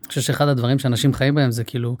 אני 0.00 0.08
חושב 0.08 0.20
שאחד 0.20 0.48
הדברים 0.48 0.78
שאנשים 0.78 1.14
חיים 1.14 1.34
בהם 1.34 1.50
זה 1.50 1.64
כאילו 1.64 1.96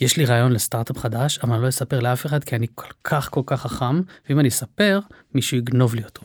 יש 0.00 0.16
לי 0.16 0.24
רעיון 0.24 0.52
לסטארט-אפ 0.52 0.98
חדש 0.98 1.38
אבל 1.42 1.54
אני 1.54 1.62
לא 1.62 1.68
אספר 1.68 2.00
לאף 2.00 2.26
אחד 2.26 2.44
כי 2.44 2.56
אני 2.56 2.66
כל 2.74 2.92
כך 3.04 3.30
כל 3.30 3.42
כך 3.46 3.60
חכם 3.60 4.00
ואם 4.28 4.40
אני 4.40 4.48
אספר 4.48 5.00
מישהו 5.34 5.56
יגנוב 5.56 5.94
לי 5.94 6.04
אותו. 6.04 6.22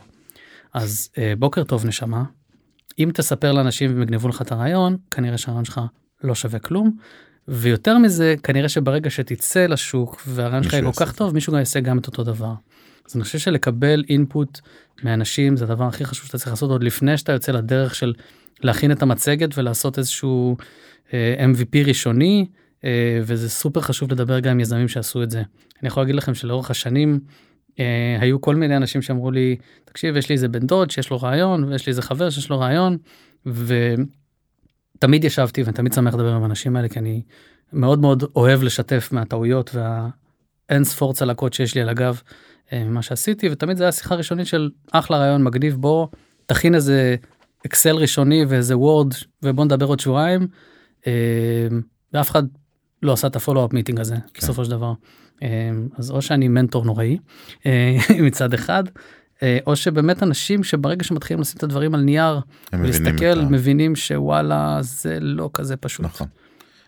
אז 0.74 1.10
אה, 1.18 1.34
בוקר 1.40 1.64
טוב 1.64 1.86
נשמה. 1.86 2.24
אם 3.00 3.12
תספר 3.14 3.52
לאנשים 3.52 3.92
והם 3.92 4.02
יגנבו 4.02 4.28
לך 4.28 4.42
את 4.42 4.52
הרעיון 4.52 4.98
כנראה 5.12 5.38
שהרעיון 5.38 5.66
שלך 5.66 5.82
לא 6.24 6.36
שווה 6.36 6.60
כלום. 6.60 6.98
ויותר 7.48 7.98
מזה 7.98 8.36
כנראה 8.44 8.70
שברגע 8.70 9.10
שתצא 9.10 9.66
לשוק 9.66 10.24
והרעיון 10.28 10.64
שלך 10.64 10.74
יהיה 10.74 10.84
כל 10.84 11.06
כך. 11.06 11.16
טוב 11.16 11.34
מישהו 11.34 11.54
גם 11.54 11.60
יעשה 11.60 11.80
גם 11.80 11.98
את 11.98 12.08
אותו 12.08 12.24
דבר. 12.24 12.54
אז 13.10 13.16
אני 13.16 13.24
חושב 13.24 13.40
שלקבל 13.40 14.04
אינפוט 14.10 14.60
מאנשים 15.04 15.58
זה 15.58 15.66
הדבר 15.66 15.84
הכי 15.84 16.06
חשוב 16.06 16.26
שאתה 16.26 16.38
צריך 16.38 16.52
לעשות 16.52 16.72
עוד 16.72 16.84
לפני 16.84 17.18
שאתה 17.18 17.32
יוצא 17.32 17.52
לדרך 17.52 17.96
של 17.96 18.14
להכין 18.62 18.92
את 18.92 19.02
המצגת 19.02 19.58
ולעשות 19.58 19.98
איזשהו 19.98 20.58
MVP 21.40 21.88
ראשוני 21.88 22.48
אה, 22.84 23.20
וזה 23.24 23.50
סופר 23.50 23.82
חשוב 23.82 24.12
לדבר 24.12 24.40
גם 24.40 24.52
עם 24.52 24.60
יזמים 24.60 24.88
שעשו 24.88 25.24
את 25.24 25.30
זה. 25.32 25.40
אני 25.82 25.88
יכול 25.88 26.04
להגיד 26.04 26.16
לכם 26.16 26.34
שלאורך 26.34 26.72
השנים 26.72 27.20
אה, 27.80 28.18
היו 28.20 28.42
כל 28.42 28.56
מיני 28.56 28.78
אנשים 28.78 29.02
שאמרו 29.02 29.32
לי 29.32 29.56
תקשיב 29.86 30.18
יש 30.18 30.30
לי 30.30 30.34
איזה 30.34 30.48
בן 30.48 30.68
דוד 30.68 30.92
שיש 30.92 31.10
לו 31.10 31.22
רעיון 31.22 31.64
ויש 31.64 31.86
לי 31.86 31.90
איזה 31.90 32.02
חבר 32.02 32.30
שיש 32.30 32.50
לו 32.50 32.60
רעיון 32.60 32.98
ותמיד 33.46 35.24
ישבתי 35.24 35.64
ותמיד 35.66 35.94
שמח 35.94 36.14
לדבר 36.14 36.34
עם 36.34 36.44
האנשים 36.44 36.76
האלה 36.76 36.90
כי 36.90 37.00
אני 37.00 37.22
מאוד 37.74 38.00
מאוד 38.00 38.24
אוהב 38.36 38.64
לשתף 38.64 39.10
מהטעויות 39.12 39.76
והאין 39.76 40.84
ספור 40.84 41.14
צלקות 41.14 41.54
שיש 41.54 41.76
לי 41.76 41.82
על 41.82 41.90
הגב 41.90 42.22
אה, 42.74 42.84
ממה 42.84 43.02
שעשיתי 43.02 43.50
ותמיד 43.50 43.78
זה 43.78 43.84
היה 43.84 43.92
שיחה 43.92 44.16
ראשונית 44.16 44.48
של 44.48 44.70
אחלה 44.92 45.18
רעיון 45.18 45.44
מגניב 45.44 45.76
בוא 45.76 46.08
תכין 46.46 46.76
איזה 46.76 47.16
Excel 47.66 47.96
ראשוני 47.96 48.46
ואיזה 48.46 48.78
Word 48.78 49.14
ובוא 49.44 49.66
נדבר 49.66 49.86
עוד 49.86 50.00
שבועיים. 50.00 50.48
אה, 51.08 51.68
ואף 52.14 52.32
אחד 52.32 52.44
לא 53.04 53.14
עשה 53.14 53.28
את 53.28 53.36
ה 53.36 53.39
follow-up 53.39 53.74
meeting 53.74 54.00
הזה 54.00 54.16
כן. 54.16 54.42
בסופו 54.42 54.66
של 54.66 54.72
דבר. 54.72 54.94
אה, 55.44 55.72
אז 55.98 56.12
או 56.12 56.22
שאני 56.22 56.48
מנטור 56.48 56.86
נוראי 56.86 57.18
אה, 57.66 57.98
מצד 58.28 58.54
אחד 58.54 58.84
אה, 59.44 59.58
או 59.68 59.76
שבאמת 59.76 60.24
אנשים 60.24 60.64
שברגע 60.64 61.04
שמתחילים 61.04 61.42
לשים 61.42 61.58
את 61.58 61.64
הדברים 61.64 61.96
על 61.96 62.02
נייר 62.02 62.40
מבינים 62.74 62.86
ולהסתכל 62.86 63.40
ה... 63.40 63.50
מבינים 63.50 63.96
שוואלה 63.96 64.78
זה 64.82 65.18
לא 65.22 65.50
כזה 65.54 65.78
פשוט. 65.78 66.06
נכון. 66.06 66.28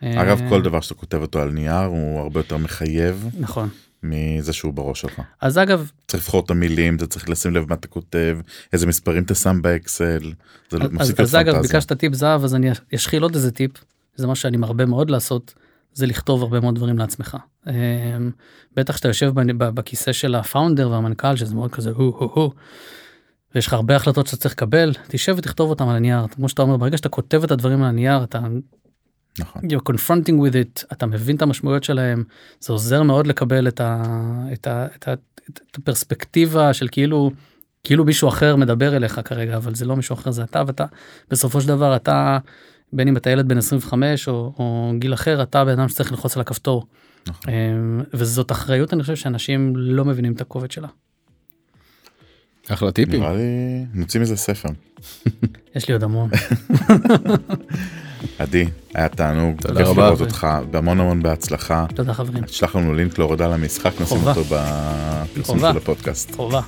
אה, 0.03 0.22
אגב 0.22 0.41
כל 0.49 0.61
דבר 0.61 0.82
שאתה 0.82 0.93
כותב 0.93 1.17
אותו 1.22 1.41
על 1.41 1.51
נייר 1.51 1.86
הוא 1.86 2.20
הרבה 2.20 2.39
יותר 2.39 2.57
מחייב 2.57 3.30
נכון 3.39 3.70
מזה 4.03 4.53
שהוא 4.53 4.74
בראש 4.74 5.01
שלך. 5.01 5.22
אז 5.41 5.57
אגב 5.57 5.91
צריך 6.07 6.24
לבחור 6.24 6.43
את 6.45 6.49
המילים 6.49 6.95
אתה 6.95 7.07
צריך 7.07 7.30
לשים 7.30 7.55
לב 7.55 7.65
מה 7.70 7.76
אתה 7.76 7.88
כותב 7.88 8.38
איזה 8.74 8.88
מספרים 8.88 9.24
אתה 9.24 9.36
שם 9.36 9.61
באקסל. 9.61 10.34
זה 10.70 10.78
אז, 10.82 10.91
מפסיק 10.91 11.20
אז 11.20 11.36
להיות 11.36 11.47
אגב. 11.55 11.61
ביקשת 11.61 11.93
טיפ 11.93 12.13
זהב 12.13 12.43
אז 12.43 12.55
אני 12.55 12.70
אשחיל 12.95 13.24
עוד 13.24 13.36
איזה 13.36 13.51
טיפ 13.51 13.72
זה 14.20 14.28
מה 14.28 14.36
שאני 14.36 14.57
מרבה 14.57 14.86
מאוד 14.86 15.09
לעשות 15.09 15.53
זה 15.93 16.05
לכתוב 16.05 16.43
הרבה 16.43 16.59
מאוד 16.59 16.76
דברים 16.76 16.97
לעצמך. 16.97 17.38
אמ, 17.67 17.74
בטח 18.76 18.97
שאתה 18.97 19.07
יושב 19.07 19.32
בכיסא 19.59 20.11
של 20.11 20.36
הפאונדר 20.36 20.89
והמנכ"ל 20.89 21.36
שזה 21.36 21.55
מאוד 21.55 21.72
כזה 21.72 21.89
הו 21.89 22.17
הו 22.17 22.32
הו. 22.34 22.51
ויש 23.55 23.67
לך 23.67 23.74
הרבה 23.74 23.95
החלטות 23.95 24.28
שאתה 24.28 24.38
צריך 24.38 24.53
לקבל 24.53 24.93
תשב 25.07 25.36
ותכתוב 25.38 25.70
אותם 25.70 25.88
על 25.88 25.95
הנייר 25.95 26.28
כמו 26.28 26.49
שאתה 26.49 26.61
אומר 26.61 26.78
ברגע 26.78 26.97
שאתה 26.97 27.09
כותב 27.09 27.43
את 27.43 27.51
הדברים 27.51 27.82
על 27.84 27.89
הנייר 27.89 28.24
אתה 28.24 28.39
נכון. 29.39 29.61
you're 29.61 29.91
confronting 29.91 30.34
with 30.34 30.53
it 30.53 30.86
אתה 30.93 31.05
מבין 31.05 31.36
את 31.36 31.41
המשמעויות 31.41 31.84
שלהם 31.84 32.24
זה 32.59 32.74
עוזר 32.74 33.03
מאוד 33.03 33.28
לקבל 33.28 33.67
את, 33.67 33.82
ה, 33.82 34.03
את, 34.53 34.67
ה, 34.67 34.86
את, 34.95 35.07
ה, 35.07 35.13
את 35.49 35.78
הפרספקטיבה 35.78 36.74
של 36.74 36.88
כאילו 36.91 37.32
כאילו 37.84 38.05
מישהו 38.05 38.30
אחר 38.30 38.55
מדבר 38.55 38.95
אליך 38.95 39.22
כרגע 39.26 39.57
אבל 39.57 39.76
זה 39.76 39.86
לא 39.86 39.95
מישהו 39.95 40.13
אחר 40.13 40.32
זה 40.32 40.43
אתה 40.43 40.63
ואתה 40.67 40.86
בסופו 41.30 41.61
של 41.61 41.67
דבר 41.67 41.95
אתה 41.95 42.38
בין 42.94 43.08
אם 43.08 43.18
אתה 43.18 43.30
ילד 43.30 43.48
בן 43.48 43.58
25 43.58 44.28
או, 44.28 44.54
או 44.60 44.92
גיל 45.00 45.14
אחר 45.14 45.44
אתה 45.44 45.66
בן 45.66 45.80
אדם 45.80 45.90
שצריך 45.90 46.12
ללחוץ 46.12 46.36
על 46.36 46.42
הכפתור 46.42 46.86
נכון. 47.28 47.54
אמ, 47.54 48.02
וזאת 48.14 48.52
אחריות 48.52 48.94
אני 48.94 49.02
חושב 49.02 49.16
שאנשים 49.16 49.74
לא 49.76 50.06
מבינים 50.06 50.34
את 50.34 50.42
הכובד 50.42 50.72
שלה 50.72 50.88
אחלה 52.70 52.92
טיפים. 52.92 53.22
נראה 53.22 53.34
לי 53.34 53.86
נוציא 53.94 54.20
מזה 54.20 54.36
ספר. 54.38 54.70
יש 55.76 55.88
לי 55.88 55.94
עוד 55.94 56.04
המון 56.04 56.30
עדי 58.40 58.66
היה 58.94 59.10
תענוג. 59.10 59.62
תודה 59.62 59.80
כיף 59.80 59.88
רבה. 59.88 60.06
לראות 60.06 60.22
אותך 60.22 60.48
בהמון 60.72 61.00
המון 61.00 61.24
בהצלחה. 61.24 61.86
תודה 61.96 62.14
חברים 62.14 62.46
תשלח 62.46 62.76
לנו 62.76 62.94
לינק 62.94 63.20
להורדה 63.20 63.48
למשחק 63.48 64.02
נשים. 64.02 64.18
אותו 64.28 64.44
בפרסום. 64.44 65.60
של 65.60 65.78
הפודקאסט. 65.78 66.36
חובה 66.36 66.62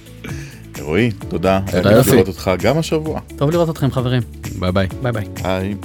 רועי 0.80 1.12
תודה. 1.12 1.62
תודה, 1.72 1.92
יוסי. 1.92 2.12
לראות 2.12 2.28
אותך 2.28 2.52
גם 2.62 2.78
השבוע. 2.78 3.20
טוב 3.36 3.52
לראות 3.52 3.70
אתכם 3.70 3.92
חברים 3.92 4.22
ביי. 4.60 4.72
ביי 4.72 4.88
ביי. 5.12 5.26
ביי. 5.44 5.76